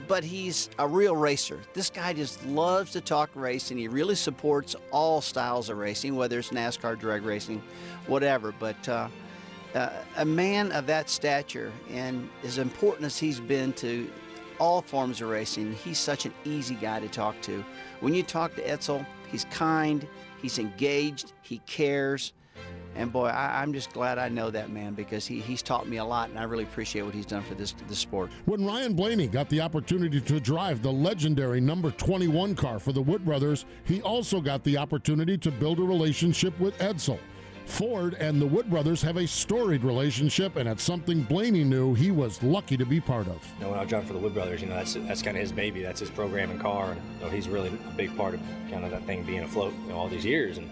but 0.07 0.23
he's 0.23 0.69
a 0.79 0.87
real 0.87 1.15
racer. 1.15 1.59
This 1.73 1.89
guy 1.89 2.13
just 2.13 2.45
loves 2.45 2.91
to 2.91 3.01
talk 3.01 3.29
racing. 3.33 3.77
He 3.77 3.87
really 3.87 4.15
supports 4.15 4.75
all 4.91 5.21
styles 5.21 5.69
of 5.69 5.77
racing, 5.77 6.15
whether 6.15 6.39
it's 6.39 6.49
NASCAR, 6.49 6.97
drag 6.99 7.23
racing, 7.23 7.61
whatever. 8.07 8.53
But 8.57 8.87
uh, 8.87 9.07
uh, 9.73 9.89
a 10.17 10.25
man 10.25 10.71
of 10.71 10.87
that 10.87 11.09
stature, 11.09 11.71
and 11.91 12.29
as 12.43 12.57
important 12.57 13.05
as 13.05 13.17
he's 13.17 13.39
been 13.39 13.73
to 13.73 14.09
all 14.59 14.81
forms 14.81 15.21
of 15.21 15.29
racing, 15.29 15.73
he's 15.73 15.99
such 15.99 16.25
an 16.25 16.33
easy 16.45 16.75
guy 16.75 16.99
to 16.99 17.09
talk 17.09 17.39
to. 17.41 17.63
When 17.99 18.13
you 18.13 18.23
talk 18.23 18.55
to 18.55 18.61
Edsel, 18.63 19.05
he's 19.29 19.45
kind, 19.45 20.07
he's 20.41 20.59
engaged, 20.59 21.33
he 21.41 21.57
cares. 21.65 22.33
And 22.95 23.11
boy, 23.11 23.25
I, 23.25 23.61
am 23.61 23.73
just 23.73 23.91
glad 23.91 24.17
I 24.17 24.29
know 24.29 24.49
that 24.49 24.69
man 24.69 24.93
because 24.93 25.27
he, 25.27 25.41
he's 25.41 25.61
taught 25.61 25.87
me 25.87 25.97
a 25.97 26.05
lot, 26.05 26.29
and 26.29 26.39
I 26.39 26.43
really 26.43 26.63
appreciate 26.63 27.01
what 27.01 27.13
he's 27.13 27.25
done 27.25 27.43
for 27.43 27.53
this, 27.53 27.75
this 27.87 27.99
sport. 27.99 28.31
When 28.45 28.65
Ryan 28.65 28.93
Blaney 28.93 29.27
got 29.27 29.49
the 29.49 29.59
opportunity 29.59 30.21
to 30.21 30.39
drive 30.39 30.81
the 30.81 30.91
legendary 30.91 31.59
number 31.59 31.91
21 31.91 32.55
car 32.55 32.79
for 32.79 32.93
the 32.93 33.01
Wood 33.01 33.25
brothers, 33.25 33.65
he 33.83 34.01
also 34.01 34.39
got 34.39 34.63
the 34.63 34.77
opportunity 34.77 35.37
to 35.37 35.51
build 35.51 35.79
a 35.79 35.83
relationship 35.83 36.57
with 36.59 36.77
Edsel. 36.77 37.19
Ford 37.65 38.13
and 38.15 38.41
the 38.41 38.45
Wood 38.45 38.69
brothers 38.69 39.01
have 39.01 39.17
a 39.17 39.27
storied 39.27 39.83
relationship, 39.83 40.55
and 40.55 40.69
it's 40.69 40.83
something 40.83 41.23
Blaney 41.23 41.63
knew 41.63 41.93
he 41.93 42.11
was 42.11 42.41
lucky 42.43 42.77
to 42.77 42.85
be 42.85 43.01
part 43.01 43.27
of. 43.27 43.43
You 43.57 43.65
know, 43.65 43.71
when 43.71 43.79
I 43.79 43.85
drove 43.85 44.05
for 44.05 44.13
the 44.13 44.19
Wood 44.19 44.33
brothers, 44.33 44.61
you 44.61 44.67
know, 44.67 44.75
that's 44.75 44.93
that's 44.93 45.21
kind 45.21 45.35
of 45.35 45.41
his 45.41 45.51
baby. 45.51 45.81
That's 45.81 45.99
his 45.99 46.09
program 46.09 46.51
and 46.51 46.59
car, 46.59 46.91
and 46.91 47.01
you 47.19 47.25
know, 47.25 47.31
he's 47.31 47.49
really 47.49 47.69
a 47.69 47.91
big 47.97 48.15
part 48.15 48.35
of 48.35 48.41
kind 48.71 48.85
of 48.85 48.91
that 48.91 49.03
thing 49.05 49.23
being 49.23 49.41
afloat 49.41 49.73
you 49.83 49.89
know, 49.89 49.95
all 49.95 50.07
these 50.07 50.25
years. 50.25 50.57
And 50.57 50.69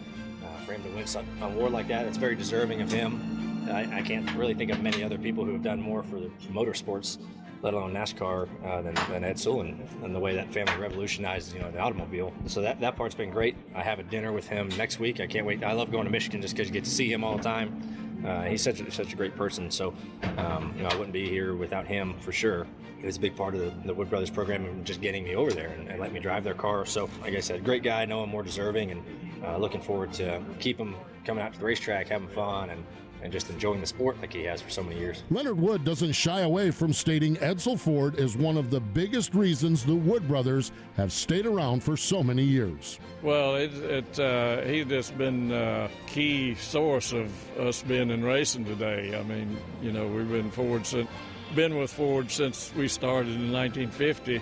for 0.81 0.89
him 0.89 1.05
to 1.05 1.17
win 1.17 1.25
an 1.39 1.43
award 1.43 1.71
like 1.71 1.87
that, 1.87 2.05
it's 2.05 2.17
very 2.17 2.35
deserving 2.35 2.81
of 2.81 2.91
him. 2.91 3.67
I, 3.69 3.99
I, 3.99 4.01
can't 4.01 4.29
really 4.35 4.53
think 4.53 4.71
of 4.71 4.81
many 4.81 5.03
other 5.03 5.17
people 5.17 5.45
who 5.45 5.53
have 5.53 5.63
done 5.63 5.81
more 5.81 6.03
for 6.03 6.19
the 6.19 6.29
motorsports 6.51 7.17
let 7.61 7.73
alone 7.73 7.93
NASCAR, 7.93 8.49
uh, 8.65 8.81
than, 8.81 8.93
than 8.93 9.23
Edsel 9.23 9.61
and, 9.61 10.13
the 10.13 10.19
way 10.19 10.35
that 10.35 10.51
family 10.51 10.75
revolutionized, 10.75 11.53
you 11.53 11.61
know, 11.61 11.71
the 11.71 11.79
automobile. 11.79 12.33
So 12.45 12.61
that, 12.61 12.81
that 12.81 12.97
part's 12.97 13.15
been 13.15 13.31
great. 13.31 13.55
I 13.73 13.81
have 13.81 13.99
a 13.99 14.03
dinner 14.03 14.33
with 14.33 14.45
him 14.45 14.67
next 14.77 14.99
week. 14.99 15.21
I 15.21 15.27
can't 15.27 15.45
wait. 15.45 15.63
I 15.63 15.71
love 15.71 15.89
going 15.89 16.03
to 16.03 16.11
Michigan 16.11 16.41
just 16.41 16.55
because 16.55 16.67
you 16.67 16.73
get 16.73 16.83
to 16.83 16.89
see 16.89 17.09
him 17.09 17.23
all 17.23 17.37
the 17.37 17.43
time. 17.43 18.21
Uh, 18.27 18.43
he's 18.43 18.61
such 18.61 18.81
a, 18.81 18.91
such 18.91 19.13
a 19.13 19.15
great 19.15 19.37
person. 19.37 19.71
So, 19.71 19.93
um, 20.37 20.73
you 20.75 20.83
know, 20.83 20.89
I 20.89 20.95
wouldn't 20.95 21.13
be 21.13 21.29
here 21.29 21.55
without 21.55 21.87
him 21.87 22.15
for 22.19 22.33
sure. 22.33 22.67
He 22.99 23.05
was 23.05 23.15
a 23.15 23.21
big 23.21 23.37
part 23.37 23.55
of 23.55 23.61
the, 23.61 23.73
the 23.87 23.93
Wood 23.93 24.09
Brothers 24.09 24.29
program 24.29 24.65
and 24.65 24.85
just 24.85 24.99
getting 24.99 25.23
me 25.23 25.33
over 25.33 25.51
there 25.51 25.69
and, 25.69 25.87
and 25.87 26.01
letting 26.01 26.15
me 26.15 26.19
drive 26.19 26.43
their 26.43 26.53
car. 26.53 26.85
So, 26.85 27.09
like 27.21 27.33
I 27.33 27.39
said, 27.39 27.63
great 27.63 27.83
guy. 27.83 28.03
No 28.03 28.19
one 28.19 28.29
more 28.29 28.43
deserving 28.43 28.91
and 28.91 29.03
uh, 29.43 29.57
looking 29.57 29.81
forward 29.81 30.13
to 30.13 30.41
keep 30.59 30.77
him 30.77 30.95
coming 31.25 31.43
out 31.43 31.53
to 31.53 31.59
the 31.59 31.65
racetrack, 31.65 32.07
having 32.07 32.27
fun, 32.27 32.69
and 32.69 32.83
and 33.23 33.31
just 33.31 33.49
enjoying 33.49 33.79
the 33.79 33.87
sport 33.87 34.19
like 34.19 34.33
he 34.33 34.43
has 34.43 34.61
for 34.61 34.69
so 34.69 34.83
many 34.83 34.99
years. 34.99 35.23
Leonard 35.31 35.57
Wood 35.57 35.85
doesn't 35.85 36.11
shy 36.11 36.41
away 36.41 36.71
from 36.71 36.91
stating 36.91 37.37
Edsel 37.37 37.79
Ford 37.79 38.19
is 38.19 38.35
one 38.35 38.57
of 38.57 38.69
the 38.69 38.81
biggest 38.81 39.33
reasons 39.33 39.85
the 39.85 39.95
Wood 39.95 40.27
brothers 40.27 40.73
have 40.97 41.11
stayed 41.11 41.45
around 41.45 41.81
for 41.81 41.95
so 41.95 42.21
many 42.21 42.43
years. 42.43 42.99
Well, 43.21 43.55
it, 43.55 43.73
it 43.75 44.19
uh, 44.19 44.61
he's 44.63 44.85
just 44.85 45.17
been 45.17 45.51
a 45.51 45.89
key 46.05 46.55
source 46.55 47.13
of 47.13 47.31
us 47.57 47.81
being 47.81 48.09
in 48.09 48.23
racing 48.25 48.65
today. 48.65 49.17
I 49.17 49.23
mean, 49.23 49.57
you 49.81 49.93
know, 49.93 50.05
we've 50.05 50.29
been 50.29 50.51
Ford 50.51 50.85
since, 50.85 51.09
been 51.55 51.77
with 51.77 51.93
Ford 51.93 52.29
since 52.29 52.73
we 52.75 52.89
started 52.89 53.35
in 53.35 53.53
1950 53.53 54.41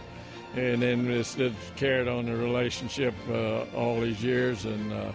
and 0.55 0.81
then 0.81 1.09
it's, 1.09 1.37
it's 1.37 1.55
carried 1.75 2.07
on 2.07 2.25
the 2.25 2.35
relationship 2.35 3.13
uh, 3.29 3.63
all 3.75 4.01
these 4.01 4.23
years 4.23 4.65
and 4.65 4.91
uh, 4.91 5.11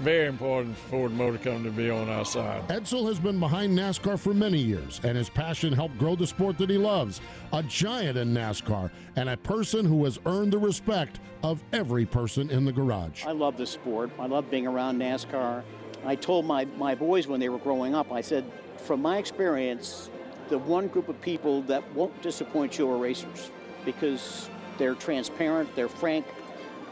very 0.00 0.26
important 0.26 0.76
for 0.76 0.88
Ford 0.88 1.12
Motor 1.12 1.38
Company 1.38 1.70
to 1.70 1.70
be 1.70 1.88
on 1.88 2.08
our 2.08 2.24
side. 2.24 2.66
Edsel 2.68 3.06
has 3.06 3.20
been 3.20 3.38
behind 3.38 3.78
NASCAR 3.78 4.18
for 4.18 4.34
many 4.34 4.58
years, 4.58 5.00
and 5.04 5.16
his 5.16 5.30
passion 5.30 5.72
helped 5.72 5.96
grow 5.98 6.16
the 6.16 6.26
sport 6.26 6.58
that 6.58 6.68
he 6.68 6.76
loves. 6.76 7.20
A 7.52 7.62
giant 7.62 8.18
in 8.18 8.34
NASCAR, 8.34 8.90
and 9.14 9.28
a 9.28 9.36
person 9.36 9.86
who 9.86 10.02
has 10.04 10.18
earned 10.26 10.52
the 10.52 10.58
respect 10.58 11.20
of 11.44 11.62
every 11.72 12.04
person 12.06 12.50
in 12.50 12.64
the 12.64 12.72
garage. 12.72 13.24
I 13.24 13.32
love 13.32 13.56
the 13.56 13.66
sport. 13.66 14.10
I 14.18 14.26
love 14.26 14.50
being 14.50 14.66
around 14.66 14.98
NASCAR. 14.98 15.62
I 16.04 16.16
told 16.16 16.44
my, 16.44 16.64
my 16.76 16.94
boys 16.94 17.28
when 17.28 17.38
they 17.38 17.48
were 17.48 17.58
growing 17.58 17.94
up, 17.94 18.12
I 18.12 18.20
said, 18.20 18.44
from 18.78 19.00
my 19.00 19.18
experience, 19.18 20.10
the 20.48 20.58
one 20.58 20.88
group 20.88 21.08
of 21.08 21.20
people 21.20 21.62
that 21.62 21.82
won't 21.94 22.20
disappoint 22.20 22.78
you 22.78 22.90
are 22.90 22.98
racers 22.98 23.50
because 23.84 24.50
they're 24.78 24.94
transparent, 24.94 25.74
they're 25.74 25.88
frank, 25.88 26.26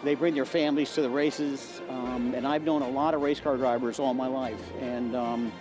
they 0.03 0.15
bring 0.15 0.35
their 0.35 0.45
families 0.45 0.93
to 0.95 1.03
the 1.03 1.11
races, 1.11 1.81
um, 1.89 2.35
and 2.35 2.47
I've 2.47 2.65
known 2.65 2.83
a 2.83 2.89
lot 2.89 3.15
of 3.15 3.23
race 3.23 3.41
car 3.41 3.57
drivers 3.57 3.99
all 3.99 4.15
my 4.15 4.27
life, 4.27 4.61
and 4.81 5.15
um, 5.15 5.53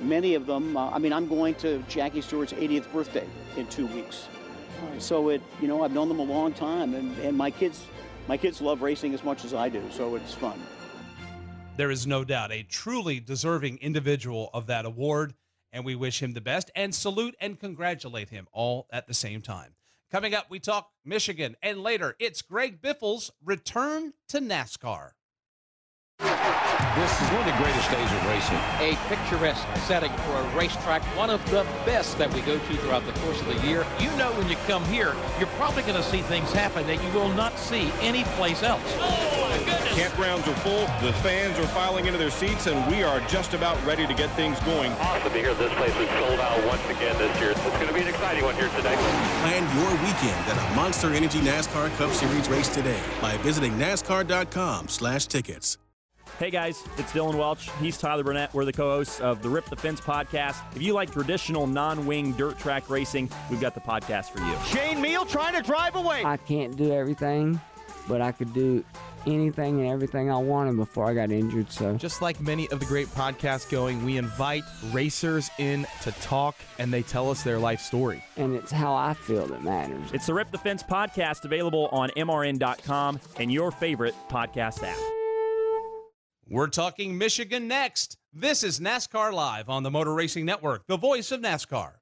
many 0.00 0.34
of 0.34 0.46
them. 0.46 0.76
Uh, 0.76 0.90
I 0.90 0.98
mean, 0.98 1.12
I'm 1.12 1.28
going 1.28 1.54
to 1.56 1.82
Jackie 1.88 2.20
Stewart's 2.20 2.52
80th 2.52 2.92
birthday 2.92 3.26
in 3.56 3.66
two 3.66 3.86
weeks, 3.88 4.28
so 4.98 5.30
it 5.30 5.42
you 5.60 5.68
know 5.68 5.82
I've 5.82 5.92
known 5.92 6.08
them 6.08 6.20
a 6.20 6.24
long 6.24 6.52
time, 6.52 6.94
and, 6.94 7.16
and 7.18 7.36
my 7.36 7.50
kids, 7.50 7.84
my 8.28 8.36
kids 8.36 8.60
love 8.60 8.82
racing 8.82 9.14
as 9.14 9.24
much 9.24 9.44
as 9.44 9.52
I 9.52 9.68
do, 9.68 9.82
so 9.90 10.14
it's 10.14 10.32
fun. 10.32 10.60
There 11.76 11.90
is 11.90 12.06
no 12.06 12.22
doubt 12.22 12.52
a 12.52 12.62
truly 12.62 13.18
deserving 13.18 13.78
individual 13.78 14.50
of 14.52 14.66
that 14.66 14.84
award, 14.84 15.34
and 15.72 15.84
we 15.84 15.94
wish 15.94 16.22
him 16.22 16.34
the 16.34 16.40
best 16.40 16.70
and 16.76 16.94
salute 16.94 17.34
and 17.40 17.58
congratulate 17.58 18.28
him 18.28 18.46
all 18.52 18.86
at 18.92 19.06
the 19.06 19.14
same 19.14 19.40
time. 19.40 19.74
Coming 20.12 20.34
up, 20.34 20.50
we 20.50 20.60
talk 20.60 20.90
Michigan, 21.06 21.56
and 21.62 21.82
later, 21.82 22.16
it's 22.18 22.42
Greg 22.42 22.82
Biffle's 22.82 23.30
return 23.42 24.12
to 24.28 24.40
NASCAR. 24.40 25.12
This 27.02 27.20
is 27.22 27.28
one 27.30 27.40
of 27.40 27.46
the 27.46 27.62
greatest 27.62 27.90
days 27.90 28.12
of 28.12 28.26
racing. 28.28 28.58
A 28.78 28.96
picturesque 29.08 29.66
setting 29.88 30.12
for 30.12 30.36
a 30.36 30.56
racetrack, 30.56 31.02
one 31.16 31.30
of 31.30 31.44
the 31.50 31.64
best 31.86 32.18
that 32.18 32.32
we 32.34 32.42
go 32.42 32.58
to 32.58 32.76
throughout 32.76 33.04
the 33.06 33.12
course 33.20 33.40
of 33.40 33.46
the 33.46 33.66
year. 33.66 33.86
You 33.98 34.14
know 34.16 34.30
when 34.32 34.46
you 34.48 34.56
come 34.66 34.84
here, 34.84 35.16
you're 35.38 35.48
probably 35.56 35.82
going 35.82 35.96
to 35.96 36.02
see 36.02 36.20
things 36.20 36.52
happen 36.52 36.86
that 36.86 37.02
you 37.02 37.10
will 37.12 37.30
not 37.30 37.58
see 37.58 37.90
anyplace 38.02 38.62
else. 38.62 38.82
Oh, 39.00 39.48
my 39.48 39.56
goodness. 39.58 39.98
Campgrounds 39.98 40.46
are 40.46 40.56
full, 40.60 40.86
the 41.04 41.14
fans 41.24 41.58
are 41.58 41.66
filing 41.68 42.06
into 42.06 42.18
their 42.18 42.30
seats, 42.30 42.66
and 42.66 42.78
we 42.88 43.02
are 43.02 43.20
just 43.26 43.54
about 43.54 43.82
ready 43.86 44.06
to 44.06 44.14
get 44.14 44.28
things 44.36 44.60
going. 44.60 44.92
Awesome 44.92 45.32
to 45.32 45.38
hear 45.38 45.54
this 45.54 45.72
place 45.74 45.96
is 45.96 46.08
sold 46.10 46.40
out 46.40 46.62
once 46.66 46.84
again 46.90 47.16
this 47.16 47.40
year. 47.40 47.50
It's 47.50 47.60
going 47.62 47.88
to 47.88 47.94
be 47.94 48.02
an 48.02 48.08
exciting 48.08 48.44
one 48.44 48.54
here 48.54 48.68
today. 48.76 48.94
Plan 48.94 49.64
your 49.80 49.90
weekend 50.04 50.46
at 50.46 50.70
a 50.70 50.76
Monster 50.76 51.14
Energy 51.14 51.40
NASCAR 51.40 51.88
Cup 51.96 52.10
Series 52.12 52.48
race 52.48 52.68
today 52.68 53.00
by 53.20 53.38
visiting 53.38 53.72
NASCAR.com 53.72 54.88
slash 54.88 55.26
tickets. 55.26 55.78
Hey 56.42 56.50
guys, 56.50 56.82
it's 56.98 57.12
Dylan 57.12 57.36
Welch. 57.36 57.70
He's 57.78 57.96
Tyler 57.96 58.24
Burnett. 58.24 58.52
We're 58.52 58.64
the 58.64 58.72
co 58.72 58.90
hosts 58.90 59.20
of 59.20 59.42
the 59.42 59.48
Rip 59.48 59.66
the 59.66 59.76
Fence 59.76 60.00
podcast. 60.00 60.56
If 60.74 60.82
you 60.82 60.92
like 60.92 61.12
traditional 61.12 61.68
non 61.68 62.04
wing 62.04 62.32
dirt 62.32 62.58
track 62.58 62.90
racing, 62.90 63.30
we've 63.48 63.60
got 63.60 63.74
the 63.76 63.80
podcast 63.80 64.30
for 64.30 64.40
you. 64.40 64.52
Shane 64.66 65.00
Meal 65.00 65.24
trying 65.24 65.54
to 65.54 65.62
drive 65.62 65.94
away. 65.94 66.24
I 66.24 66.36
can't 66.36 66.76
do 66.76 66.92
everything, 66.92 67.60
but 68.08 68.20
I 68.20 68.32
could 68.32 68.52
do 68.52 68.84
anything 69.24 69.82
and 69.82 69.88
everything 69.88 70.32
I 70.32 70.36
wanted 70.36 70.74
before 70.74 71.08
I 71.08 71.14
got 71.14 71.30
injured. 71.30 71.70
So, 71.70 71.96
just 71.96 72.22
like 72.22 72.40
many 72.40 72.68
of 72.70 72.80
the 72.80 72.86
great 72.86 73.06
podcasts 73.10 73.70
going, 73.70 74.04
we 74.04 74.16
invite 74.16 74.64
racers 74.90 75.48
in 75.60 75.86
to 76.02 76.10
talk 76.22 76.56
and 76.80 76.92
they 76.92 77.02
tell 77.02 77.30
us 77.30 77.44
their 77.44 77.60
life 77.60 77.80
story. 77.80 78.20
And 78.36 78.56
it's 78.56 78.72
how 78.72 78.94
I 78.94 79.14
feel 79.14 79.46
that 79.46 79.62
matters. 79.62 80.10
It's 80.12 80.26
the 80.26 80.34
Rip 80.34 80.50
the 80.50 80.58
Fence 80.58 80.82
podcast 80.82 81.44
available 81.44 81.86
on 81.92 82.10
MRN.com 82.16 83.20
and 83.36 83.52
your 83.52 83.70
favorite 83.70 84.16
podcast 84.28 84.82
app. 84.82 84.98
We're 86.48 86.66
talking 86.66 87.16
Michigan 87.16 87.68
next. 87.68 88.18
This 88.32 88.62
is 88.62 88.80
NASCAR 88.80 89.32
Live 89.32 89.68
on 89.68 89.84
the 89.84 89.90
Motor 89.90 90.12
Racing 90.12 90.44
Network, 90.44 90.86
the 90.86 90.96
voice 90.96 91.30
of 91.30 91.40
NASCAR. 91.40 92.01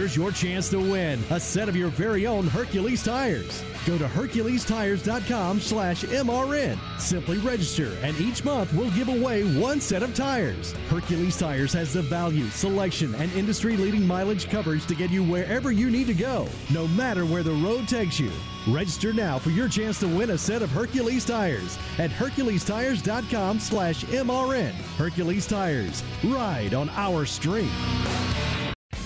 Here's 0.00 0.16
your 0.16 0.32
chance 0.32 0.70
to 0.70 0.78
win 0.78 1.22
a 1.28 1.38
set 1.38 1.68
of 1.68 1.76
your 1.76 1.90
very 1.90 2.26
own 2.26 2.46
Hercules 2.46 3.04
tires. 3.04 3.62
Go 3.84 3.98
to 3.98 4.06
HerculesTires.com 4.06 5.60
slash 5.60 6.04
MRN. 6.04 6.78
Simply 6.98 7.36
register, 7.36 7.94
and 8.00 8.18
each 8.18 8.42
month 8.42 8.72
we'll 8.72 8.90
give 8.92 9.10
away 9.10 9.42
one 9.60 9.78
set 9.78 10.02
of 10.02 10.14
tires. 10.14 10.72
Hercules 10.88 11.36
Tires 11.38 11.74
has 11.74 11.92
the 11.92 12.00
value, 12.00 12.46
selection, 12.48 13.14
and 13.16 13.30
industry 13.32 13.76
leading 13.76 14.06
mileage 14.06 14.48
coverage 14.48 14.86
to 14.86 14.94
get 14.94 15.10
you 15.10 15.22
wherever 15.22 15.70
you 15.70 15.90
need 15.90 16.06
to 16.06 16.14
go, 16.14 16.48
no 16.72 16.88
matter 16.88 17.26
where 17.26 17.42
the 17.42 17.52
road 17.52 17.86
takes 17.86 18.18
you. 18.18 18.32
Register 18.68 19.12
now 19.12 19.38
for 19.38 19.50
your 19.50 19.68
chance 19.68 20.00
to 20.00 20.08
win 20.08 20.30
a 20.30 20.38
set 20.38 20.62
of 20.62 20.70
Hercules 20.70 21.26
tires 21.26 21.78
at 21.98 22.08
HerculesTires.com 22.10 23.60
slash 23.60 24.04
MRN. 24.04 24.72
Hercules 24.96 25.46
Tires. 25.46 26.02
Ride 26.24 26.72
on 26.72 26.88
our 26.96 27.26
street. 27.26 27.68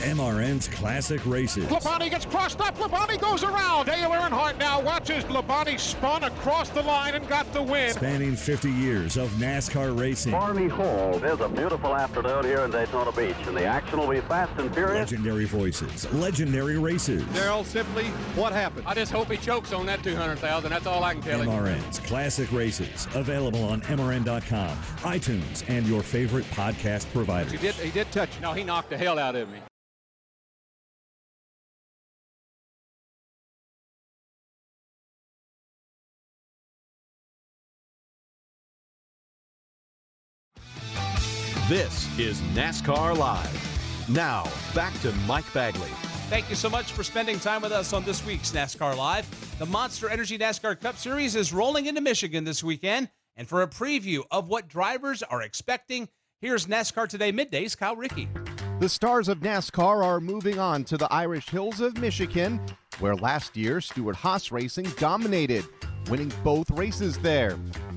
MRN's 0.05 0.69
Classic 0.69 1.25
Races. 1.25 1.65
Labonte 1.65 2.11
gets 2.11 2.27
crossed 2.27 2.61
up. 2.61 2.77
Labonte 2.77 3.19
goes 3.21 3.43
around. 3.43 3.87
Dale 3.87 4.11
Earnhardt 4.11 4.59
now 4.59 4.81
watches 4.81 5.25
Labonte 5.25 5.81
spun 5.81 6.25
across 6.25 6.69
the 6.69 6.83
line 6.83 7.15
and 7.15 7.27
got 7.29 7.51
the 7.55 7.63
win. 7.63 7.91
Spanning 7.93 8.37
50 8.37 8.71
years 8.71 9.17
of 9.17 9.31
NASCAR 9.33 9.99
racing. 9.99 10.33
Barney 10.33 10.69
Hall. 10.69 11.17
It 11.17 11.25
is 11.25 11.41
a 11.41 11.49
beautiful 11.49 11.95
afternoon 11.95 12.45
here 12.45 12.61
in 12.61 12.71
Daytona 12.71 13.13
Beach, 13.13 13.35
and 13.47 13.57
the 13.57 13.65
action 13.65 13.99
will 13.99 14.09
be 14.09 14.21
fast 14.21 14.53
and 14.59 14.73
furious. 14.75 15.11
Legendary 15.11 15.47
voices, 15.47 16.13
legendary 16.13 16.79
races. 16.79 17.25
Darrell, 17.33 17.65
simply, 17.65 18.05
what 18.35 18.53
happened? 18.53 18.87
I 18.87 18.95
just 18.95 19.11
hope 19.11 19.31
he 19.31 19.39
chokes 19.39 19.73
on 19.73 19.87
that 19.87 20.03
200,000. 20.03 20.71
That's 20.71 20.87
all 20.87 21.03
I 21.03 21.15
can 21.15 21.23
tell 21.23 21.41
him. 21.41 21.49
MRN's 21.49 21.99
Classic 22.01 22.51
Races. 22.53 23.09
Available 23.15 23.65
on 23.65 23.81
MRN.com, 23.83 24.77
iTunes, 24.99 25.65
and 25.69 25.87
your 25.87 26.03
favorite 26.03 26.45
podcast 26.51 27.11
providers. 27.13 27.53
He 27.53 27.59
did, 27.59 27.75
he 27.77 27.91
did 27.91 28.11
touch. 28.13 28.29
No, 28.43 28.53
he 28.53 28.65
knocked 28.65 28.91
the 28.91 28.99
hell 28.99 29.19
out 29.19 29.35
of 29.35 29.49
me. 29.49 29.59
This 41.69 42.19
is 42.19 42.43
NASCAR 42.53 43.17
Live. 43.17 44.07
Now, 44.07 44.47
back 44.75 44.93
to 45.01 45.11
Mike 45.27 45.51
Bagley. 45.55 45.89
Thank 46.29 46.51
you 46.51 46.57
so 46.57 46.69
much 46.69 46.93
for 46.93 47.03
spending 47.03 47.41
time 47.41 47.63
with 47.63 47.73
us 47.73 47.95
on 47.95 48.05
this 48.05 48.23
week's 48.27 48.53
NASCAR 48.53 48.95
Live. 48.95 49.59
The 49.59 49.65
Monster 49.65 50.11
Energy 50.11 50.37
NASCAR 50.37 50.79
Cup 50.79 50.99
Series 50.99 51.35
is 51.35 51.55
rolling 51.55 51.87
into 51.87 52.03
Michigan 52.03 52.45
this 52.45 52.63
weekend. 52.63 53.09
And 53.35 53.49
for 53.49 53.63
a 53.63 53.67
preview 53.67 54.25
of 54.31 54.49
what 54.49 54.69
drivers 54.69 55.23
are 55.23 55.41
expecting, 55.41 56.11
here's 56.43 56.67
NASCAR 56.67 57.09
Today 57.09 57.33
Middays, 57.33 57.75
Kyle 57.75 57.97
Rickey. 57.97 58.29
The 58.81 58.89
stars 58.91 59.31
of 59.31 59.39
NASCAR 59.39 60.05
are 60.05 60.21
moving 60.21 60.59
on 60.59 60.85
to 60.85 60.99
the 60.99 61.11
Irish 61.11 61.49
Hills 61.49 61.81
of 61.81 61.97
Michigan, 61.97 62.61
where 62.99 63.17
last 63.17 63.57
year 63.57 63.81
Stewart-Haas 63.81 64.53
Racing 64.53 64.93
dominated, 64.99 65.65
winning 66.11 66.31
both 66.45 66.71
races 66.73 67.17
there. 67.21 67.57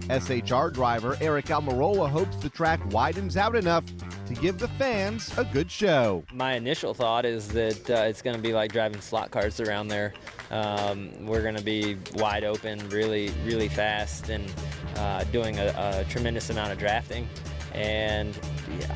SHR 0.09 0.71
driver 0.71 1.15
Aric 1.15 1.47
Almirola 1.47 2.09
hopes 2.09 2.37
the 2.37 2.49
track 2.49 2.79
widens 2.91 3.35
out 3.35 3.55
enough 3.57 3.83
to 4.25 4.33
give 4.35 4.57
the 4.57 4.69
fans 4.69 5.37
a 5.37 5.43
good 5.43 5.69
show. 5.69 6.23
My 6.33 6.53
initial 6.53 6.93
thought 6.93 7.25
is 7.25 7.49
that 7.49 7.89
uh, 7.89 8.05
it's 8.07 8.21
going 8.21 8.35
to 8.35 8.41
be 8.41 8.53
like 8.53 8.71
driving 8.71 9.01
slot 9.01 9.31
cars 9.31 9.59
around 9.59 9.89
there. 9.89 10.13
Um, 10.49 11.11
we're 11.25 11.41
going 11.41 11.57
to 11.57 11.63
be 11.63 11.97
wide 12.15 12.45
open, 12.45 12.87
really, 12.87 13.31
really 13.43 13.67
fast, 13.67 14.29
and 14.29 14.49
uh, 14.95 15.25
doing 15.25 15.59
a, 15.59 15.73
a 15.75 16.05
tremendous 16.09 16.49
amount 16.49 16.71
of 16.71 16.77
drafting. 16.77 17.27
And 17.73 18.37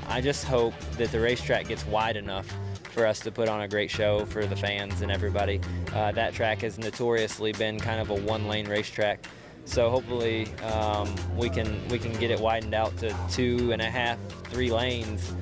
I 0.08 0.22
just 0.22 0.46
hope 0.46 0.74
that 0.98 1.12
the 1.12 1.20
racetrack 1.20 1.68
gets 1.68 1.86
wide 1.86 2.16
enough 2.16 2.48
for 2.84 3.06
us 3.06 3.20
to 3.22 3.32
put 3.32 3.50
on 3.50 3.62
a 3.62 3.68
great 3.68 3.92
show 3.92 4.26
for 4.26 4.46
the 4.46 4.56
fans 4.56 5.02
and 5.02 5.12
everybody. 5.12 5.60
Uh, 5.94 6.12
that 6.14 6.34
track 6.34 6.62
has 6.62 6.78
notoriously 6.78 7.52
been 7.54 7.80
kind 7.80 8.00
of 8.00 8.10
a 8.10 8.16
one-lane 8.16 8.68
racetrack. 8.68 9.26
So 9.66 9.90
hopefully 9.90 10.48
um, 10.64 11.14
we 11.38 11.50
can 11.50 11.88
we 11.90 11.98
can 12.00 12.12
get 12.14 12.32
it 12.32 12.40
widened 12.40 12.74
out 12.74 12.96
to 12.98 13.16
two 13.30 13.72
and 13.72 13.82
a 13.82 13.90
half, 13.90 14.18
three 14.46 14.72
lanes, 14.72 15.34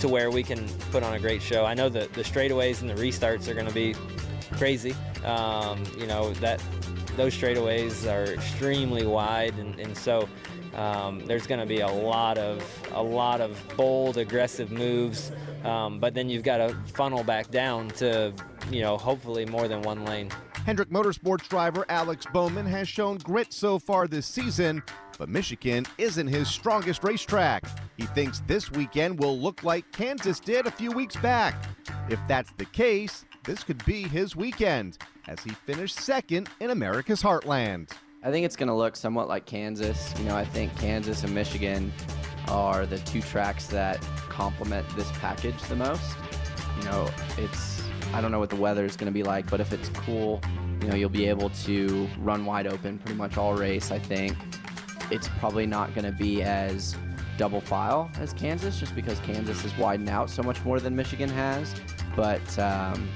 to 0.00 0.08
where 0.08 0.30
we 0.30 0.42
can 0.42 0.68
put 0.90 1.02
on 1.02 1.14
a 1.14 1.20
great 1.20 1.42
show. 1.42 1.64
I 1.64 1.74
know 1.74 1.88
that 1.88 2.12
the 2.12 2.22
straightaways 2.22 2.80
and 2.82 2.90
the 2.90 2.94
restarts 2.94 3.48
are 3.48 3.54
going 3.54 3.66
to 3.66 3.74
be 3.74 3.94
crazy. 4.52 4.94
Um, 5.24 5.82
you 5.98 6.06
know 6.06 6.32
that 6.34 6.62
those 7.16 7.34
straightaways 7.34 8.10
are 8.10 8.32
extremely 8.34 9.06
wide, 9.06 9.54
and, 9.54 9.78
and 9.80 9.96
so 9.96 10.28
um, 10.76 11.24
there's 11.26 11.46
going 11.46 11.60
to 11.60 11.66
be 11.66 11.80
a 11.80 11.88
lot 11.88 12.38
of 12.38 12.62
a 12.92 13.02
lot 13.02 13.40
of 13.40 13.60
bold, 13.76 14.18
aggressive 14.18 14.70
moves. 14.70 15.32
Um, 15.64 15.98
but 15.98 16.14
then 16.14 16.28
you've 16.28 16.44
got 16.44 16.58
to 16.58 16.76
funnel 16.94 17.24
back 17.24 17.50
down 17.50 17.88
to 17.92 18.32
you 18.70 18.82
know 18.82 18.96
hopefully 18.96 19.46
more 19.46 19.68
than 19.68 19.82
one 19.82 20.04
lane. 20.04 20.30
Hendrick 20.66 20.90
Motorsports 20.90 21.48
driver 21.48 21.86
Alex 21.88 22.26
Bowman 22.32 22.66
has 22.66 22.88
shown 22.88 23.18
grit 23.18 23.52
so 23.52 23.78
far 23.78 24.06
this 24.06 24.26
season, 24.26 24.82
but 25.16 25.28
Michigan 25.28 25.86
isn't 25.96 26.26
his 26.26 26.48
strongest 26.48 27.04
racetrack. 27.04 27.64
He 27.96 28.04
thinks 28.06 28.40
this 28.46 28.70
weekend 28.70 29.18
will 29.18 29.38
look 29.38 29.62
like 29.62 29.90
Kansas 29.92 30.40
did 30.40 30.66
a 30.66 30.70
few 30.70 30.90
weeks 30.92 31.16
back. 31.16 31.54
If 32.10 32.20
that's 32.28 32.52
the 32.58 32.64
case, 32.66 33.24
this 33.44 33.62
could 33.64 33.84
be 33.86 34.02
his 34.02 34.36
weekend 34.36 34.98
as 35.28 35.38
he 35.40 35.50
finished 35.50 35.96
second 35.96 36.48
in 36.60 36.70
America's 36.70 37.22
heartland. 37.22 37.90
I 38.26 38.30
think 38.32 38.44
it's 38.44 38.56
going 38.56 38.66
to 38.66 38.74
look 38.74 38.96
somewhat 38.96 39.28
like 39.28 39.46
Kansas. 39.46 40.12
You 40.18 40.24
know, 40.24 40.34
I 40.34 40.44
think 40.44 40.76
Kansas 40.80 41.22
and 41.22 41.32
Michigan 41.32 41.92
are 42.48 42.84
the 42.84 42.98
two 42.98 43.22
tracks 43.22 43.68
that 43.68 44.02
complement 44.28 44.84
this 44.96 45.08
package 45.12 45.56
the 45.68 45.76
most. 45.76 46.16
You 46.76 46.86
know, 46.86 47.08
it's 47.38 47.84
I 48.12 48.20
don't 48.20 48.32
know 48.32 48.40
what 48.40 48.50
the 48.50 48.56
weather 48.56 48.84
is 48.84 48.96
going 48.96 49.06
to 49.06 49.14
be 49.14 49.22
like, 49.22 49.48
but 49.48 49.60
if 49.60 49.72
it's 49.72 49.90
cool, 49.90 50.40
you 50.82 50.88
know, 50.88 50.96
you'll 50.96 51.08
be 51.08 51.28
able 51.28 51.50
to 51.50 52.08
run 52.18 52.44
wide 52.44 52.66
open 52.66 52.98
pretty 52.98 53.16
much 53.16 53.36
all 53.36 53.54
race, 53.54 53.92
I 53.92 54.00
think. 54.00 54.36
It's 55.12 55.28
probably 55.38 55.66
not 55.66 55.94
going 55.94 56.06
to 56.06 56.18
be 56.18 56.42
as 56.42 56.96
double 57.38 57.60
file 57.60 58.10
as 58.18 58.32
Kansas, 58.32 58.80
just 58.80 58.96
because 58.96 59.20
Kansas 59.20 59.62
has 59.62 59.78
widened 59.78 60.08
out 60.08 60.30
so 60.30 60.42
much 60.42 60.64
more 60.64 60.80
than 60.80 60.96
Michigan 60.96 61.28
has. 61.28 61.72
But 62.16 62.58
um, 62.58 63.08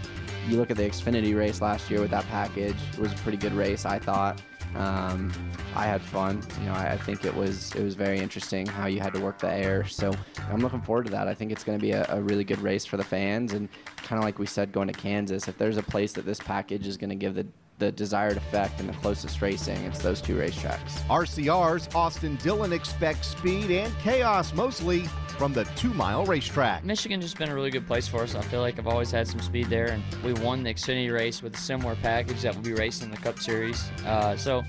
you 0.49 0.57
look 0.57 0.71
at 0.71 0.77
the 0.77 0.85
Xfinity 0.85 1.37
race 1.37 1.61
last 1.61 1.91
year 1.91 2.01
with 2.01 2.13
that 2.13 2.29
package, 2.29 2.77
it 2.93 3.01
was 3.01 3.13
a 3.13 3.17
pretty 3.17 3.39
good 3.39 3.55
race, 3.55 3.85
I 3.85 3.99
thought. 3.99 4.41
Um, 4.75 5.33
I 5.75 5.87
had 5.87 6.01
fun. 6.01 6.43
You 6.61 6.67
know, 6.67 6.75
I, 6.75 6.93
I, 6.93 6.97
think 6.97 7.25
it 7.25 7.35
was 7.35 7.75
it 7.75 7.83
was 7.83 7.95
very 7.95 8.19
interesting 8.19 8.67
how 8.67 8.87
you 8.87 9.01
had 9.01 9.13
to 9.15 9.21
work 9.21 9.39
the 9.39 9.53
air. 9.53 9.87
So 9.87 10.13
I'm 10.51 10.61
looking 10.61 10.81
forward 10.81 11.07
to 11.07 11.11
that. 11.11 11.27
I 11.27 11.35
think 11.35 11.51
it's 11.51 11.65
going 11.65 11.79
to 11.79 11.83
be 11.83 11.93
a, 11.93 12.07
a, 12.09 12.21
really 12.21 12.45
good 12.45 12.61
race 12.61 12.85
for 12.85 12.97
the 12.97 13.05
fans, 13.05 13.53
and 13.53 13.69
kind 13.97 14.19
of 14.19 14.25
like 14.25 14.39
we 14.39 14.47
said, 14.47 14.73
going 14.73 14.87
to 14.89 14.95
Kansas. 14.95 15.49
If 15.49 15.59
there's 15.59 15.77
a 15.77 15.83
place 15.83 16.13
that 16.13 16.25
this 16.25 16.39
package 16.39 16.87
is 16.87 16.97
going 16.97 17.11
to 17.11 17.17
give 17.17 17.35
the 17.35 17.47
the 17.79 17.91
desired 17.91 18.37
effect 18.37 18.79
and 18.79 18.89
the 18.89 18.93
closest 18.95 19.41
racing, 19.41 19.79
it's 19.85 20.01
those 20.01 20.21
two 20.21 20.37
racetracks. 20.37 21.01
RCR's 21.09 21.89
Austin 21.95 22.37
Dillon 22.37 22.73
expects 22.73 23.29
speed 23.29 23.71
and 23.71 23.93
chaos 24.01 24.53
mostly 24.53 25.09
from 25.41 25.55
the 25.55 25.65
two 25.75 25.95
mile 25.95 26.27
racetrack. 26.27 26.85
Michigan's 26.85 27.25
just 27.25 27.39
been 27.39 27.49
a 27.49 27.55
really 27.55 27.71
good 27.71 27.87
place 27.87 28.07
for 28.07 28.23
us. 28.23 28.35
I 28.35 28.43
feel 28.43 28.61
like 28.61 28.79
I've 28.79 28.87
always 28.87 29.11
had 29.11 29.27
some 29.27 29.41
speed 29.41 29.71
there, 29.71 29.87
and 29.87 30.03
we 30.23 30.35
won 30.35 30.63
the 30.63 30.75
Xfinity 30.75 31.11
race 31.11 31.43
with 31.43 31.55
a 31.55 31.57
similar 31.57 31.97
package 32.03 32.43
that 32.43 32.53
we'll 32.53 32.63
be 32.63 32.75
racing 32.75 33.07
in 33.07 33.11
the 33.11 33.17
Cup 33.17 33.39
Series. 33.39 33.89
Uh, 34.05 34.37
so, 34.37 34.63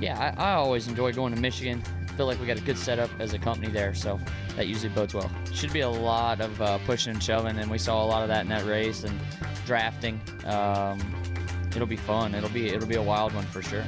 yeah, 0.00 0.32
I, 0.38 0.50
I 0.50 0.54
always 0.54 0.86
enjoy 0.86 1.12
going 1.12 1.34
to 1.34 1.40
Michigan. 1.40 1.82
Feel 2.16 2.26
like 2.26 2.40
we 2.40 2.46
got 2.46 2.58
a 2.58 2.60
good 2.60 2.78
setup 2.78 3.10
as 3.18 3.34
a 3.34 3.40
company 3.40 3.72
there, 3.72 3.92
so 3.92 4.20
that 4.54 4.68
usually 4.68 4.90
bodes 4.90 5.14
well. 5.14 5.28
Should 5.52 5.72
be 5.72 5.80
a 5.80 5.90
lot 5.90 6.40
of 6.40 6.62
uh, 6.62 6.78
pushing 6.86 7.12
and 7.12 7.20
shoving, 7.20 7.58
and 7.58 7.68
we 7.68 7.78
saw 7.78 8.04
a 8.04 8.06
lot 8.06 8.22
of 8.22 8.28
that 8.28 8.42
in 8.42 8.48
that 8.50 8.64
race 8.66 9.02
and 9.02 9.18
drafting. 9.66 10.20
Um, 10.46 11.00
it'll 11.74 11.88
be 11.88 11.96
fun. 11.96 12.36
It'll 12.36 12.50
be 12.50 12.68
it'll 12.68 12.86
be 12.86 12.94
a 12.94 13.02
wild 13.02 13.34
one 13.34 13.46
for 13.46 13.62
sure. 13.62 13.84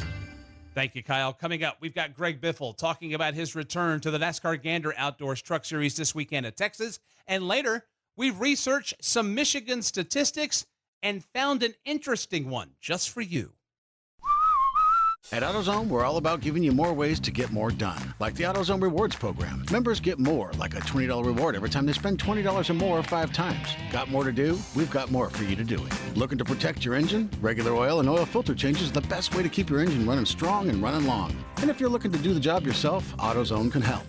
Thank 0.76 0.94
you, 0.94 1.02
Kyle. 1.02 1.32
Coming 1.32 1.64
up, 1.64 1.78
we've 1.80 1.94
got 1.94 2.12
Greg 2.12 2.38
Biffle 2.38 2.76
talking 2.76 3.14
about 3.14 3.32
his 3.32 3.54
return 3.54 3.98
to 4.00 4.10
the 4.10 4.18
NASCAR 4.18 4.62
Gander 4.62 4.92
Outdoors 4.98 5.40
Truck 5.40 5.64
Series 5.64 5.96
this 5.96 6.14
weekend 6.14 6.44
at 6.44 6.58
Texas. 6.58 7.00
And 7.26 7.48
later, 7.48 7.86
we've 8.14 8.38
researched 8.38 8.92
some 9.00 9.34
Michigan 9.34 9.80
statistics 9.80 10.66
and 11.02 11.24
found 11.24 11.62
an 11.62 11.72
interesting 11.86 12.50
one 12.50 12.72
just 12.78 13.08
for 13.08 13.22
you. 13.22 13.55
At 15.32 15.42
AutoZone, 15.42 15.88
we're 15.88 16.04
all 16.04 16.18
about 16.18 16.40
giving 16.40 16.62
you 16.62 16.70
more 16.70 16.92
ways 16.92 17.18
to 17.18 17.32
get 17.32 17.50
more 17.50 17.72
done, 17.72 18.14
like 18.20 18.36
the 18.36 18.44
AutoZone 18.44 18.80
Rewards 18.80 19.16
program. 19.16 19.64
Members 19.72 19.98
get 19.98 20.20
more, 20.20 20.52
like 20.56 20.74
a 20.74 20.80
$20 20.80 21.24
reward 21.26 21.56
every 21.56 21.68
time 21.68 21.84
they 21.84 21.92
spend 21.92 22.22
$20 22.22 22.70
or 22.70 22.74
more 22.74 23.02
five 23.02 23.32
times. 23.32 23.70
Got 23.90 24.08
more 24.08 24.22
to 24.22 24.30
do? 24.30 24.56
We've 24.76 24.90
got 24.90 25.10
more 25.10 25.28
for 25.28 25.42
you 25.42 25.56
to 25.56 25.64
do. 25.64 25.84
Looking 26.14 26.38
to 26.38 26.44
protect 26.44 26.84
your 26.84 26.94
engine? 26.94 27.28
Regular 27.40 27.72
oil 27.74 27.98
and 27.98 28.08
oil 28.08 28.24
filter 28.24 28.54
changes 28.54 28.92
the 28.92 29.00
best 29.00 29.34
way 29.34 29.42
to 29.42 29.48
keep 29.48 29.68
your 29.68 29.80
engine 29.80 30.06
running 30.06 30.26
strong 30.26 30.68
and 30.68 30.80
running 30.80 31.08
long. 31.08 31.36
And 31.56 31.70
if 31.70 31.80
you're 31.80 31.90
looking 31.90 32.12
to 32.12 32.18
do 32.18 32.32
the 32.32 32.40
job 32.40 32.64
yourself, 32.64 33.12
AutoZone 33.16 33.72
can 33.72 33.82
help. 33.82 34.06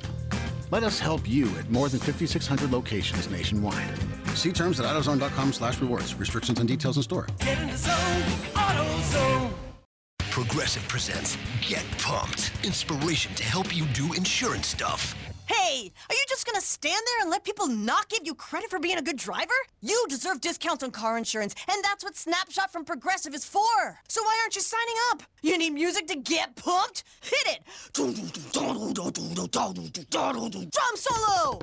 Let 0.69 0.83
us 0.83 0.99
help 0.99 1.27
you 1.27 1.47
at 1.57 1.67
more 1.71 1.89
than 1.89 1.99
5,600 1.99 2.71
locations 2.71 3.27
nationwide. 3.31 3.97
See 4.35 4.51
terms 4.51 4.79
at 4.79 4.85
AutoZone.com 4.85 5.51
slash 5.51 5.81
rewards. 5.81 6.13
Restrictions 6.13 6.59
and 6.59 6.67
details 6.67 6.97
in 6.97 7.03
store. 7.03 7.25
Get 7.39 7.57
in 7.57 7.69
the 7.69 7.77
zone, 7.77 8.21
AutoZone. 8.53 9.66
Progressive 10.37 10.87
presents 10.87 11.35
Get 11.67 11.83
Pumped. 11.97 12.51
Inspiration 12.63 13.33
to 13.33 13.43
help 13.43 13.75
you 13.75 13.85
do 13.85 14.13
insurance 14.13 14.67
stuff. 14.67 15.15
Hey, 15.47 15.67
Hey, 15.77 15.91
are 16.09 16.15
you 16.15 16.25
just 16.29 16.45
gonna 16.45 16.61
stand 16.61 17.01
there 17.05 17.21
and 17.21 17.29
let 17.29 17.43
people 17.43 17.67
not 17.67 18.07
give 18.09 18.21
you 18.23 18.33
credit 18.33 18.69
for 18.69 18.79
being 18.79 18.97
a 18.97 19.01
good 19.01 19.17
driver? 19.17 19.53
You 19.81 20.05
deserve 20.07 20.39
discounts 20.39 20.81
on 20.81 20.91
car 20.91 21.17
insurance, 21.17 21.53
and 21.69 21.83
that's 21.83 22.05
what 22.05 22.15
Snapshot 22.15 22.71
from 22.71 22.85
Progressive 22.85 23.35
is 23.35 23.43
for. 23.43 23.99
So 24.07 24.23
why 24.23 24.39
aren't 24.41 24.55
you 24.55 24.61
signing 24.61 24.95
up? 25.11 25.23
You 25.41 25.57
need 25.57 25.71
music 25.71 26.07
to 26.07 26.15
get 26.15 26.55
pumped? 26.55 27.03
Hit 27.21 27.47
it! 27.47 27.63
Drum 30.71 30.95
solo! 30.95 31.59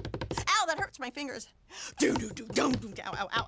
Ow, 0.48 0.66
that 0.66 0.78
hurts 0.78 1.00
my 1.00 1.08
fingers. 1.08 1.48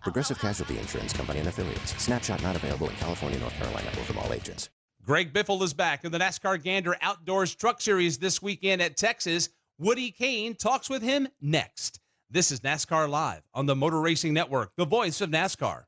Progressive 0.03 0.39
Casualty 0.39 0.79
Insurance 0.79 1.13
Company 1.13 1.41
and 1.41 1.49
affiliates. 1.49 2.03
Snapshot 2.03 2.43
not 2.43 2.57
available 2.57 2.89
in 2.89 2.97
California, 2.97 3.39
North 3.39 3.55
Carolina, 3.55 3.89
or 3.89 4.05
from 4.05 4.19
all 4.19 4.33
agents. 4.33 4.71
Greg 5.07 5.33
Biffle 5.33 5.63
is 5.63 5.73
back 5.73 6.05
in 6.05 6.11
the 6.11 6.19
NASCAR 6.19 6.61
Gander 6.61 6.97
Outdoors 7.01 7.55
Truck 7.55 7.81
Series 7.81 8.19
this 8.19 8.43
weekend 8.43 8.83
at 8.83 8.97
Texas. 8.97 9.51
Woody 9.79 10.11
Cain 10.11 10.57
talks 10.57 10.91
with 10.91 11.01
him 11.01 11.29
next. 11.41 12.01
This 12.29 12.51
is 12.51 12.59
NASCAR 12.59 13.09
Live 13.09 13.43
on 13.55 13.67
the 13.67 13.77
Motor 13.77 14.01
Racing 14.01 14.35
Network, 14.35 14.73
the 14.77 14.85
voice 14.85 15.21
of 15.21 15.31
NASCAR. 15.31 15.85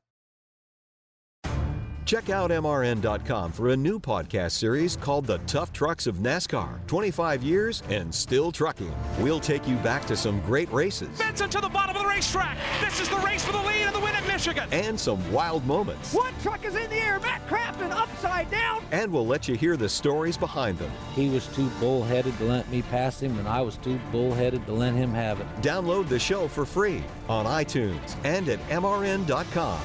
Check 2.09 2.31
out 2.31 2.49
MRN.com 2.49 3.51
for 3.51 3.69
a 3.69 3.77
new 3.77 3.99
podcast 3.99 4.53
series 4.53 4.97
called 4.97 5.27
The 5.27 5.37
Tough 5.45 5.71
Trucks 5.71 6.07
of 6.07 6.15
NASCAR 6.15 6.79
25 6.87 7.43
years 7.43 7.83
and 7.87 8.11
still 8.11 8.51
trucking. 8.51 8.91
We'll 9.19 9.39
take 9.39 9.67
you 9.67 9.75
back 9.75 10.05
to 10.07 10.17
some 10.17 10.41
great 10.41 10.73
races. 10.73 11.19
Benson 11.19 11.51
to 11.51 11.61
the 11.61 11.69
bottom 11.69 11.95
of 11.95 12.01
the 12.01 12.09
racetrack. 12.09 12.57
This 12.81 12.99
is 12.99 13.09
the 13.09 13.17
race 13.17 13.45
for 13.45 13.51
the 13.51 13.59
lead 13.59 13.83
and 13.83 13.93
the 13.93 13.99
win 13.99 14.15
at 14.15 14.25
Michigan. 14.25 14.67
And 14.71 14.99
some 14.99 15.31
wild 15.31 15.63
moments. 15.67 16.11
One 16.11 16.33
truck 16.41 16.65
is 16.65 16.73
in 16.73 16.89
the 16.89 16.95
air. 16.95 17.19
Matt 17.19 17.47
Crafton 17.47 17.91
upside 17.91 18.49
down. 18.49 18.83
And 18.91 19.13
we'll 19.13 19.27
let 19.27 19.47
you 19.47 19.53
hear 19.53 19.77
the 19.77 19.87
stories 19.87 20.35
behind 20.35 20.79
them. 20.79 20.91
He 21.13 21.29
was 21.29 21.45
too 21.49 21.69
bullheaded 21.79 22.35
to 22.39 22.45
let 22.45 22.67
me 22.71 22.81
pass 22.81 23.21
him, 23.21 23.37
and 23.37 23.47
I 23.47 23.61
was 23.61 23.77
too 23.77 23.99
bullheaded 24.11 24.65
to 24.65 24.73
let 24.73 24.95
him 24.95 25.13
have 25.13 25.39
it. 25.39 25.45
Download 25.61 26.09
the 26.09 26.17
show 26.17 26.47
for 26.47 26.65
free 26.65 27.03
on 27.27 27.45
iTunes 27.45 28.15
and 28.23 28.49
at 28.49 28.57
MRN.com. 28.69 29.79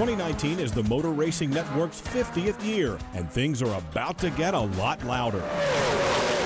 2019 0.00 0.60
is 0.60 0.72
the 0.72 0.82
Motor 0.84 1.10
Racing 1.10 1.50
Network's 1.50 2.00
50th 2.00 2.64
year, 2.64 2.96
and 3.12 3.30
things 3.30 3.60
are 3.60 3.76
about 3.76 4.16
to 4.16 4.30
get 4.30 4.54
a 4.54 4.58
lot 4.58 5.04
louder. 5.04 5.46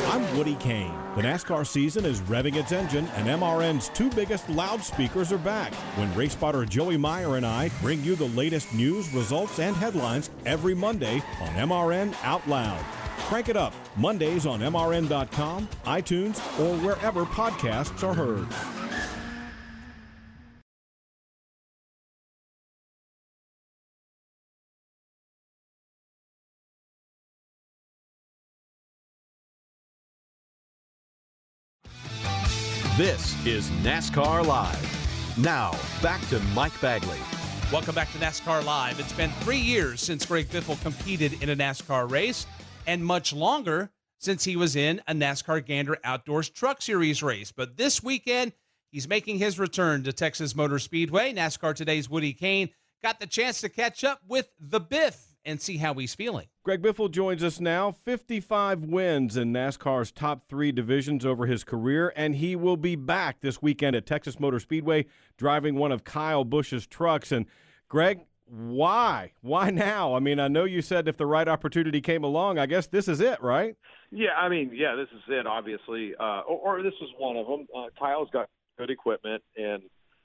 I'm 0.09 0.37
Woody 0.37 0.57
Cain. 0.57 0.93
The 1.15 1.23
NASCAR 1.23 1.65
season 1.65 2.05
is 2.05 2.21
revving 2.23 2.57
its 2.57 2.73
engine, 2.73 3.07
and 3.15 3.29
MRN's 3.29 3.91
two 3.91 4.11
biggest 4.11 4.51
loudspeakers 4.51 5.31
are 5.31 5.39
back 5.39 5.73
when 5.97 6.13
race 6.17 6.33
spotter 6.33 6.65
Joey 6.65 6.97
Meier 6.97 7.37
and 7.37 7.47
I 7.47 7.71
bring 7.81 8.03
you 8.03 8.17
the 8.17 8.27
latest 8.31 8.75
news, 8.75 9.15
results, 9.15 9.61
and 9.61 9.77
headlines 9.77 10.31
every 10.45 10.75
Monday 10.75 11.23
on 11.41 11.51
MRN 11.51 12.13
Out 12.25 12.45
Loud. 12.49 12.85
Crank 13.19 13.49
it 13.49 13.57
up 13.57 13.73
Mondays 13.95 14.47
on 14.47 14.63
MRN.com, 14.63 15.69
iTunes, 15.85 16.39
or 16.59 16.77
wherever 16.79 17.25
podcasts 17.25 18.03
are 18.03 18.15
heard. 18.15 18.84
This 32.97 33.45
is 33.45 33.71
NASCAR 33.83 34.47
Live. 34.47 35.37
Now, 35.37 35.77
back 36.01 36.21
to 36.29 36.39
Mike 36.55 36.81
Bagley. 36.81 37.19
Welcome 37.73 37.93
back 37.93 38.13
to 38.13 38.19
NASCAR 38.19 38.65
Live. 38.65 39.01
It's 39.01 39.13
been 39.13 39.33
three 39.41 39.59
years 39.59 40.01
since 40.01 40.25
Greg 40.25 40.49
Biffle 40.49 40.81
competed 40.81 41.43
in 41.43 41.51
a 41.51 41.57
NASCAR 41.57 42.09
race, 42.09 42.47
and 42.87 43.05
much 43.05 43.33
longer 43.33 43.91
since 44.21 44.45
he 44.45 44.55
was 44.55 44.77
in 44.77 45.03
a 45.09 45.13
NASCAR 45.13 45.67
Gander 45.67 45.99
Outdoors 46.05 46.49
Truck 46.49 46.81
Series 46.81 47.21
race. 47.21 47.51
But 47.51 47.77
this 47.77 48.01
weekend, 48.01 48.53
he's 48.93 49.09
making 49.09 49.39
his 49.39 49.59
return 49.59 50.05
to 50.05 50.13
Texas 50.13 50.55
Motor 50.55 50.79
Speedway. 50.79 51.33
NASCAR 51.33 51.75
Today's 51.75 52.09
Woody 52.09 52.33
Cain 52.33 52.69
got 53.03 53.19
the 53.19 53.27
chance 53.27 53.61
to 53.63 53.69
catch 53.69 54.05
up 54.05 54.21
with 54.29 54.51
the 54.61 54.79
Biff 54.79 55.34
and 55.45 55.61
see 55.61 55.77
how 55.77 55.95
he's 55.95 56.15
feeling. 56.15 56.47
Greg 56.63 56.83
Biffle 56.83 57.11
joins 57.11 57.45
us 57.45 57.61
now. 57.61 57.93
55 57.93 58.85
wins 58.85 59.37
in 59.37 59.53
NASCAR's 59.53 60.11
top 60.11 60.49
three 60.49 60.73
divisions 60.73 61.25
over 61.25 61.47
his 61.47 61.65
career, 61.65 62.13
and 62.17 62.37
he 62.37 62.57
will 62.57 62.77
be 62.77 62.97
back 62.97 63.41
this 63.41 63.61
weekend 63.61 63.95
at 63.97 64.07
Texas 64.07 64.41
Motor 64.41 64.59
Speedway 64.61 65.07
driving 65.37 65.75
one 65.77 65.93
of 65.93 66.05
Kyle 66.05 66.45
Busch's 66.45 66.87
trucks. 66.87 67.33
And 67.33 67.47
Greg, 67.89 68.21
why? 68.47 69.33
Why 69.41 69.71
now? 69.71 70.15
I 70.15 70.21
mean, 70.21 70.39
I 70.39 70.49
know 70.49 70.65
you 70.65 70.83
said 70.83 71.09
if 71.09 71.17
the 71.17 71.27
right 71.27 71.49
opportunity 71.49 72.01
came 72.01 72.25
along, 72.25 72.59
I 72.59 72.67
guess 72.67 72.87
this 72.87 73.09
is 73.09 73.21
it, 73.21 73.43
right? 73.43 73.77
Yeah, 74.11 74.33
I 74.39 74.49
mean, 74.49 74.71
yeah, 74.75 74.95
this 74.95 75.09
is 75.15 75.23
it, 75.29 75.47
obviously. 75.47 76.15
Uh, 76.19 76.41
or, 76.41 76.79
or 76.79 76.83
this 76.83 76.95
is 77.03 77.09
one 77.19 77.37
of 77.37 77.47
them. 77.47 77.67
Uh, 77.75 77.87
Kyle's 77.99 78.29
got 78.33 78.49
good 78.79 78.91
equipment, 78.91 79.43
and, 79.57 79.83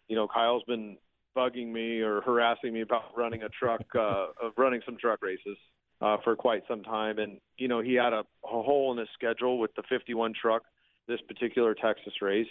you 0.07 0.15
know, 0.15 0.27
Kyle's 0.27 0.63
been 0.67 0.97
bugging 1.35 1.71
me 1.71 2.01
or 2.01 2.21
harassing 2.21 2.73
me 2.73 2.81
about 2.81 3.15
running 3.15 3.43
a 3.43 3.49
truck, 3.49 3.81
uh, 3.95 4.27
of 4.41 4.53
running 4.57 4.81
some 4.85 4.97
truck 4.97 5.21
races 5.21 5.57
uh, 6.01 6.17
for 6.23 6.35
quite 6.35 6.63
some 6.67 6.83
time. 6.83 7.19
And 7.19 7.39
you 7.57 7.67
know, 7.67 7.81
he 7.81 7.93
had 7.93 8.13
a, 8.13 8.19
a 8.19 8.23
hole 8.43 8.91
in 8.91 8.97
his 8.97 9.09
schedule 9.13 9.59
with 9.59 9.73
the 9.75 9.83
51 9.89 10.33
truck. 10.39 10.63
This 11.07 11.19
particular 11.27 11.73
Texas 11.73 12.13
race, 12.21 12.47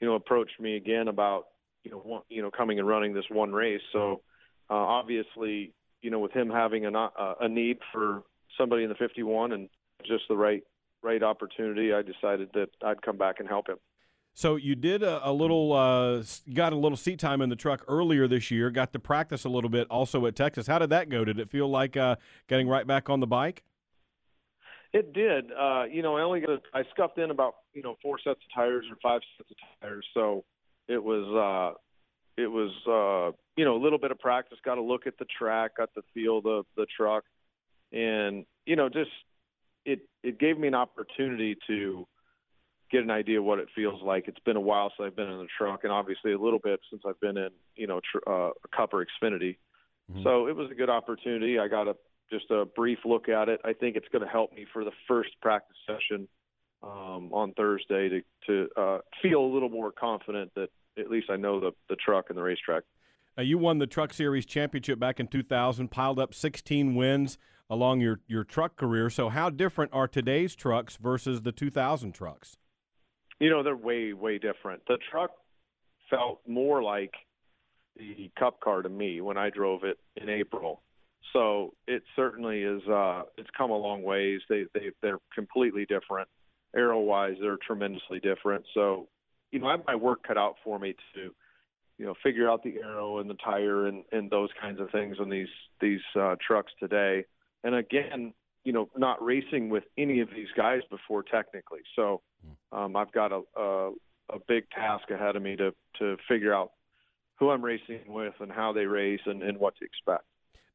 you 0.00 0.06
know, 0.06 0.14
approached 0.14 0.58
me 0.58 0.76
again 0.76 1.08
about 1.08 1.44
you 1.84 1.90
know 1.90 1.98
one, 1.98 2.22
you 2.28 2.42
know 2.42 2.50
coming 2.50 2.78
and 2.78 2.88
running 2.88 3.12
this 3.12 3.24
one 3.30 3.52
race. 3.52 3.82
So 3.92 4.22
uh, 4.70 4.74
obviously, 4.74 5.72
you 6.02 6.10
know, 6.10 6.18
with 6.18 6.32
him 6.32 6.48
having 6.48 6.86
a, 6.86 6.98
uh, 6.98 7.34
a 7.40 7.48
need 7.48 7.78
for 7.92 8.22
somebody 8.56 8.84
in 8.84 8.88
the 8.88 8.94
51 8.94 9.52
and 9.52 9.68
just 10.06 10.24
the 10.28 10.36
right 10.36 10.62
right 11.02 11.22
opportunity, 11.22 11.92
I 11.92 12.02
decided 12.02 12.50
that 12.54 12.68
I'd 12.84 13.02
come 13.02 13.16
back 13.16 13.36
and 13.38 13.48
help 13.48 13.68
him. 13.68 13.78
So 14.34 14.56
you 14.56 14.74
did 14.74 15.02
a, 15.02 15.28
a 15.28 15.32
little, 15.32 15.72
uh, 15.72 16.22
got 16.54 16.72
a 16.72 16.76
little 16.76 16.96
seat 16.96 17.18
time 17.18 17.42
in 17.42 17.48
the 17.48 17.56
truck 17.56 17.84
earlier 17.88 18.26
this 18.26 18.50
year. 18.50 18.70
Got 18.70 18.92
to 18.92 18.98
practice 18.98 19.44
a 19.44 19.48
little 19.48 19.70
bit 19.70 19.86
also 19.90 20.24
at 20.26 20.36
Texas. 20.36 20.66
How 20.66 20.78
did 20.78 20.90
that 20.90 21.08
go? 21.08 21.24
Did 21.24 21.38
it 21.38 21.50
feel 21.50 21.68
like 21.68 21.96
uh, 21.96 22.16
getting 22.48 22.68
right 22.68 22.86
back 22.86 23.10
on 23.10 23.20
the 23.20 23.26
bike? 23.26 23.64
It 24.92 25.12
did. 25.12 25.52
Uh, 25.52 25.84
you 25.84 26.02
know, 26.02 26.16
I 26.16 26.22
only 26.22 26.40
got 26.40 26.62
I 26.74 26.82
scuffed 26.90 27.18
in 27.18 27.30
about 27.30 27.54
you 27.74 27.82
know 27.82 27.96
four 28.02 28.18
sets 28.18 28.40
of 28.44 28.54
tires 28.54 28.84
or 28.90 28.96
five 29.00 29.20
sets 29.36 29.50
of 29.50 29.56
tires, 29.80 30.04
so 30.14 30.44
it 30.88 31.02
was 31.02 31.76
uh, 31.76 31.78
it 32.40 32.48
was 32.48 32.70
uh, 32.88 33.36
you 33.56 33.64
know 33.64 33.76
a 33.76 33.80
little 33.82 33.98
bit 33.98 34.10
of 34.10 34.18
practice. 34.18 34.58
Got 34.64 34.76
to 34.76 34.82
look 34.82 35.06
at 35.06 35.16
the 35.18 35.26
track, 35.26 35.76
got 35.76 35.94
to 35.94 36.02
feel 36.12 36.40
the 36.40 36.64
the 36.76 36.86
truck, 36.96 37.22
and 37.92 38.44
you 38.66 38.74
know 38.74 38.88
just 38.88 39.10
it 39.84 40.00
it 40.24 40.40
gave 40.40 40.58
me 40.58 40.66
an 40.66 40.74
opportunity 40.74 41.56
to 41.68 42.06
get 42.90 43.02
an 43.02 43.10
idea 43.10 43.38
of 43.38 43.44
what 43.44 43.58
it 43.58 43.68
feels 43.74 44.02
like. 44.02 44.28
It's 44.28 44.38
been 44.40 44.56
a 44.56 44.60
while 44.60 44.92
since 44.96 45.06
I've 45.06 45.16
been 45.16 45.30
in 45.30 45.38
the 45.38 45.46
truck, 45.56 45.84
and 45.84 45.92
obviously 45.92 46.32
a 46.32 46.38
little 46.38 46.58
bit 46.58 46.80
since 46.90 47.02
I've 47.06 47.20
been 47.20 47.36
in, 47.36 47.50
you 47.76 47.86
know, 47.86 48.00
tr- 48.00 48.28
uh, 48.30 48.50
a 48.50 48.76
Cup 48.76 48.92
or 48.92 49.04
Xfinity. 49.04 49.56
Mm-hmm. 50.10 50.22
So 50.22 50.46
it 50.46 50.56
was 50.56 50.70
a 50.70 50.74
good 50.74 50.90
opportunity. 50.90 51.58
I 51.58 51.68
got 51.68 51.88
a 51.88 51.96
just 52.30 52.50
a 52.50 52.64
brief 52.64 52.98
look 53.04 53.28
at 53.28 53.48
it. 53.48 53.60
I 53.64 53.72
think 53.72 53.96
it's 53.96 54.08
going 54.12 54.24
to 54.24 54.30
help 54.30 54.52
me 54.52 54.66
for 54.72 54.84
the 54.84 54.92
first 55.08 55.30
practice 55.42 55.76
session 55.86 56.28
um, 56.82 57.30
on 57.32 57.52
Thursday 57.54 58.08
to 58.08 58.22
to 58.46 58.68
uh, 58.80 58.98
feel 59.22 59.40
a 59.40 59.50
little 59.52 59.68
more 59.68 59.92
confident 59.92 60.52
that 60.54 60.68
at 60.98 61.10
least 61.10 61.30
I 61.30 61.36
know 61.36 61.60
the 61.60 61.72
the 61.88 61.96
truck 61.96 62.26
and 62.28 62.38
the 62.38 62.42
racetrack. 62.42 62.84
Uh, 63.38 63.42
you 63.42 63.58
won 63.58 63.78
the 63.78 63.86
Truck 63.86 64.12
Series 64.12 64.44
championship 64.44 64.98
back 64.98 65.20
in 65.20 65.28
2000, 65.28 65.90
piled 65.90 66.18
up 66.18 66.34
16 66.34 66.94
wins 66.96 67.38
along 67.70 68.00
your, 68.00 68.20
your 68.26 68.42
truck 68.42 68.76
career. 68.76 69.08
So, 69.08 69.28
how 69.28 69.48
different 69.48 69.92
are 69.94 70.08
today's 70.08 70.54
trucks 70.54 70.96
versus 70.96 71.42
the 71.42 71.52
2000 71.52 72.12
trucks? 72.12 72.56
You 73.40 73.50
know, 73.50 73.62
they're 73.62 73.76
way, 73.76 74.12
way 74.12 74.38
different. 74.38 74.82
The 74.86 74.98
truck 75.10 75.30
felt 76.10 76.40
more 76.46 76.82
like 76.82 77.14
the 77.96 78.30
cup 78.38 78.60
car 78.60 78.82
to 78.82 78.88
me 78.88 79.20
when 79.20 79.36
I 79.36 79.50
drove 79.50 79.84
it 79.84 79.98
in 80.16 80.28
April. 80.28 80.82
So 81.32 81.74
it 81.86 82.02
certainly 82.16 82.62
is. 82.62 82.82
Uh, 82.88 83.22
it's 83.36 83.48
come 83.56 83.70
a 83.70 83.76
long 83.76 84.02
ways. 84.02 84.40
They 84.48 84.64
they 84.74 84.90
they're 85.02 85.20
completely 85.34 85.86
different. 85.86 86.28
Aero 86.74 87.00
wise, 87.00 87.36
they're 87.40 87.58
tremendously 87.66 88.20
different. 88.20 88.64
So, 88.74 89.08
you 89.52 89.58
know, 89.58 89.66
I 89.68 89.72
have 89.72 89.86
my 89.86 89.94
work 89.94 90.22
cut 90.26 90.38
out 90.38 90.54
for 90.64 90.78
me 90.78 90.94
to, 91.14 91.30
you 91.98 92.06
know, 92.06 92.14
figure 92.22 92.48
out 92.48 92.62
the 92.62 92.76
aero 92.82 93.18
and 93.18 93.28
the 93.28 93.36
tire 93.44 93.86
and 93.86 94.04
and 94.12 94.30
those 94.30 94.50
kinds 94.60 94.80
of 94.80 94.90
things 94.90 95.16
on 95.20 95.28
these 95.28 95.48
these 95.80 96.00
uh, 96.18 96.36
trucks 96.44 96.72
today. 96.80 97.24
And 97.62 97.74
again, 97.74 98.32
you 98.64 98.72
know, 98.72 98.88
not 98.96 99.22
racing 99.22 99.70
with 99.70 99.84
any 99.96 100.20
of 100.20 100.28
these 100.34 100.48
guys 100.56 100.80
before 100.90 101.22
technically. 101.22 101.80
So 101.96 102.20
um, 102.72 102.96
I've 102.96 103.12
got 103.12 103.32
a, 103.32 103.42
a 103.56 103.90
a 104.32 104.38
big 104.46 104.70
task 104.70 105.10
ahead 105.10 105.36
of 105.36 105.42
me 105.42 105.56
to 105.56 105.72
to 105.98 106.16
figure 106.28 106.54
out 106.54 106.72
who 107.36 107.50
I'm 107.50 107.64
racing 107.64 108.02
with 108.06 108.34
and 108.40 108.52
how 108.52 108.72
they 108.72 108.84
race 108.84 109.20
and, 109.26 109.42
and 109.42 109.58
what 109.58 109.74
to 109.76 109.84
expect. 109.84 110.24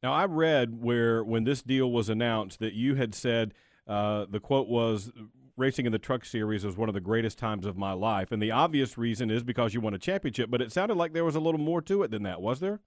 Now 0.02 0.12
I 0.12 0.26
read 0.26 0.82
where 0.82 1.22
when 1.24 1.44
this 1.44 1.62
deal 1.62 1.90
was 1.90 2.08
announced 2.08 2.58
that 2.58 2.74
you 2.74 2.96
had 2.96 3.14
said 3.14 3.54
uh, 3.86 4.26
the 4.28 4.40
quote 4.40 4.68
was 4.68 5.12
racing 5.56 5.86
in 5.86 5.92
the 5.92 5.98
truck 5.98 6.24
series 6.24 6.64
was 6.64 6.76
one 6.76 6.88
of 6.88 6.94
the 6.94 7.00
greatest 7.00 7.38
times 7.38 7.66
of 7.66 7.76
my 7.76 7.92
life, 7.92 8.30
and 8.30 8.42
the 8.42 8.50
obvious 8.50 8.98
reason 8.98 9.30
is 9.30 9.42
because 9.42 9.72
you 9.72 9.80
won 9.80 9.94
a 9.94 9.98
championship. 9.98 10.50
But 10.50 10.60
it 10.60 10.72
sounded 10.72 10.96
like 10.96 11.12
there 11.12 11.24
was 11.24 11.36
a 11.36 11.40
little 11.40 11.60
more 11.60 11.80
to 11.82 12.02
it 12.02 12.10
than 12.10 12.24
that, 12.24 12.42
was 12.42 12.60
there? 12.60 12.80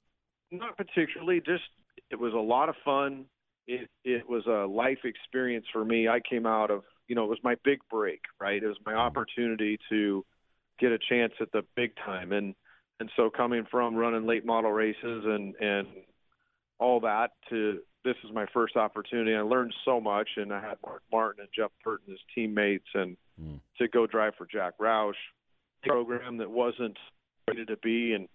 Not 0.52 0.78
particularly. 0.78 1.41
Just 1.43 1.64
it 2.12 2.20
was 2.20 2.34
a 2.34 2.38
lot 2.38 2.70
of 2.70 2.76
fun. 2.84 3.26
It 3.72 3.88
it 4.04 4.28
was 4.28 4.48
a 4.48 4.66
life 4.66 5.00
experience 5.04 5.68
for 5.72 5.86
me. 5.86 6.08
I 6.08 6.20
came 6.28 6.48
out 6.48 6.72
of 6.72 6.84
you 7.08 7.16
know, 7.16 7.24
it 7.24 7.30
was 7.30 7.40
my 7.44 7.56
big 7.64 7.80
break, 7.90 8.22
right? 8.40 8.62
It 8.62 8.68
was 8.68 8.78
my 8.86 8.94
opportunity 8.94 9.78
to 9.90 10.24
get 10.80 10.92
a 10.92 11.00
chance 11.10 11.34
at 11.40 11.52
the 11.52 11.64
big 11.76 11.96
time, 11.96 12.32
and 12.32 12.56
and 13.00 13.12
so 13.16 13.30
coming 13.30 13.66
from 13.70 13.96
running 13.96 14.26
late 14.26 14.46
model 14.46 14.72
races 14.72 15.24
and 15.26 15.56
and 15.62 15.88
all 16.80 17.00
that 17.02 17.32
to 17.50 17.80
this 18.04 18.16
is 18.24 18.32
my 18.34 18.48
first 18.54 18.76
opportunity. 18.76 19.36
I 19.36 19.42
learned 19.42 19.74
so 19.86 20.00
much, 20.00 20.30
and 20.38 20.52
I 20.54 20.62
had 20.62 20.78
Mark 20.84 21.04
Martin 21.12 21.42
and 21.42 21.50
Jeff 21.56 21.72
Burton 21.84 22.14
as 22.14 22.20
teammates, 22.34 22.88
and 22.94 23.18
Mm. 23.40 23.62
to 23.78 23.88
go 23.88 24.06
drive 24.06 24.36
for 24.36 24.46
Jack 24.46 24.78
Roush, 24.80 25.14
program 25.84 26.38
that 26.38 26.50
wasn't 26.50 26.98
ready 27.48 27.66
to 27.66 27.78
be, 27.78 28.14
and 28.14 28.28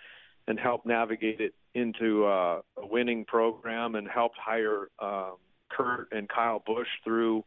and 0.46 0.60
help 0.60 0.86
navigate 0.86 1.40
it 1.40 1.54
into 1.74 2.24
uh, 2.26 2.60
a 2.76 2.86
winning 2.86 3.24
program, 3.24 3.94
and 3.94 4.08
helped 4.08 4.36
hire 4.38 4.88
um, 5.00 5.36
Kurt 5.70 6.08
and 6.12 6.28
Kyle 6.28 6.62
Busch 6.64 6.88
through, 7.02 7.44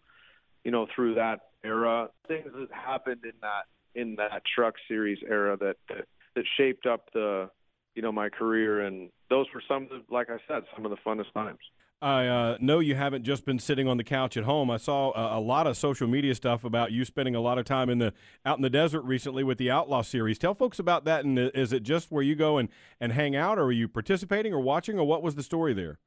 you 0.64 0.72
know, 0.72 0.88
through 0.94 1.16
that 1.16 1.40
era. 1.64 2.10
Things 2.28 2.48
that 2.54 2.72
happened 2.72 3.22
in 3.24 3.34
that 3.42 3.66
in 3.96 4.16
that 4.16 4.44
truck 4.56 4.76
series 4.88 5.20
era 5.28 5.58
that 5.58 5.78
that, 5.90 6.06
that 6.36 6.46
shaped 6.58 6.86
up 6.86 7.10
the 7.14 7.50
you 7.96 8.02
know 8.02 8.12
my 8.12 8.30
career 8.30 8.82
and 8.82 9.10
those 9.30 9.48
were 9.54 9.64
some 9.68 9.84
of 9.84 9.90
the 9.90 10.02
like 10.10 10.30
I 10.30 10.38
said 10.48 10.64
some 10.76 10.86
of 10.86 10.92
the 10.92 10.98
funnest 11.06 11.34
times. 11.34 11.60
I 12.02 12.28
uh, 12.28 12.58
know 12.60 12.78
you 12.78 12.94
haven't 12.94 13.24
just 13.24 13.44
been 13.44 13.58
sitting 13.58 13.88
on 13.88 13.98
the 13.98 14.04
couch 14.04 14.38
at 14.38 14.44
home. 14.44 14.70
I 14.70 14.78
saw 14.78 15.12
a, 15.16 15.42
lot 15.42 15.66
of 15.66 15.76
social 15.76 16.08
media 16.08 16.36
stuff 16.36 16.64
about 16.64 16.92
you 16.92 17.04
spending 17.04 17.34
a 17.34 17.42
lot 17.42 17.58
of 17.58 17.66
time 17.66 17.90
in 17.90 17.98
the 17.98 18.14
out 18.46 18.58
in 18.58 18.62
the 18.62 18.70
desert 18.70 19.02
recently 19.02 19.44
with 19.44 19.58
the 19.58 19.72
Outlaw 19.72 20.04
series. 20.04 20.38
Tell 20.38 20.54
folks 20.54 20.78
about 20.78 21.06
that. 21.06 21.26
And 21.26 21.40
is 21.40 21.74
it 21.74 21.82
just 21.82 22.12
where 22.12 22.22
you 22.22 22.36
go 22.36 22.60
and, 22.60 22.70
and 23.00 23.14
hang 23.14 23.36
out, 23.36 23.58
or 23.58 23.64
are 23.64 23.72
you 23.72 23.88
participating 23.88 24.54
or 24.54 24.60
watching, 24.60 25.00
or 25.00 25.06
what 25.06 25.24
was 25.24 25.34
the 25.34 25.42
story 25.42 25.74
there? 25.74 25.98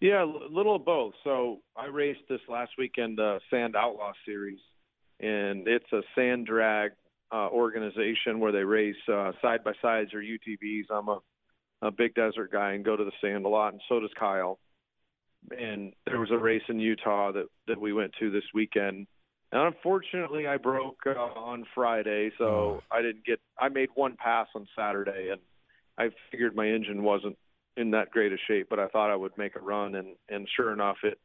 Yeah, 0.00 0.24
a 0.24 0.32
little 0.50 0.76
of 0.76 0.84
both. 0.86 1.12
So 1.24 1.60
I 1.76 1.86
raced 1.86 2.22
this 2.30 2.40
last 2.48 2.72
weekend, 2.78 3.20
uh, 3.20 3.38
Sand 3.50 3.76
Outlaw 3.76 4.12
Series, 4.24 4.60
and 5.20 5.68
it's 5.68 5.92
a 5.92 6.00
sand 6.14 6.46
drag 6.46 6.92
uh, 7.30 7.48
organization 7.48 8.40
where 8.40 8.50
they 8.50 8.64
race 8.64 8.96
uh, 9.12 9.32
side 9.42 9.62
by 9.62 9.72
sides 9.82 10.14
or 10.14 10.22
UTVs. 10.22 10.84
I'm 10.90 11.08
a, 11.08 11.18
a 11.82 11.90
big 11.90 12.14
desert 12.14 12.50
guy 12.50 12.72
and 12.72 12.84
go 12.84 12.96
to 12.96 13.04
the 13.04 13.12
sand 13.20 13.44
a 13.44 13.48
lot, 13.48 13.74
and 13.74 13.82
so 13.90 14.00
does 14.00 14.10
Kyle. 14.18 14.58
And 15.50 15.92
there 16.06 16.20
was 16.20 16.30
a 16.30 16.38
race 16.38 16.62
in 16.68 16.78
Utah 16.78 17.32
that 17.32 17.46
that 17.66 17.80
we 17.80 17.92
went 17.92 18.12
to 18.20 18.30
this 18.30 18.44
weekend. 18.54 19.06
And 19.50 19.60
unfortunately, 19.60 20.46
I 20.46 20.56
broke 20.56 21.00
uh, 21.06 21.10
on 21.10 21.66
Friday, 21.74 22.30
so 22.38 22.82
I 22.90 23.02
didn't 23.02 23.24
get. 23.26 23.40
I 23.58 23.68
made 23.68 23.90
one 23.94 24.16
pass 24.16 24.48
on 24.54 24.66
Saturday, 24.76 25.28
and 25.30 25.40
I 25.98 26.10
figured 26.30 26.56
my 26.56 26.66
engine 26.66 27.02
wasn't 27.02 27.36
in 27.76 27.90
that 27.92 28.10
great 28.10 28.32
a 28.32 28.36
shape, 28.48 28.68
but 28.70 28.78
I 28.78 28.88
thought 28.88 29.10
I 29.10 29.16
would 29.16 29.36
make 29.36 29.56
a 29.56 29.60
run, 29.60 29.94
and 29.94 30.16
and 30.28 30.48
sure 30.56 30.72
enough, 30.72 30.96
it 31.02 31.18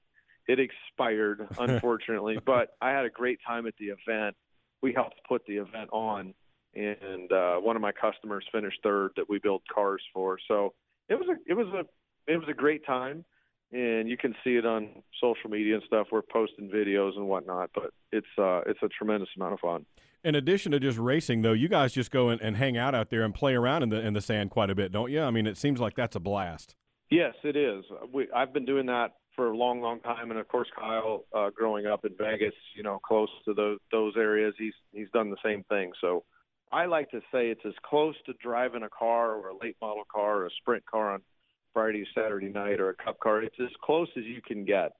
it 0.47 0.59
expired 0.59 1.47
unfortunately. 1.59 2.37
but 2.45 2.75
I 2.81 2.91
had 2.91 3.05
a 3.05 3.09
great 3.09 3.39
time 3.45 3.67
at 3.67 3.73
the 3.79 3.87
event. 3.87 4.35
We 4.81 4.93
helped 4.93 5.15
put 5.27 5.45
the 5.45 5.57
event 5.57 5.89
on, 5.91 6.33
and 6.75 7.31
uh, 7.31 7.55
one 7.57 7.75
of 7.75 7.81
my 7.81 7.91
customers 7.91 8.45
finished 8.51 8.79
third 8.83 9.11
that 9.15 9.29
we 9.29 9.39
build 9.39 9.61
cars 9.73 10.01
for. 10.13 10.37
So 10.47 10.73
it 11.09 11.15
was 11.15 11.27
a 11.29 11.35
it 11.49 11.55
was 11.55 11.67
a 11.67 11.85
it 12.31 12.37
was 12.37 12.47
a 12.49 12.53
great 12.53 12.85
time, 12.85 13.25
and 13.71 14.07
you 14.09 14.17
can 14.17 14.33
see 14.43 14.55
it 14.55 14.65
on 14.65 14.89
social 15.21 15.49
media 15.49 15.75
and 15.75 15.83
stuff. 15.85 16.07
We're 16.11 16.21
posting 16.21 16.69
videos 16.69 17.15
and 17.17 17.27
whatnot, 17.27 17.71
but 17.73 17.91
it's 18.11 18.27
uh, 18.37 18.61
it's 18.65 18.79
a 18.81 18.87
tremendous 18.87 19.29
amount 19.35 19.53
of 19.53 19.59
fun. 19.59 19.85
In 20.23 20.35
addition 20.35 20.71
to 20.71 20.79
just 20.79 20.97
racing, 20.97 21.41
though, 21.41 21.53
you 21.53 21.67
guys 21.67 21.93
just 21.93 22.11
go 22.11 22.29
and, 22.29 22.41
and 22.41 22.57
hang 22.57 22.77
out 22.77 22.95
out 22.95 23.09
there 23.09 23.23
and 23.23 23.33
play 23.33 23.55
around 23.55 23.83
in 23.83 23.89
the 23.89 24.05
in 24.05 24.13
the 24.13 24.21
sand 24.21 24.51
quite 24.51 24.69
a 24.69 24.75
bit, 24.75 24.91
don't 24.91 25.11
you? 25.11 25.21
I 25.21 25.31
mean, 25.31 25.47
it 25.47 25.57
seems 25.57 25.79
like 25.79 25.95
that's 25.95 26.15
a 26.15 26.19
blast. 26.19 26.75
Yes, 27.09 27.35
it 27.43 27.55
is. 27.55 27.85
We, 28.13 28.27
I've 28.35 28.53
been 28.53 28.65
doing 28.65 28.87
that 28.87 29.13
for 29.35 29.51
a 29.51 29.55
long, 29.55 29.81
long 29.81 30.01
time, 30.01 30.31
and 30.31 30.39
of 30.39 30.47
course, 30.47 30.67
Kyle, 30.77 31.23
uh, 31.33 31.51
growing 31.51 31.85
up 31.85 32.03
in 32.03 32.11
Vegas, 32.17 32.55
you 32.75 32.83
know, 32.83 32.99
close 32.99 33.29
to 33.45 33.53
those 33.53 33.79
those 33.91 34.13
areas, 34.17 34.53
he's 34.57 34.73
he's 34.91 35.09
done 35.13 35.29
the 35.29 35.37
same 35.45 35.63
thing. 35.69 35.91
So, 36.01 36.23
I 36.71 36.85
like 36.85 37.11
to 37.11 37.19
say 37.31 37.49
it's 37.49 37.65
as 37.65 37.73
close 37.83 38.15
to 38.25 38.33
driving 38.41 38.83
a 38.83 38.89
car 38.89 39.35
or 39.35 39.49
a 39.49 39.57
late 39.57 39.77
model 39.81 40.03
car 40.13 40.37
or 40.37 40.45
a 40.47 40.49
sprint 40.59 40.85
car 40.85 41.13
on 41.13 41.21
Friday, 41.77 42.07
Saturday 42.15 42.49
night, 42.49 42.79
or 42.79 42.89
a 42.89 42.95
cup 42.95 43.19
car. 43.19 43.43
It's 43.43 43.55
as 43.61 43.69
close 43.83 44.07
as 44.17 44.23
you 44.23 44.41
can 44.41 44.65
get. 44.65 44.93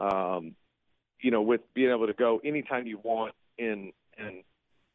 Um, 0.00 0.56
you 1.20 1.30
know, 1.30 1.42
with 1.42 1.60
being 1.74 1.90
able 1.90 2.08
to 2.08 2.12
go 2.12 2.40
anytime 2.44 2.88
you 2.88 2.98
want 3.04 3.36
in 3.56 3.92
in 4.18 4.42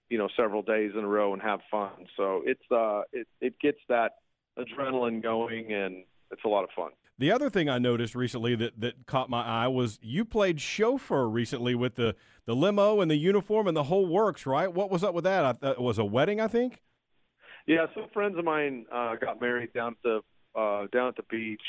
you 0.09 0.17
know 0.17 0.27
several 0.35 0.61
days 0.61 0.91
in 0.93 1.05
a 1.05 1.07
row 1.07 1.31
and 1.31 1.41
have 1.41 1.61
fun. 1.71 1.91
So 2.17 2.41
it's 2.45 2.69
uh 2.69 3.03
it 3.13 3.25
it 3.39 3.57
gets 3.61 3.77
that 3.87 4.15
adrenaline 4.59 5.23
going 5.23 5.71
and 5.71 6.03
it's 6.29 6.43
a 6.43 6.49
lot 6.49 6.65
of 6.65 6.69
fun. 6.75 6.91
The 7.17 7.31
other 7.31 7.49
thing 7.49 7.69
I 7.69 7.77
noticed 7.77 8.13
recently 8.13 8.55
that, 8.55 8.81
that 8.81 9.05
caught 9.05 9.29
my 9.29 9.43
eye 9.43 9.69
was 9.69 9.97
you 10.01 10.25
played 10.25 10.59
chauffeur 10.59 11.29
recently 11.29 11.73
with 11.73 11.95
the, 11.95 12.15
the 12.45 12.55
limo 12.55 12.99
and 12.99 13.09
the 13.09 13.15
uniform 13.15 13.67
and 13.67 13.77
the 13.77 13.83
whole 13.83 14.07
works, 14.07 14.45
right? 14.45 14.73
What 14.73 14.89
was 14.89 15.03
up 15.03 15.13
with 15.13 15.25
that? 15.25 15.57
I, 15.61 15.69
it 15.69 15.81
was 15.81 15.99
a 15.99 16.05
wedding, 16.05 16.41
I 16.41 16.47
think. 16.47 16.81
Yeah, 17.67 17.85
some 17.93 18.07
friends 18.11 18.39
of 18.39 18.45
mine 18.45 18.85
uh, 18.91 19.15
got 19.17 19.39
married 19.39 19.71
down 19.71 19.91
at 19.91 19.97
the 20.03 20.21
uh, 20.55 20.87
down 20.91 21.09
at 21.09 21.15
the 21.15 21.23
beach, 21.29 21.61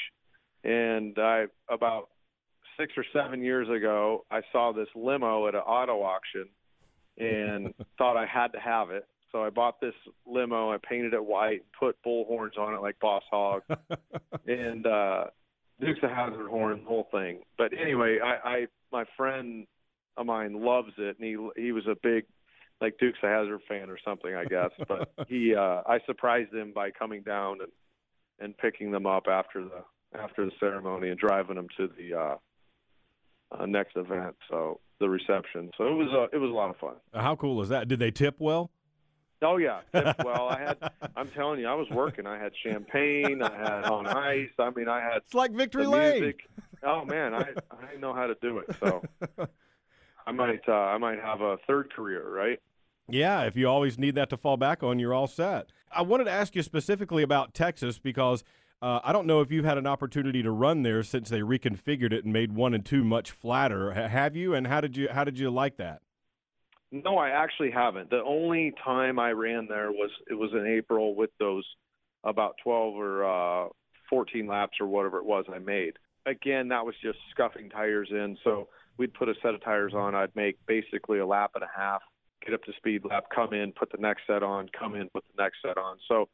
and 0.64 1.16
I 1.18 1.46
about 1.68 2.08
six 2.78 2.92
or 2.96 3.04
seven 3.12 3.42
years 3.42 3.68
ago 3.68 4.24
I 4.30 4.40
saw 4.52 4.72
this 4.72 4.88
limo 4.94 5.48
at 5.48 5.54
an 5.54 5.60
auto 5.60 6.02
auction, 6.02 6.48
and 7.18 7.74
thought 7.98 8.16
I 8.16 8.26
had 8.26 8.48
to 8.48 8.60
have 8.60 8.90
it. 8.90 9.06
So 9.30 9.42
I 9.42 9.50
bought 9.50 9.80
this 9.80 9.94
limo. 10.26 10.70
I 10.70 10.76
painted 10.76 11.14
it 11.14 11.24
white, 11.24 11.64
put 11.78 12.00
bull 12.02 12.26
horns 12.26 12.54
on 12.58 12.74
it 12.74 12.82
like 12.82 13.00
Boss 13.00 13.22
Hog, 13.30 13.62
and 14.46 14.86
uh, 14.86 15.24
Dukes 15.80 16.00
of 16.02 16.10
Hazzard 16.10 16.48
horn, 16.48 16.80
the 16.82 16.88
whole 16.88 17.08
thing. 17.10 17.40
But 17.56 17.72
anyway, 17.72 18.18
I, 18.22 18.48
I 18.48 18.66
my 18.92 19.04
friend 19.16 19.66
of 20.16 20.26
mine 20.26 20.62
loves 20.62 20.92
it, 20.98 21.18
and 21.18 21.26
he 21.26 21.62
he 21.62 21.72
was 21.72 21.86
a 21.86 21.96
big 22.02 22.24
like 22.80 22.98
Dukes 22.98 23.18
of 23.22 23.30
Hazzard 23.30 23.60
fan 23.68 23.88
or 23.88 23.98
something, 24.04 24.34
I 24.34 24.44
guess. 24.44 24.70
But 24.86 25.12
he 25.28 25.54
uh, 25.54 25.82
I 25.86 25.98
surprised 26.06 26.52
him 26.52 26.72
by 26.74 26.90
coming 26.90 27.22
down 27.22 27.60
and 27.62 27.72
and 28.42 28.56
picking 28.56 28.90
them 28.90 29.06
up 29.06 29.26
after 29.28 29.62
the 29.64 30.18
after 30.18 30.44
the 30.44 30.52
ceremony 30.60 31.08
and 31.08 31.18
driving 31.18 31.56
them 31.56 31.68
to 31.76 31.88
the 31.96 32.14
uh, 32.18 32.36
uh, 33.52 33.66
next 33.66 33.96
event. 33.96 34.36
So 34.50 34.80
the 35.00 35.08
reception. 35.08 35.70
So 35.78 35.86
it 35.86 35.94
was 35.94 36.08
uh, 36.12 36.36
it 36.36 36.40
was 36.40 36.50
a 36.50 36.54
lot 36.54 36.70
of 36.70 36.76
fun. 36.76 36.94
Uh, 37.12 37.22
How 37.22 37.36
cool 37.36 37.60
is 37.62 37.68
that? 37.70 37.88
Did 37.88 37.98
they 37.98 38.10
tip 38.10 38.36
well? 38.38 38.70
Oh 39.42 39.56
yeah, 39.56 39.80
tipped 39.92 40.22
well. 40.24 40.48
I 40.48 40.58
had. 40.60 40.90
I'm 41.16 41.28
telling 41.30 41.60
you, 41.60 41.66
I 41.66 41.74
was 41.74 41.88
working. 41.90 42.26
I 42.26 42.38
had 42.38 42.52
champagne. 42.64 43.42
I 43.42 43.56
had 43.56 43.84
on 43.84 44.06
ice. 44.06 44.50
I 44.58 44.70
mean, 44.70 44.88
I 44.88 45.00
had. 45.00 45.16
It's 45.18 45.34
like 45.34 45.52
Victory 45.52 45.86
Lane. 45.86 46.34
Oh 46.84 47.04
man, 47.04 47.34
I 47.34 47.46
I 47.70 47.96
know 47.98 48.14
how 48.14 48.26
to 48.26 48.36
do 48.40 48.58
it. 48.58 48.76
So 48.80 49.02
I 50.26 50.32
might 50.32 50.68
uh, 50.68 50.72
I 50.72 50.98
might 50.98 51.20
have 51.20 51.40
a 51.40 51.56
third 51.66 51.92
career, 51.92 52.28
right? 52.28 52.60
Yeah, 53.12 53.42
if 53.42 53.56
you 53.56 53.68
always 53.68 53.98
need 53.98 54.14
that 54.14 54.30
to 54.30 54.38
fall 54.38 54.56
back 54.56 54.82
on, 54.82 54.98
you're 54.98 55.12
all 55.12 55.26
set. 55.26 55.70
I 55.94 56.00
wanted 56.00 56.24
to 56.24 56.30
ask 56.30 56.56
you 56.56 56.62
specifically 56.62 57.22
about 57.22 57.52
Texas 57.52 57.98
because 57.98 58.42
uh, 58.80 59.00
I 59.04 59.12
don't 59.12 59.26
know 59.26 59.42
if 59.42 59.52
you've 59.52 59.66
had 59.66 59.76
an 59.76 59.86
opportunity 59.86 60.42
to 60.42 60.50
run 60.50 60.82
there 60.82 61.02
since 61.02 61.28
they 61.28 61.40
reconfigured 61.40 62.12
it 62.12 62.24
and 62.24 62.32
made 62.32 62.52
one 62.52 62.72
and 62.72 62.84
two 62.84 63.04
much 63.04 63.30
flatter. 63.30 63.92
Have 63.92 64.34
you? 64.34 64.54
And 64.54 64.66
how 64.66 64.80
did 64.80 64.96
you 64.96 65.08
how 65.10 65.24
did 65.24 65.38
you 65.38 65.50
like 65.50 65.76
that? 65.76 66.00
No, 66.90 67.18
I 67.18 67.28
actually 67.28 67.70
haven't. 67.70 68.08
The 68.08 68.22
only 68.22 68.72
time 68.82 69.18
I 69.18 69.32
ran 69.32 69.66
there 69.68 69.92
was 69.92 70.10
it 70.30 70.34
was 70.34 70.50
in 70.52 70.66
April 70.66 71.14
with 71.14 71.30
those 71.38 71.66
about 72.24 72.54
12 72.64 72.94
or 72.94 73.66
uh, 73.66 73.68
14 74.08 74.46
laps 74.46 74.78
or 74.80 74.86
whatever 74.86 75.18
it 75.18 75.24
was 75.26 75.44
I 75.52 75.58
made. 75.58 75.94
Again, 76.24 76.68
that 76.68 76.86
was 76.86 76.94
just 77.02 77.18
scuffing 77.30 77.68
tires 77.68 78.08
in. 78.10 78.38
So 78.42 78.68
we'd 78.96 79.12
put 79.12 79.28
a 79.28 79.34
set 79.42 79.54
of 79.54 79.62
tires 79.62 79.92
on. 79.94 80.14
I'd 80.14 80.34
make 80.34 80.56
basically 80.66 81.18
a 81.18 81.26
lap 81.26 81.52
and 81.54 81.64
a 81.64 81.70
half, 81.74 82.00
get 82.44 82.54
up 82.54 82.62
to 82.64 82.72
speed 82.76 83.02
lap, 83.04 83.24
come 83.34 83.52
in, 83.52 83.72
put 83.72 83.90
the 83.92 83.98
next 83.98 84.22
set 84.26 84.42
on, 84.42 84.68
come 84.78 84.94
in, 84.94 85.08
put 85.10 85.24
the 85.34 85.42
next 85.42 85.58
set 85.64 85.78
on. 85.78 85.98
So 86.08 86.28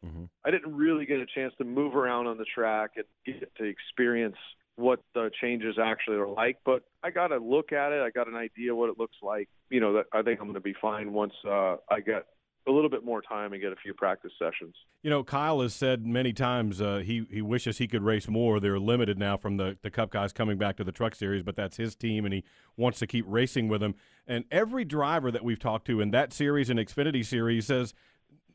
I 0.44 0.50
didn't 0.50 0.74
really 0.74 1.06
get 1.06 1.20
a 1.20 1.26
chance 1.26 1.54
to 1.58 1.64
move 1.64 1.94
around 1.94 2.26
on 2.26 2.38
the 2.38 2.44
track 2.44 2.92
and 2.96 3.04
get 3.26 3.54
to 3.56 3.64
experience 3.64 4.36
what 4.76 5.00
the 5.12 5.30
changes 5.40 5.76
actually 5.82 6.16
are 6.16 6.28
like. 6.28 6.58
But 6.64 6.84
I 7.02 7.10
got 7.10 7.28
to 7.28 7.38
look 7.38 7.72
at 7.72 7.92
it. 7.92 8.00
I 8.00 8.10
got 8.10 8.28
an 8.28 8.36
idea 8.36 8.74
what 8.74 8.90
it 8.90 8.98
looks 8.98 9.16
like. 9.22 9.48
You 9.70 9.80
know, 9.80 9.92
that 9.94 10.04
I 10.12 10.22
think 10.22 10.40
I'm 10.40 10.46
going 10.46 10.54
to 10.54 10.60
be 10.60 10.74
fine 10.80 11.12
once 11.12 11.34
uh, 11.44 11.76
I 11.90 12.00
get 12.00 12.26
a 12.68 12.72
little 12.72 12.90
bit 12.90 13.04
more 13.04 13.22
time 13.22 13.52
and 13.52 13.62
get 13.62 13.72
a 13.72 13.76
few 13.76 13.94
practice 13.94 14.32
sessions. 14.38 14.74
You 15.02 15.10
know, 15.10 15.24
Kyle 15.24 15.60
has 15.60 15.74
said 15.74 16.06
many 16.06 16.32
times 16.32 16.80
uh, 16.80 16.98
he 16.98 17.26
he 17.30 17.42
wishes 17.42 17.78
he 17.78 17.88
could 17.88 18.02
race 18.02 18.28
more. 18.28 18.60
They're 18.60 18.78
limited 18.78 19.18
now 19.18 19.36
from 19.36 19.56
the 19.56 19.78
the 19.82 19.90
Cup 19.90 20.10
guys 20.10 20.32
coming 20.32 20.58
back 20.58 20.76
to 20.76 20.84
the 20.84 20.92
Truck 20.92 21.14
Series, 21.14 21.42
but 21.42 21.56
that's 21.56 21.76
his 21.76 21.96
team, 21.96 22.24
and 22.24 22.34
he 22.34 22.44
wants 22.76 22.98
to 23.00 23.06
keep 23.06 23.24
racing 23.28 23.68
with 23.68 23.80
them. 23.80 23.94
And 24.26 24.44
every 24.50 24.84
driver 24.84 25.30
that 25.30 25.42
we've 25.42 25.58
talked 25.58 25.86
to 25.86 26.00
in 26.00 26.10
that 26.10 26.32
series 26.32 26.70
and 26.70 26.78
Xfinity 26.78 27.24
series 27.24 27.66
says. 27.66 27.94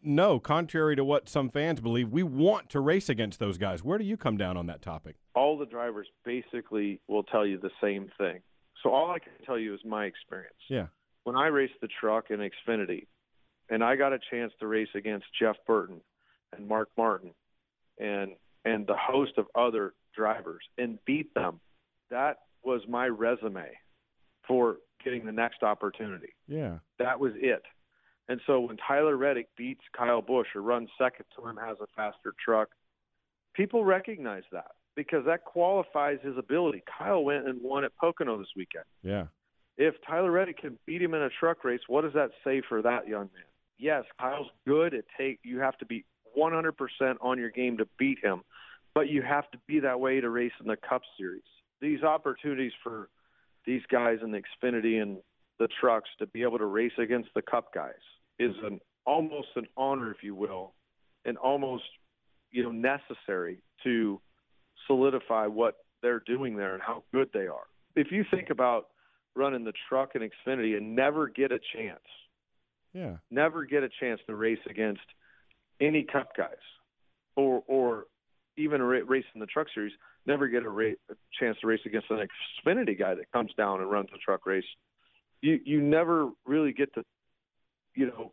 No, 0.05 0.37
contrary 0.37 0.97
to 0.97 1.05
what 1.05 1.29
some 1.29 1.49
fans 1.49 1.79
believe, 1.79 2.09
we 2.09 2.23
want 2.23 2.69
to 2.71 2.81
race 2.81 3.07
against 3.07 3.39
those 3.39 3.57
guys. 3.57 3.85
Where 3.85 3.97
do 3.97 4.03
you 4.03 4.17
come 4.17 4.35
down 4.35 4.57
on 4.57 4.65
that 4.65 4.81
topic? 4.81 5.15
All 5.33 5.57
the 5.57 5.65
drivers 5.65 6.07
basically 6.25 6.99
will 7.07 7.23
tell 7.23 7.45
you 7.45 7.57
the 7.57 7.71
same 7.81 8.11
thing. 8.17 8.41
So 8.83 8.89
all 8.89 9.11
I 9.11 9.19
can 9.19 9.31
tell 9.45 9.57
you 9.57 9.73
is 9.73 9.79
my 9.85 10.03
experience. 10.03 10.57
Yeah. 10.69 10.87
When 11.23 11.37
I 11.37 11.47
raced 11.47 11.75
the 11.81 11.87
truck 11.87 12.31
in 12.31 12.39
Xfinity, 12.41 13.07
and 13.73 13.83
I 13.83 13.95
got 13.95 14.13
a 14.13 14.19
chance 14.31 14.53
to 14.59 14.67
race 14.67 14.93
against 14.95 15.25
Jeff 15.39 15.55
Burton 15.65 16.01
and 16.55 16.67
Mark 16.67 16.89
Martin 16.97 17.31
and 17.99 18.31
and 18.65 18.87
the 18.87 18.95
host 18.97 19.33
of 19.37 19.45
other 19.55 19.93
drivers 20.15 20.63
and 20.77 20.99
beat 21.05 21.33
them, 21.33 21.59
that 22.09 22.37
was 22.63 22.81
my 22.87 23.07
resume. 23.07 23.69
for 24.47 24.77
getting 25.03 25.25
the 25.25 25.31
next 25.31 25.63
opportunity. 25.63 26.33
Yeah. 26.47 26.77
That 26.99 27.19
was 27.19 27.33
it. 27.35 27.63
And 28.29 28.39
so 28.47 28.61
when 28.61 28.77
Tyler 28.77 29.17
Reddick 29.17 29.47
beats 29.57 29.83
Kyle 29.97 30.21
Busch 30.21 30.47
or 30.55 30.61
runs 30.61 30.89
second 30.97 31.25
to 31.35 31.47
him, 31.47 31.57
has 31.57 31.77
a 31.81 31.87
faster 31.95 32.33
truck, 32.43 32.69
people 33.53 33.83
recognize 33.83 34.43
that 34.51 34.71
because 34.95 35.25
that 35.25 35.43
qualifies 35.43 36.19
his 36.21 36.37
ability. 36.37 36.83
Kyle 36.97 37.23
went 37.23 37.47
and 37.47 37.61
won 37.61 37.83
at 37.83 37.95
Pocono 37.97 38.37
this 38.37 38.47
weekend. 38.55 38.85
Yeah. 39.01 39.25
If 39.77 39.95
Tyler 40.07 40.31
Reddick 40.31 40.59
can 40.59 40.77
beat 40.85 41.01
him 41.01 41.13
in 41.13 41.21
a 41.21 41.29
truck 41.39 41.63
race, 41.63 41.81
what 41.87 42.01
does 42.01 42.13
that 42.13 42.29
say 42.43 42.61
for 42.69 42.81
that 42.81 43.07
young 43.07 43.29
man? 43.33 43.43
Yes, 43.77 44.03
Kyle's 44.19 44.47
good. 44.67 44.93
It 44.93 45.05
take 45.17 45.39
you 45.43 45.59
have 45.59 45.77
to 45.79 45.85
be 45.85 46.05
100% 46.37 46.71
on 47.21 47.37
your 47.37 47.49
game 47.49 47.77
to 47.77 47.87
beat 47.97 48.17
him, 48.23 48.41
but 48.93 49.09
you 49.09 49.21
have 49.21 49.49
to 49.51 49.57
be 49.67 49.79
that 49.79 49.99
way 49.99 50.21
to 50.21 50.29
race 50.29 50.51
in 50.59 50.67
the 50.67 50.77
Cup 50.77 51.01
Series. 51.17 51.41
These 51.81 52.03
opportunities 52.03 52.71
for 52.83 53.09
these 53.65 53.81
guys 53.91 54.19
in 54.23 54.31
the 54.31 54.41
Xfinity 54.41 55.01
and 55.01 55.17
the 55.59 55.67
trucks 55.79 56.09
to 56.19 56.27
be 56.27 56.41
able 56.41 56.57
to 56.57 56.65
race 56.65 56.93
against 56.97 57.29
the 57.35 57.41
Cup 57.41 57.73
guys 57.73 57.93
is 58.39 58.55
an 58.63 58.79
almost 59.05 59.49
an 59.55 59.67
honor, 59.77 60.11
if 60.11 60.23
you 60.23 60.35
will, 60.35 60.73
and 61.25 61.37
almost 61.37 61.83
you 62.51 62.63
know 62.63 62.71
necessary 62.71 63.61
to 63.83 64.19
solidify 64.87 65.47
what 65.47 65.75
they're 66.01 66.23
doing 66.25 66.55
there 66.55 66.73
and 66.73 66.83
how 66.83 67.03
good 67.13 67.29
they 67.33 67.47
are. 67.47 67.67
If 67.95 68.11
you 68.11 68.25
think 68.31 68.49
about 68.49 68.87
running 69.35 69.63
the 69.63 69.73
truck 69.89 70.11
and 70.15 70.23
Xfinity 70.23 70.77
and 70.77 70.95
never 70.95 71.27
get 71.27 71.51
a 71.51 71.59
chance, 71.75 72.01
Yeah. 72.93 73.17
never 73.31 73.65
get 73.65 73.83
a 73.83 73.89
chance 73.99 74.21
to 74.27 74.35
race 74.35 74.59
against 74.69 75.01
any 75.81 76.03
Cup 76.03 76.29
guys, 76.37 76.55
or 77.35 77.63
or 77.67 78.05
even 78.55 78.81
a 78.81 78.85
race 78.85 79.25
in 79.33 79.39
the 79.39 79.47
Truck 79.47 79.67
Series, 79.73 79.93
never 80.25 80.47
get 80.47 80.63
a, 80.63 80.69
ra- 80.69 80.99
a 81.09 81.15
chance 81.39 81.57
to 81.61 81.67
race 81.67 81.79
against 81.85 82.07
an 82.11 82.19
Xfinity 82.65 82.97
guy 82.97 83.15
that 83.15 83.31
comes 83.31 83.51
down 83.57 83.81
and 83.81 83.89
runs 83.89 84.09
a 84.13 84.17
truck 84.19 84.45
race. 84.45 84.63
You 85.41 85.59
you 85.65 85.81
never 85.81 86.29
really 86.45 86.71
get 86.71 86.93
to, 86.93 87.03
you 87.95 88.07
know, 88.07 88.31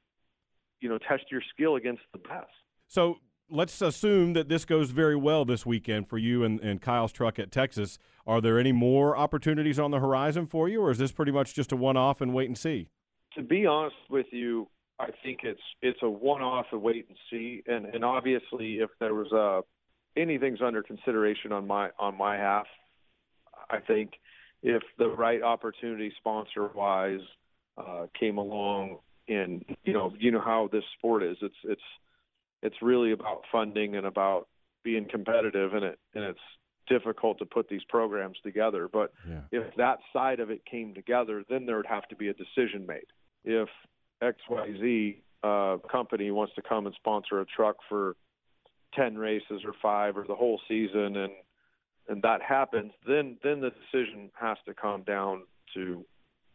you 0.81 0.89
know, 0.89 0.99
test 0.99 1.25
your 1.31 1.43
skill 1.53 1.77
against 1.77 2.03
the 2.13 2.19
best. 2.19 2.51
So 2.87 3.19
let's 3.49 3.81
assume 3.83 4.35
that 4.35 4.49
this 4.49 4.65
goes 4.65 4.91
very 4.91 5.17
well 5.17 5.45
this 5.45 5.67
weekend 5.67 6.09
for 6.09 6.19
you 6.19 6.45
and, 6.45 6.61
and 6.61 6.81
Kyle's 6.81 7.13
truck 7.13 7.39
at 7.39 7.51
Texas. 7.51 7.99
Are 8.27 8.41
there 8.41 8.59
any 8.59 8.73
more 8.73 9.17
opportunities 9.17 9.79
on 9.79 9.91
the 9.91 9.99
horizon 9.99 10.47
for 10.47 10.69
you, 10.69 10.83
or 10.83 10.91
is 10.91 10.99
this 10.99 11.13
pretty 11.13 11.33
much 11.33 11.55
just 11.55 11.73
a 11.73 11.77
one 11.77 11.97
off 11.97 12.21
and 12.21 12.33
wait 12.33 12.49
and 12.49 12.57
see? 12.57 12.89
To 13.35 13.43
be 13.43 13.67
honest 13.67 13.97
with 14.09 14.27
you, 14.31 14.69
I 14.99 15.09
think 15.23 15.41
it's 15.45 15.61
it's 15.81 16.01
a 16.03 16.11
one-off, 16.11 16.67
a 16.73 16.79
wait 16.79 17.07
and 17.09 17.17
see, 17.31 17.63
and 17.67 17.87
and 17.87 18.05
obviously, 18.05 18.77
if 18.77 18.91
there 18.99 19.15
was 19.15 19.33
a 19.33 19.63
anything's 20.21 20.61
under 20.61 20.83
consideration 20.83 21.53
on 21.53 21.67
my 21.67 21.91
on 21.99 22.17
my 22.19 22.37
half, 22.37 22.67
I 23.71 23.79
think 23.79 24.13
if 24.63 24.83
the 24.99 25.09
right 25.09 25.43
opportunity 25.43 26.13
sponsor-wise 26.19 27.21
uh, 27.79 28.07
came 28.19 28.37
along, 28.37 28.99
and 29.29 29.65
you 29.85 29.93
know 29.93 30.13
you 30.19 30.31
know 30.31 30.41
how 30.41 30.69
this 30.71 30.85
sport 30.99 31.23
is, 31.23 31.39
it's 31.41 31.55
it's 31.65 31.83
it's 32.63 32.77
really 32.83 33.13
about 33.13 33.43
funding 33.51 33.97
and 33.97 34.07
about 34.07 34.49
being 34.83 35.07
competitive, 35.09 35.73
and 35.73 35.85
it 35.85 35.99
and 36.15 36.25
it's 36.25 36.41
difficult 36.89 37.39
to 37.39 37.47
put 37.47 37.69
these 37.69 37.85
programs 37.89 38.37
together. 38.43 38.89
But 38.89 39.13
Yeah. 39.27 39.43
if 39.53 39.75
that 39.77 40.01
side 40.13 40.41
of 40.41 40.51
it 40.51 40.65
came 40.67 40.93
together, 40.93 41.45
then 41.49 41.65
there 41.65 41.77
would 41.77 41.87
have 41.87 42.07
to 42.09 42.17
be 42.17 42.29
a 42.29 42.35
decision 42.35 42.85
made. 42.85 43.07
If 43.45 43.69
XYZ 44.23 45.17
uh, 45.43 45.79
company 45.91 46.31
wants 46.31 46.55
to 46.55 46.63
come 46.63 46.87
and 46.87 46.95
sponsor 46.97 47.41
a 47.41 47.47
truck 47.47 47.77
for 47.89 48.17
10 48.95 49.17
races 49.17 49.63
or 49.65 49.73
five 49.81 50.17
or 50.17 50.25
the 50.27 50.35
whole 50.35 50.61
season 50.69 51.17
and 51.17 51.33
and 52.09 52.21
that 52.23 52.43
happens, 52.43 52.93
then 53.07 53.37
then 53.43 53.61
the 53.61 53.71
decision 53.71 54.31
has 54.35 54.59
to 54.67 54.75
come 54.75 55.03
down 55.03 55.43
to, 55.75 56.05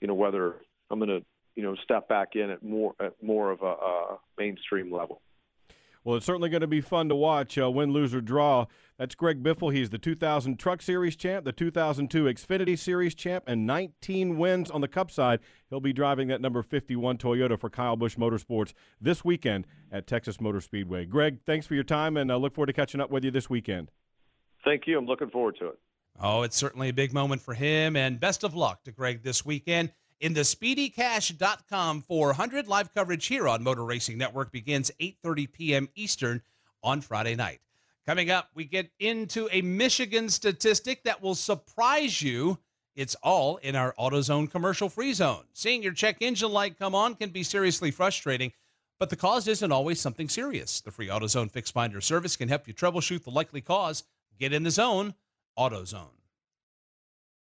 you 0.02 0.08
know, 0.08 0.14
whether 0.14 0.56
I'm 0.92 1.00
going 1.00 1.22
to, 1.22 1.26
you 1.56 1.64
know, 1.64 1.76
step 1.82 2.10
back 2.10 2.36
in 2.36 2.50
at 2.50 2.62
more 2.62 2.94
at 3.00 3.14
more 3.24 3.52
of 3.52 3.62
a, 3.62 3.66
a 3.66 4.18
mainstream 4.38 4.92
level. 4.92 5.22
Well, 6.06 6.16
it's 6.16 6.26
certainly 6.26 6.50
going 6.50 6.62
to 6.62 6.68
be 6.68 6.82
fun 6.82 7.10
to 7.10 7.16
watch. 7.16 7.58
Uh, 7.58 7.70
win, 7.72 7.92
lose, 7.92 8.14
or 8.14 8.22
draw. 8.22 8.68
That's 9.00 9.16
Greg 9.16 9.42
Biffle. 9.42 9.74
He's 9.74 9.90
the 9.90 9.98
2000 9.98 10.60
Truck 10.60 10.84
Series 10.84 11.16
champ, 11.16 11.46
the 11.46 11.52
2002 11.52 12.26
Xfinity 12.26 12.78
Series 12.78 13.16
champ, 13.16 13.44
and 13.48 13.66
19 13.66 14.38
wins 14.38 14.70
on 14.70 14.82
the 14.82 14.88
Cup 14.88 15.10
side. 15.10 15.40
He'll 15.68 15.80
be 15.80 15.94
driving 15.94 16.28
that 16.28 16.42
number 16.42 16.62
51 16.62 17.18
Toyota 17.18 17.60
for 17.60 17.72
Kyle 17.72 17.96
Busch 17.96 18.18
Motorsports 18.18 18.74
this 19.02 19.26
weekend 19.26 19.66
at 19.92 20.06
Texas 20.06 20.40
Motor 20.40 20.62
Speedway. 20.62 21.06
Greg, 21.06 21.40
thanks 21.44 21.66
for 21.66 21.74
your 21.74 21.84
time, 21.84 22.18
and 22.18 22.32
I 22.32 22.36
look 22.36 22.54
forward 22.54 22.68
to 22.68 22.74
catching 22.74 23.02
up 23.02 23.10
with 23.10 23.26
you 23.26 23.32
this 23.32 23.50
weekend. 23.50 23.90
Thank 24.64 24.86
you. 24.86 25.00
I'm 25.00 25.08
looking 25.08 25.32
forward 25.32 25.58
to 25.60 25.70
it. 25.70 25.80
Oh, 26.22 26.44
it's 26.44 26.56
certainly 26.56 26.90
a 26.90 26.94
big 26.94 27.14
moment 27.14 27.42
for 27.42 27.56
him, 27.56 27.96
and 27.96 28.20
best 28.20 28.44
of 28.44 28.54
luck 28.54 28.84
to 28.84 28.92
Greg 28.92 29.24
this 29.24 29.44
weekend. 29.44 29.92
In 30.22 30.34
the 30.34 30.42
SpeedyCash.com 30.42 32.02
400 32.04 32.68
live 32.68 32.94
coverage 32.94 33.26
here 33.26 33.50
on 33.50 33.64
Motor 33.64 33.84
Racing 33.84 34.18
Network 34.18 34.50
begins 34.50 34.90
8:30 35.02 35.52
p.m. 35.52 35.90
Eastern 35.94 36.42
on 36.82 37.02
Friday 37.02 37.36
night. 37.36 37.60
Coming 38.06 38.32
up, 38.32 38.50
we 38.54 38.64
get 38.64 38.90
into 39.00 39.50
a 39.52 39.62
Michigan 39.62 40.30
statistic 40.30 41.04
that 41.04 41.22
will 41.22 41.36
surprise 41.36 42.22
you. 42.22 42.60
It's 42.96 43.16
all 43.24 43.58
in 43.58 43.76
our 43.76 43.94
AutoZone 44.00 44.50
commercial 44.50 44.88
free 44.88 45.12
zone. 45.12 45.44
Seeing 45.52 45.84
your 45.84 45.92
check 45.92 46.18
engine 46.22 46.52
light 46.52 46.80
come 46.80 46.96
on 46.96 47.16
can 47.16 47.32
be 47.32 47.44
seriously 47.44 47.92
frustrating, 47.92 48.54
but 49.00 49.10
the 49.10 49.18
cause 49.18 49.50
isn't 49.50 49.72
always 49.72 50.00
something 50.00 50.30
serious. 50.30 50.80
The 50.80 50.92
free 50.92 51.08
AutoZone 51.08 51.52
Fix 51.52 51.72
Finder 51.72 52.00
service 52.00 52.38
can 52.38 52.48
help 52.48 52.70
you 52.70 52.74
troubleshoot 52.74 53.26
the 53.26 53.32
likely 53.32 53.60
cause. 53.60 54.06
Get 54.40 54.54
in 54.54 54.64
the 54.64 54.72
zone, 54.72 55.14
AutoZone. 55.60 56.25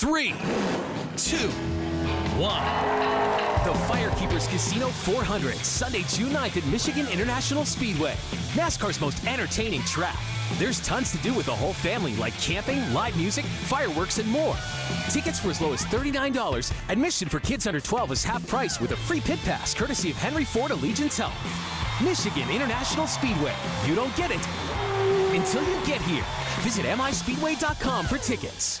Three, 0.00 0.30
two, 1.18 1.50
one. 2.40 2.64
The 3.66 3.78
Firekeepers 3.84 4.48
Casino 4.48 4.88
400, 4.88 5.56
Sunday, 5.56 6.04
June 6.08 6.30
9th 6.30 6.56
at 6.56 6.66
Michigan 6.68 7.06
International 7.08 7.66
Speedway. 7.66 8.14
NASCAR's 8.54 8.98
most 8.98 9.22
entertaining 9.26 9.82
track. 9.82 10.16
There's 10.56 10.80
tons 10.80 11.12
to 11.12 11.18
do 11.18 11.34
with 11.34 11.44
the 11.44 11.54
whole 11.54 11.74
family, 11.74 12.16
like 12.16 12.32
camping, 12.40 12.94
live 12.94 13.14
music, 13.14 13.44
fireworks, 13.44 14.16
and 14.16 14.26
more. 14.30 14.56
Tickets 15.10 15.38
for 15.38 15.50
as 15.50 15.60
low 15.60 15.74
as 15.74 15.84
$39. 15.84 16.72
Admission 16.88 17.28
for 17.28 17.40
kids 17.40 17.66
under 17.66 17.78
12 17.78 18.12
is 18.12 18.24
half 18.24 18.46
price 18.46 18.80
with 18.80 18.92
a 18.92 18.96
free 18.96 19.20
pit 19.20 19.38
pass, 19.40 19.74
courtesy 19.74 20.12
of 20.12 20.16
Henry 20.16 20.46
Ford 20.46 20.70
Allegiance 20.70 21.18
Health. 21.18 21.36
Michigan 22.02 22.48
International 22.48 23.06
Speedway. 23.06 23.52
You 23.84 23.94
don't 23.94 24.16
get 24.16 24.30
it 24.30 24.40
until 25.36 25.62
you 25.62 25.76
get 25.84 26.00
here. 26.00 26.24
Visit 26.60 26.86
mispeedway.com 26.86 28.06
for 28.06 28.16
tickets. 28.16 28.80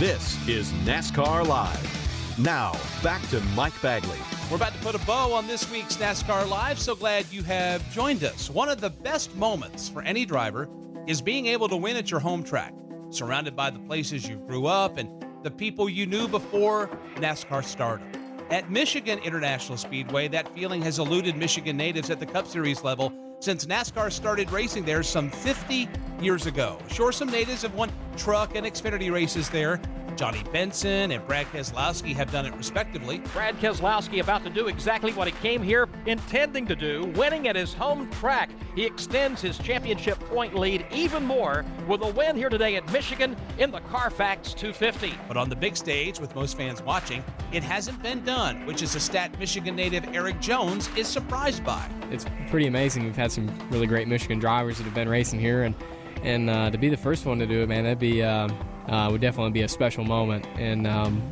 This 0.00 0.48
is 0.48 0.72
NASCAR 0.84 1.46
Live. 1.46 2.36
Now, 2.36 2.76
back 3.00 3.22
to 3.28 3.40
Mike 3.54 3.80
Bagley. 3.80 4.18
We're 4.50 4.56
about 4.56 4.72
to 4.72 4.78
put 4.80 4.96
a 4.96 5.06
bow 5.06 5.32
on 5.32 5.46
this 5.46 5.70
week's 5.70 5.96
NASCAR 5.98 6.48
Live. 6.48 6.80
So 6.80 6.96
glad 6.96 7.26
you 7.30 7.44
have 7.44 7.88
joined 7.92 8.24
us. 8.24 8.50
One 8.50 8.68
of 8.68 8.80
the 8.80 8.90
best 8.90 9.36
moments 9.36 9.88
for 9.88 10.02
any 10.02 10.24
driver 10.24 10.68
is 11.06 11.22
being 11.22 11.46
able 11.46 11.68
to 11.68 11.76
win 11.76 11.96
at 11.96 12.10
your 12.10 12.18
home 12.18 12.42
track, 12.42 12.74
surrounded 13.10 13.54
by 13.54 13.70
the 13.70 13.78
places 13.78 14.28
you 14.28 14.34
grew 14.48 14.66
up 14.66 14.98
and 14.98 15.08
the 15.44 15.50
people 15.52 15.88
you 15.88 16.06
knew 16.06 16.26
before 16.26 16.88
NASCAR 17.18 17.62
started. 17.62 18.08
At 18.50 18.72
Michigan 18.72 19.20
International 19.20 19.78
Speedway, 19.78 20.26
that 20.26 20.52
feeling 20.56 20.82
has 20.82 20.98
eluded 20.98 21.36
Michigan 21.36 21.76
natives 21.76 22.10
at 22.10 22.18
the 22.18 22.26
Cup 22.26 22.48
Series 22.48 22.82
level 22.82 23.12
since 23.44 23.66
NASCAR 23.66 24.10
started 24.10 24.50
racing 24.50 24.86
there 24.86 25.02
some 25.02 25.28
50 25.28 25.86
years 26.18 26.46
ago. 26.46 26.78
Sure, 26.88 27.12
some 27.12 27.28
natives 27.28 27.60
have 27.60 27.74
won 27.74 27.92
truck 28.16 28.56
and 28.56 28.64
Xfinity 28.64 29.12
races 29.12 29.50
there. 29.50 29.78
Johnny 30.16 30.42
Benson 30.52 31.10
and 31.10 31.26
Brad 31.26 31.46
Keselowski 31.46 32.14
have 32.14 32.30
done 32.30 32.46
it 32.46 32.54
respectively. 32.54 33.18
Brad 33.32 33.56
Keselowski 33.58 34.20
about 34.20 34.44
to 34.44 34.50
do 34.50 34.68
exactly 34.68 35.12
what 35.12 35.26
he 35.26 35.32
came 35.34 35.62
here 35.62 35.88
intending 36.06 36.66
to 36.66 36.76
do, 36.76 37.06
winning 37.16 37.48
at 37.48 37.56
his 37.56 37.74
home 37.74 38.10
track. 38.12 38.50
He 38.74 38.84
extends 38.84 39.40
his 39.40 39.58
championship 39.58 40.18
point 40.20 40.54
lead 40.54 40.86
even 40.92 41.24
more 41.24 41.64
with 41.88 42.02
a 42.02 42.10
win 42.12 42.36
here 42.36 42.48
today 42.48 42.76
at 42.76 42.90
Michigan 42.92 43.36
in 43.58 43.70
the 43.70 43.80
Carfax 43.80 44.54
250. 44.54 45.18
But 45.28 45.36
on 45.36 45.48
the 45.48 45.56
big 45.56 45.76
stage, 45.76 46.20
with 46.20 46.34
most 46.34 46.56
fans 46.56 46.82
watching, 46.82 47.22
it 47.52 47.62
hasn't 47.62 48.02
been 48.02 48.24
done, 48.24 48.66
which 48.66 48.82
is 48.82 48.94
a 48.94 49.00
stat 49.00 49.38
Michigan 49.38 49.76
native 49.76 50.04
Erik 50.14 50.40
Jones 50.40 50.88
is 50.96 51.06
surprised 51.06 51.64
by. 51.64 51.88
It's 52.10 52.26
pretty 52.50 52.66
amazing. 52.66 53.04
We've 53.04 53.16
had 53.16 53.32
some 53.32 53.50
really 53.70 53.86
great 53.86 54.08
Michigan 54.08 54.38
drivers 54.38 54.78
that 54.78 54.84
have 54.84 54.94
been 54.94 55.08
racing 55.08 55.40
here, 55.40 55.64
and 55.64 55.74
and 56.22 56.48
uh, 56.48 56.70
to 56.70 56.78
be 56.78 56.88
the 56.88 56.96
first 56.96 57.26
one 57.26 57.38
to 57.38 57.46
do 57.46 57.62
it, 57.62 57.68
man, 57.68 57.84
that'd 57.84 57.98
be 57.98 58.22
uh, 58.22 58.48
uh, 58.88 59.08
would 59.10 59.20
definitely 59.20 59.52
be 59.52 59.62
a 59.62 59.68
special 59.68 60.04
moment. 60.04 60.46
And 60.56 60.86
um, 60.86 61.22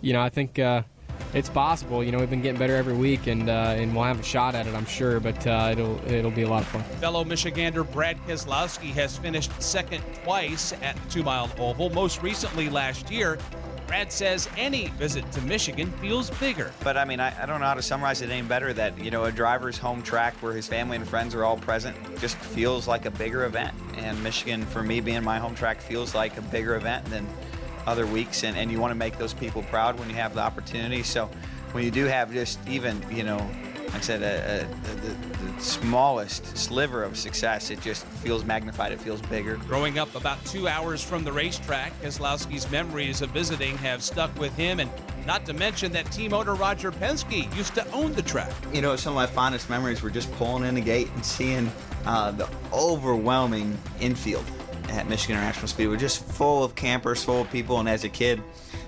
you 0.00 0.12
know, 0.12 0.20
I 0.20 0.28
think 0.28 0.58
uh, 0.58 0.82
it's 1.32 1.48
possible. 1.48 2.02
You 2.04 2.12
know, 2.12 2.18
we've 2.18 2.30
been 2.30 2.42
getting 2.42 2.58
better 2.58 2.76
every 2.76 2.94
week, 2.94 3.26
and 3.26 3.48
uh, 3.48 3.74
and 3.76 3.94
we'll 3.94 4.04
have 4.04 4.20
a 4.20 4.22
shot 4.22 4.54
at 4.54 4.66
it, 4.66 4.74
I'm 4.74 4.86
sure. 4.86 5.20
But 5.20 5.46
uh, 5.46 5.70
it'll 5.72 6.12
it'll 6.12 6.30
be 6.30 6.42
a 6.42 6.48
lot 6.48 6.62
of 6.62 6.68
fun. 6.68 6.82
Fellow 7.00 7.24
Michigander 7.24 7.90
Brad 7.92 8.16
Keselowski 8.26 8.92
has 8.92 9.18
finished 9.18 9.50
second 9.60 10.02
twice 10.22 10.72
at 10.82 10.96
the 10.96 11.10
Two 11.10 11.22
Mile 11.22 11.50
Oval, 11.58 11.90
most 11.90 12.22
recently 12.22 12.68
last 12.68 13.10
year. 13.10 13.38
Brad 13.86 14.10
says 14.10 14.48
any 14.56 14.88
visit 14.88 15.30
to 15.32 15.40
Michigan 15.42 15.90
feels 16.00 16.30
bigger. 16.30 16.72
But 16.82 16.96
I 16.96 17.04
mean, 17.04 17.20
I, 17.20 17.42
I 17.42 17.46
don't 17.46 17.60
know 17.60 17.66
how 17.66 17.74
to 17.74 17.82
summarize 17.82 18.22
it 18.22 18.30
any 18.30 18.46
better 18.46 18.72
that, 18.72 18.98
you 18.98 19.10
know, 19.10 19.24
a 19.24 19.32
driver's 19.32 19.78
home 19.78 20.02
track 20.02 20.34
where 20.42 20.52
his 20.52 20.66
family 20.66 20.96
and 20.96 21.06
friends 21.06 21.34
are 21.34 21.44
all 21.44 21.56
present 21.56 21.96
just 22.18 22.36
feels 22.36 22.88
like 22.88 23.04
a 23.04 23.10
bigger 23.10 23.44
event. 23.44 23.74
And 23.96 24.20
Michigan, 24.22 24.64
for 24.66 24.82
me 24.82 25.00
being 25.00 25.22
my 25.22 25.38
home 25.38 25.54
track, 25.54 25.80
feels 25.80 26.14
like 26.14 26.36
a 26.36 26.42
bigger 26.42 26.76
event 26.76 27.04
than 27.06 27.26
other 27.86 28.06
weeks. 28.06 28.44
And, 28.44 28.56
and 28.56 28.70
you 28.70 28.80
want 28.80 28.90
to 28.90 28.96
make 28.96 29.18
those 29.18 29.34
people 29.34 29.62
proud 29.64 29.98
when 29.98 30.08
you 30.08 30.16
have 30.16 30.34
the 30.34 30.40
opportunity. 30.40 31.02
So 31.02 31.28
when 31.72 31.84
you 31.84 31.90
do 31.90 32.04
have 32.06 32.32
just 32.32 32.58
even, 32.68 33.04
you 33.10 33.22
know, 33.24 33.38
like 33.94 34.02
I 34.02 34.06
said, 34.06 34.22
a, 34.24 34.64
a, 34.64 34.96
the, 34.96 35.52
the 35.52 35.62
smallest 35.62 36.56
sliver 36.56 37.04
of 37.04 37.16
success, 37.16 37.70
it 37.70 37.80
just 37.80 38.04
feels 38.04 38.44
magnified. 38.44 38.90
It 38.90 39.00
feels 39.00 39.22
bigger. 39.22 39.54
Growing 39.68 40.00
up 40.00 40.12
about 40.16 40.44
two 40.46 40.66
hours 40.66 41.00
from 41.00 41.22
the 41.22 41.30
racetrack, 41.30 41.92
Keselowski's 42.02 42.68
memories 42.72 43.22
of 43.22 43.30
visiting 43.30 43.78
have 43.78 44.02
stuck 44.02 44.36
with 44.36 44.52
him, 44.56 44.80
and 44.80 44.90
not 45.28 45.46
to 45.46 45.52
mention 45.52 45.92
that 45.92 46.10
team 46.10 46.34
owner 46.34 46.56
Roger 46.56 46.90
Penske 46.90 47.56
used 47.56 47.76
to 47.76 47.88
own 47.92 48.12
the 48.14 48.22
track. 48.22 48.52
You 48.72 48.82
know, 48.82 48.96
some 48.96 49.12
of 49.12 49.14
my 49.14 49.26
fondest 49.26 49.70
memories 49.70 50.02
were 50.02 50.10
just 50.10 50.30
pulling 50.32 50.64
in 50.64 50.74
the 50.74 50.80
gate 50.80 51.08
and 51.14 51.24
seeing 51.24 51.70
uh, 52.04 52.32
the 52.32 52.48
overwhelming 52.72 53.78
infield 54.00 54.44
at 54.88 55.08
Michigan 55.08 55.36
International 55.36 55.68
Speedway, 55.68 55.94
We're 55.94 56.00
just 56.00 56.24
full 56.24 56.64
of 56.64 56.74
campers, 56.74 57.22
full 57.22 57.42
of 57.42 57.50
people. 57.52 57.78
And 57.78 57.88
as 57.88 58.02
a 58.02 58.08
kid, 58.08 58.42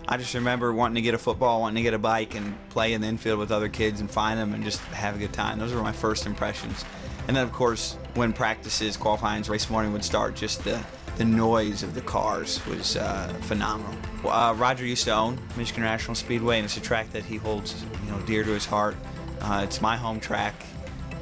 I 0.08 0.16
just 0.16 0.34
remember 0.34 0.72
wanting 0.72 0.94
to 0.96 1.00
get 1.00 1.14
a 1.14 1.18
football, 1.18 1.60
wanting 1.60 1.76
to 1.76 1.82
get 1.82 1.94
a 1.94 1.98
bike, 1.98 2.36
and 2.36 2.56
play 2.68 2.92
in 2.92 3.00
the 3.00 3.08
infield 3.08 3.38
with 3.38 3.50
other 3.50 3.68
kids 3.68 4.00
and 4.00 4.08
find 4.10 4.38
them 4.38 4.54
and 4.54 4.62
just 4.62 4.80
have 4.92 5.16
a 5.16 5.18
good 5.18 5.32
time. 5.32 5.58
Those 5.58 5.74
were 5.74 5.82
my 5.82 5.92
first 5.92 6.26
impressions. 6.26 6.84
And 7.26 7.36
then, 7.36 7.42
of 7.42 7.52
course, 7.52 7.96
when 8.14 8.32
practices, 8.32 8.96
qualifying, 8.96 9.42
race 9.44 9.68
morning 9.68 9.92
would 9.92 10.04
start, 10.04 10.36
just 10.36 10.62
the 10.64 10.80
the 11.16 11.24
noise 11.24 11.82
of 11.82 11.94
the 11.94 12.02
cars 12.02 12.64
was 12.66 12.96
uh, 12.96 13.28
phenomenal. 13.42 13.94
Uh, 14.22 14.54
Roger 14.56 14.84
used 14.84 15.04
to 15.04 15.12
own 15.12 15.38
Michigan 15.56 15.82
International 15.82 16.14
Speedway, 16.14 16.58
and 16.58 16.66
it's 16.66 16.76
a 16.76 16.80
track 16.80 17.10
that 17.12 17.24
he 17.24 17.36
holds, 17.36 17.84
you 18.04 18.10
know, 18.10 18.18
dear 18.26 18.44
to 18.44 18.50
his 18.50 18.66
heart. 18.66 18.96
Uh, 19.40 19.62
it's 19.64 19.80
my 19.80 19.96
home 19.96 20.20
track. 20.20 20.54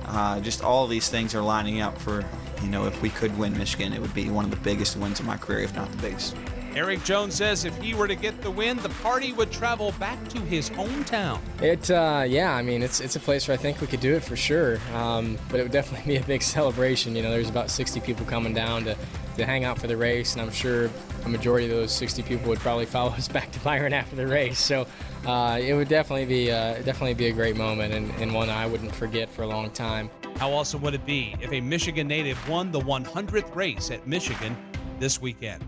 Uh, 0.06 0.40
just 0.40 0.64
all 0.64 0.88
these 0.88 1.08
things 1.08 1.32
are 1.34 1.42
lining 1.42 1.80
up 1.80 1.96
for, 1.96 2.24
you 2.60 2.68
know, 2.68 2.86
if 2.86 3.00
we 3.02 3.08
could 3.08 3.38
win 3.38 3.56
Michigan, 3.56 3.92
it 3.92 4.00
would 4.00 4.14
be 4.14 4.28
one 4.30 4.44
of 4.44 4.50
the 4.50 4.56
biggest 4.58 4.96
wins 4.96 5.20
of 5.20 5.26
my 5.26 5.36
career, 5.36 5.60
if 5.60 5.74
not 5.76 5.88
the 5.92 5.98
biggest. 5.98 6.34
Erik 6.74 7.04
Jones 7.04 7.36
says 7.36 7.64
if 7.64 7.76
he 7.78 7.94
were 7.94 8.08
to 8.08 8.16
get 8.16 8.40
the 8.42 8.50
win, 8.50 8.76
the 8.78 8.88
party 8.88 9.32
would 9.32 9.52
travel 9.52 9.92
back 10.00 10.26
to 10.28 10.40
his 10.40 10.68
hometown. 10.70 11.38
It, 11.62 11.88
uh, 11.88 12.24
yeah, 12.26 12.52
I 12.52 12.62
mean, 12.62 12.82
it's 12.82 13.00
it's 13.00 13.14
a 13.14 13.20
place 13.20 13.46
where 13.46 13.56
I 13.56 13.58
think 13.58 13.80
we 13.80 13.86
could 13.86 14.00
do 14.00 14.14
it 14.14 14.24
for 14.24 14.34
sure. 14.34 14.78
Um, 14.92 15.38
but 15.50 15.60
it 15.60 15.62
would 15.62 15.72
definitely 15.72 16.14
be 16.16 16.20
a 16.20 16.26
big 16.26 16.42
celebration. 16.42 17.14
You 17.14 17.22
know, 17.22 17.30
there's 17.30 17.48
about 17.48 17.70
60 17.70 18.00
people 18.00 18.26
coming 18.26 18.54
down 18.54 18.84
to, 18.84 18.96
to 19.36 19.46
hang 19.46 19.62
out 19.62 19.78
for 19.78 19.86
the 19.86 19.96
race, 19.96 20.32
and 20.32 20.42
I'm 20.42 20.50
sure 20.50 20.90
a 21.24 21.28
majority 21.28 21.66
of 21.66 21.72
those 21.72 21.92
60 21.92 22.22
people 22.24 22.48
would 22.48 22.58
probably 22.58 22.86
follow 22.96 23.10
us 23.10 23.28
back 23.28 23.52
to 23.52 23.60
Byron 23.60 23.92
after 23.92 24.16
the 24.16 24.26
race. 24.26 24.58
So 24.58 24.86
uh, 25.26 25.60
it 25.62 25.74
would 25.74 25.88
definitely 25.88 26.26
be 26.26 26.50
uh, 26.50 26.74
definitely 26.82 27.14
be 27.14 27.26
a 27.26 27.32
great 27.32 27.56
moment 27.56 27.94
and, 27.94 28.10
and 28.20 28.34
one 28.34 28.50
I 28.50 28.66
wouldn't 28.66 28.94
forget 28.94 29.30
for 29.30 29.42
a 29.42 29.46
long 29.46 29.70
time. 29.70 30.10
How 30.38 30.52
awesome 30.52 30.82
would 30.82 30.94
it 30.94 31.06
be 31.06 31.36
if 31.40 31.52
a 31.52 31.60
Michigan 31.60 32.08
native 32.08 32.48
won 32.48 32.72
the 32.72 32.80
100th 32.80 33.54
race 33.54 33.92
at 33.92 34.04
Michigan 34.08 34.56
this 34.98 35.20
weekend? 35.22 35.64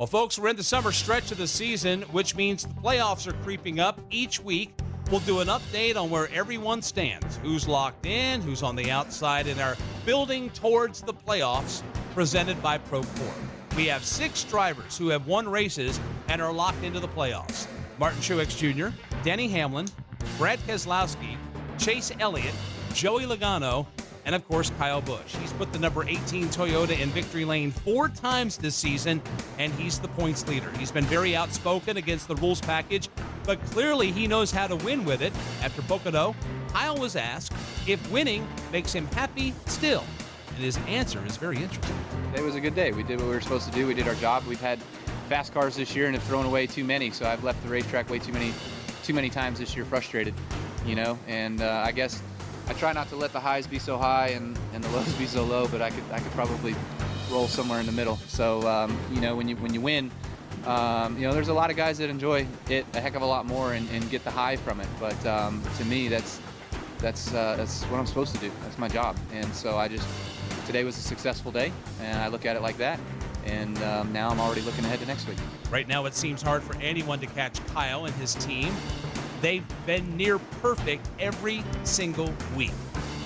Well, 0.00 0.06
folks, 0.06 0.38
we're 0.38 0.48
in 0.48 0.56
the 0.56 0.62
summer 0.62 0.92
stretch 0.92 1.30
of 1.30 1.36
the 1.36 1.46
season, 1.46 2.00
which 2.04 2.34
means 2.34 2.62
the 2.62 2.72
playoffs 2.72 3.26
are 3.26 3.34
creeping 3.44 3.80
up 3.80 4.00
each 4.10 4.40
week. 4.40 4.72
We'll 5.10 5.20
do 5.20 5.40
an 5.40 5.48
update 5.48 5.94
on 5.94 6.08
where 6.08 6.26
everyone 6.32 6.80
stands, 6.80 7.36
who's 7.42 7.68
locked 7.68 8.06
in, 8.06 8.40
who's 8.40 8.62
on 8.62 8.76
the 8.76 8.90
outside, 8.90 9.46
and 9.46 9.60
are 9.60 9.76
building 10.06 10.48
towards 10.52 11.02
the 11.02 11.12
playoffs 11.12 11.82
presented 12.14 12.62
by 12.62 12.78
Procore. 12.78 13.30
We 13.76 13.88
have 13.88 14.02
six 14.02 14.42
drivers 14.44 14.96
who 14.96 15.08
have 15.08 15.26
won 15.26 15.46
races 15.46 16.00
and 16.28 16.40
are 16.40 16.50
locked 16.50 16.82
into 16.82 16.98
the 16.98 17.08
playoffs. 17.08 17.66
Martin 17.98 18.22
Truex 18.22 18.56
Jr., 18.56 18.96
Denny 19.22 19.48
Hamlin, 19.48 19.86
Brad 20.38 20.60
Keselowski, 20.60 21.36
Chase 21.76 22.10
Elliott, 22.18 22.54
Joey 22.94 23.24
Logano, 23.24 23.86
and 24.24 24.34
of 24.34 24.46
course 24.48 24.70
Kyle 24.78 25.00
Busch. 25.00 25.34
He's 25.36 25.52
put 25.54 25.72
the 25.72 25.78
number 25.78 26.04
18 26.04 26.48
Toyota 26.48 26.98
in 26.98 27.08
victory 27.10 27.44
lane 27.44 27.70
four 27.70 28.08
times 28.08 28.56
this 28.56 28.74
season, 28.74 29.22
and 29.58 29.72
he's 29.74 29.98
the 29.98 30.08
points 30.08 30.46
leader. 30.48 30.70
He's 30.78 30.92
been 30.92 31.04
very 31.04 31.36
outspoken 31.36 31.96
against 31.96 32.28
the 32.28 32.36
rules 32.36 32.60
package, 32.60 33.08
but 33.44 33.64
clearly 33.66 34.10
he 34.10 34.26
knows 34.26 34.50
how 34.50 34.66
to 34.66 34.76
win 34.76 35.04
with 35.04 35.22
it. 35.22 35.32
After 35.62 35.82
Pocono, 35.82 36.34
Kyle 36.72 36.96
was 36.96 37.16
asked 37.16 37.52
if 37.86 38.10
winning 38.10 38.46
makes 38.72 38.92
him 38.92 39.06
happy 39.08 39.54
still, 39.66 40.04
and 40.54 40.64
his 40.64 40.78
answer 40.88 41.24
is 41.26 41.36
very 41.36 41.56
interesting. 41.56 41.96
It 42.34 42.42
was 42.42 42.54
a 42.54 42.60
good 42.60 42.74
day. 42.74 42.92
We 42.92 43.02
did 43.02 43.18
what 43.18 43.28
we 43.28 43.34
were 43.34 43.40
supposed 43.40 43.66
to 43.66 43.72
do. 43.72 43.86
We 43.86 43.94
did 43.94 44.06
our 44.06 44.14
job. 44.16 44.44
We've 44.46 44.60
had 44.60 44.78
fast 45.28 45.52
cars 45.54 45.76
this 45.76 45.94
year 45.94 46.06
and 46.06 46.14
have 46.14 46.24
thrown 46.24 46.46
away 46.46 46.66
too 46.66 46.84
many, 46.84 47.10
so 47.10 47.26
I've 47.26 47.44
left 47.44 47.62
the 47.62 47.68
racetrack 47.68 48.10
way 48.10 48.18
too 48.18 48.32
many, 48.32 48.52
too 49.02 49.14
many 49.14 49.30
times 49.30 49.58
this 49.58 49.74
year, 49.74 49.84
frustrated. 49.84 50.34
You 50.86 50.94
know, 50.94 51.18
and 51.28 51.60
uh, 51.60 51.82
I 51.84 51.92
guess 51.92 52.22
I 52.70 52.72
try 52.72 52.92
not 52.92 53.08
to 53.08 53.16
let 53.16 53.32
the 53.32 53.40
highs 53.40 53.66
be 53.66 53.80
so 53.80 53.98
high 53.98 54.28
and, 54.28 54.56
and 54.72 54.84
the 54.84 54.88
lows 54.90 55.12
be 55.14 55.26
so 55.26 55.42
low, 55.42 55.66
but 55.66 55.82
I 55.82 55.90
could 55.90 56.04
I 56.12 56.20
could 56.20 56.30
probably 56.30 56.76
roll 57.28 57.48
somewhere 57.48 57.80
in 57.80 57.86
the 57.86 57.90
middle. 57.90 58.16
So 58.28 58.62
um, 58.68 58.96
you 59.12 59.20
know 59.20 59.34
when 59.34 59.48
you 59.48 59.56
when 59.56 59.74
you 59.74 59.80
win, 59.80 60.12
um, 60.66 61.18
you 61.18 61.26
know 61.26 61.34
there's 61.34 61.48
a 61.48 61.52
lot 61.52 61.70
of 61.70 61.76
guys 61.76 61.98
that 61.98 62.08
enjoy 62.08 62.46
it 62.68 62.86
a 62.94 63.00
heck 63.00 63.16
of 63.16 63.22
a 63.22 63.26
lot 63.26 63.44
more 63.44 63.72
and, 63.72 63.90
and 63.90 64.08
get 64.08 64.22
the 64.22 64.30
high 64.30 64.54
from 64.54 64.80
it. 64.80 64.86
But 65.00 65.26
um, 65.26 65.60
to 65.78 65.84
me 65.84 66.06
that's 66.06 66.40
that's 66.98 67.34
uh, 67.34 67.56
that's 67.56 67.82
what 67.86 67.98
I'm 67.98 68.06
supposed 68.06 68.36
to 68.36 68.40
do. 68.40 68.52
That's 68.62 68.78
my 68.78 68.86
job. 68.86 69.16
And 69.32 69.52
so 69.52 69.76
I 69.76 69.88
just 69.88 70.06
today 70.64 70.84
was 70.84 70.96
a 70.96 71.02
successful 71.02 71.50
day, 71.50 71.72
and 72.00 72.20
I 72.20 72.28
look 72.28 72.46
at 72.46 72.54
it 72.54 72.62
like 72.62 72.76
that. 72.78 73.00
And 73.46 73.82
um, 73.82 74.12
now 74.12 74.30
I'm 74.30 74.38
already 74.38 74.60
looking 74.60 74.84
ahead 74.84 75.00
to 75.00 75.06
next 75.06 75.26
week. 75.26 75.38
Right 75.72 75.88
now, 75.88 76.04
it 76.04 76.14
seems 76.14 76.40
hard 76.40 76.62
for 76.62 76.76
anyone 76.76 77.18
to 77.18 77.26
catch 77.26 77.64
Kyle 77.66 78.04
and 78.04 78.14
his 78.14 78.34
team. 78.36 78.72
They've 79.40 79.64
been 79.86 80.16
near 80.16 80.38
perfect 80.38 81.08
every 81.18 81.64
single 81.84 82.32
week. 82.56 82.72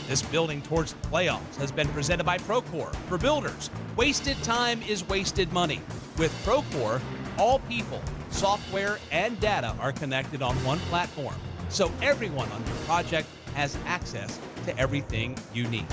This 0.06 0.22
building 0.22 0.62
towards 0.62 0.92
the 0.92 1.08
playoffs 1.08 1.56
has 1.56 1.72
been 1.72 1.88
presented 1.88 2.24
by 2.24 2.38
Procore. 2.38 2.94
For 3.08 3.18
builders, 3.18 3.70
wasted 3.96 4.40
time 4.42 4.82
is 4.82 5.06
wasted 5.08 5.52
money. 5.52 5.80
With 6.18 6.32
Procore, 6.44 7.00
all 7.38 7.58
people, 7.60 8.02
software, 8.30 8.98
and 9.10 9.40
data 9.40 9.74
are 9.80 9.92
connected 9.92 10.42
on 10.42 10.54
one 10.56 10.78
platform. 10.80 11.34
So 11.68 11.90
everyone 12.02 12.50
on 12.52 12.64
your 12.66 12.76
project 12.84 13.28
has 13.54 13.76
access 13.86 14.38
to 14.66 14.78
everything 14.78 15.36
you 15.52 15.66
need. 15.68 15.86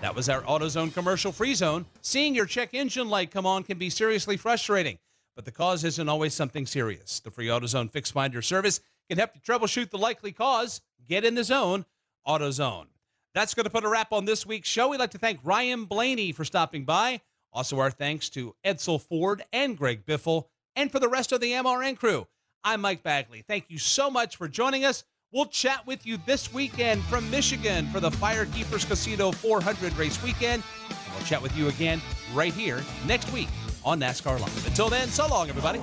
That 0.00 0.14
was 0.14 0.28
our 0.28 0.42
AutoZone 0.42 0.92
commercial 0.92 1.32
free 1.32 1.54
zone. 1.54 1.86
Seeing 2.02 2.34
your 2.34 2.46
check 2.46 2.74
engine 2.74 3.08
light 3.08 3.30
come 3.30 3.46
on 3.46 3.62
can 3.62 3.78
be 3.78 3.88
seriously 3.88 4.36
frustrating, 4.36 4.98
but 5.34 5.44
the 5.44 5.50
cause 5.50 5.84
isn't 5.84 6.08
always 6.08 6.34
something 6.34 6.66
serious. 6.66 7.20
The 7.20 7.30
free 7.30 7.46
AutoZone 7.46 7.90
Fix 7.90 8.10
Finder 8.10 8.42
service 8.42 8.80
can 9.08 9.18
help 9.18 9.30
you 9.34 9.40
troubleshoot 9.40 9.90
the 9.90 9.98
likely 9.98 10.32
cause. 10.32 10.80
Get 11.08 11.24
in 11.24 11.34
the 11.34 11.44
zone, 11.44 11.86
AutoZone. 12.26 12.86
That's 13.34 13.54
going 13.54 13.64
to 13.64 13.70
put 13.70 13.84
a 13.84 13.88
wrap 13.88 14.12
on 14.12 14.24
this 14.24 14.46
week's 14.46 14.68
show. 14.68 14.88
We'd 14.88 15.00
like 15.00 15.12
to 15.12 15.18
thank 15.18 15.40
Ryan 15.44 15.84
Blaney 15.84 16.32
for 16.32 16.44
stopping 16.44 16.84
by. 16.84 17.20
Also, 17.52 17.78
our 17.78 17.90
thanks 17.90 18.28
to 18.30 18.54
Edsel 18.64 19.00
Ford 19.00 19.42
and 19.52 19.76
Greg 19.76 20.04
Biffle, 20.04 20.44
and 20.76 20.92
for 20.92 21.00
the 21.00 21.08
rest 21.08 21.32
of 21.32 21.40
the 21.40 21.52
MRN 21.52 21.98
crew. 21.98 22.26
I'm 22.62 22.80
Mike 22.80 23.02
Bagley. 23.02 23.42
Thank 23.46 23.66
you 23.68 23.78
so 23.78 24.10
much 24.10 24.36
for 24.36 24.48
joining 24.48 24.84
us. 24.84 25.04
We'll 25.32 25.46
chat 25.46 25.86
with 25.86 26.06
you 26.06 26.18
this 26.26 26.52
weekend 26.52 27.02
from 27.04 27.30
Michigan 27.30 27.86
for 27.88 28.00
the 28.00 28.10
Firekeepers 28.10 28.86
Casino 28.88 29.30
400 29.30 29.96
race 29.96 30.22
weekend. 30.22 30.62
And 30.88 31.14
we'll 31.14 31.24
chat 31.24 31.42
with 31.42 31.56
you 31.56 31.68
again 31.68 32.00
right 32.34 32.52
here 32.52 32.82
next 33.06 33.30
week 33.32 33.48
on 33.84 34.00
NASCAR 34.00 34.40
Live. 34.40 34.66
Until 34.66 34.88
then, 34.88 35.08
so 35.08 35.26
long, 35.28 35.48
everybody. 35.48 35.80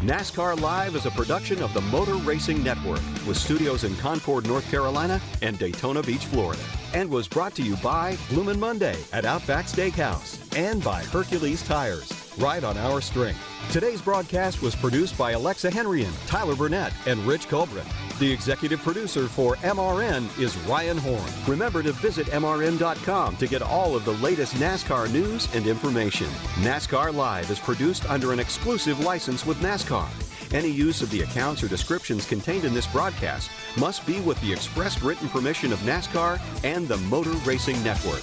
NASCAR 0.00 0.58
Live 0.58 0.96
is 0.96 1.04
a 1.04 1.10
production 1.10 1.62
of 1.62 1.74
the 1.74 1.82
Motor 1.82 2.14
Racing 2.14 2.62
Network 2.62 3.02
with 3.26 3.36
studios 3.36 3.84
in 3.84 3.94
Concord, 3.96 4.46
North 4.46 4.68
Carolina 4.70 5.20
and 5.42 5.58
Daytona 5.58 6.02
Beach, 6.02 6.24
Florida. 6.24 6.62
And 6.94 7.10
was 7.10 7.28
brought 7.28 7.54
to 7.56 7.62
you 7.62 7.76
by 7.76 8.16
Bloomin' 8.30 8.58
Monday 8.58 8.98
at 9.12 9.26
Outback 9.26 9.66
Steakhouse 9.66 10.38
and 10.56 10.82
by 10.82 11.04
Hercules 11.04 11.62
Tires. 11.62 12.29
Right 12.40 12.64
on 12.64 12.78
our 12.78 13.02
strength. 13.02 13.38
Today's 13.70 14.00
broadcast 14.00 14.62
was 14.62 14.74
produced 14.74 15.18
by 15.18 15.32
Alexa 15.32 15.70
Henrian, 15.70 16.10
Tyler 16.26 16.56
Burnett, 16.56 16.90
and 17.06 17.20
Rich 17.26 17.48
Colbrin. 17.48 17.84
The 18.18 18.32
executive 18.32 18.80
producer 18.80 19.28
for 19.28 19.56
MRN 19.56 20.26
is 20.40 20.56
Ryan 20.66 20.96
Horn. 20.96 21.30
Remember 21.46 21.82
to 21.82 21.92
visit 21.92 22.28
MRN.com 22.28 23.36
to 23.36 23.46
get 23.46 23.60
all 23.60 23.94
of 23.94 24.06
the 24.06 24.14
latest 24.14 24.54
NASCAR 24.54 25.12
news 25.12 25.54
and 25.54 25.66
information. 25.66 26.28
NASCAR 26.62 27.14
Live 27.14 27.50
is 27.50 27.58
produced 27.58 28.08
under 28.08 28.32
an 28.32 28.40
exclusive 28.40 29.00
license 29.00 29.44
with 29.44 29.58
NASCAR. 29.58 30.08
Any 30.54 30.70
use 30.70 31.02
of 31.02 31.10
the 31.10 31.20
accounts 31.20 31.62
or 31.62 31.68
descriptions 31.68 32.24
contained 32.24 32.64
in 32.64 32.72
this 32.72 32.86
broadcast 32.86 33.50
must 33.76 34.06
be 34.06 34.18
with 34.20 34.40
the 34.40 34.50
express 34.50 35.02
written 35.02 35.28
permission 35.28 35.74
of 35.74 35.78
NASCAR 35.80 36.40
and 36.64 36.88
the 36.88 36.96
Motor 36.96 37.32
Racing 37.44 37.82
Network. 37.84 38.22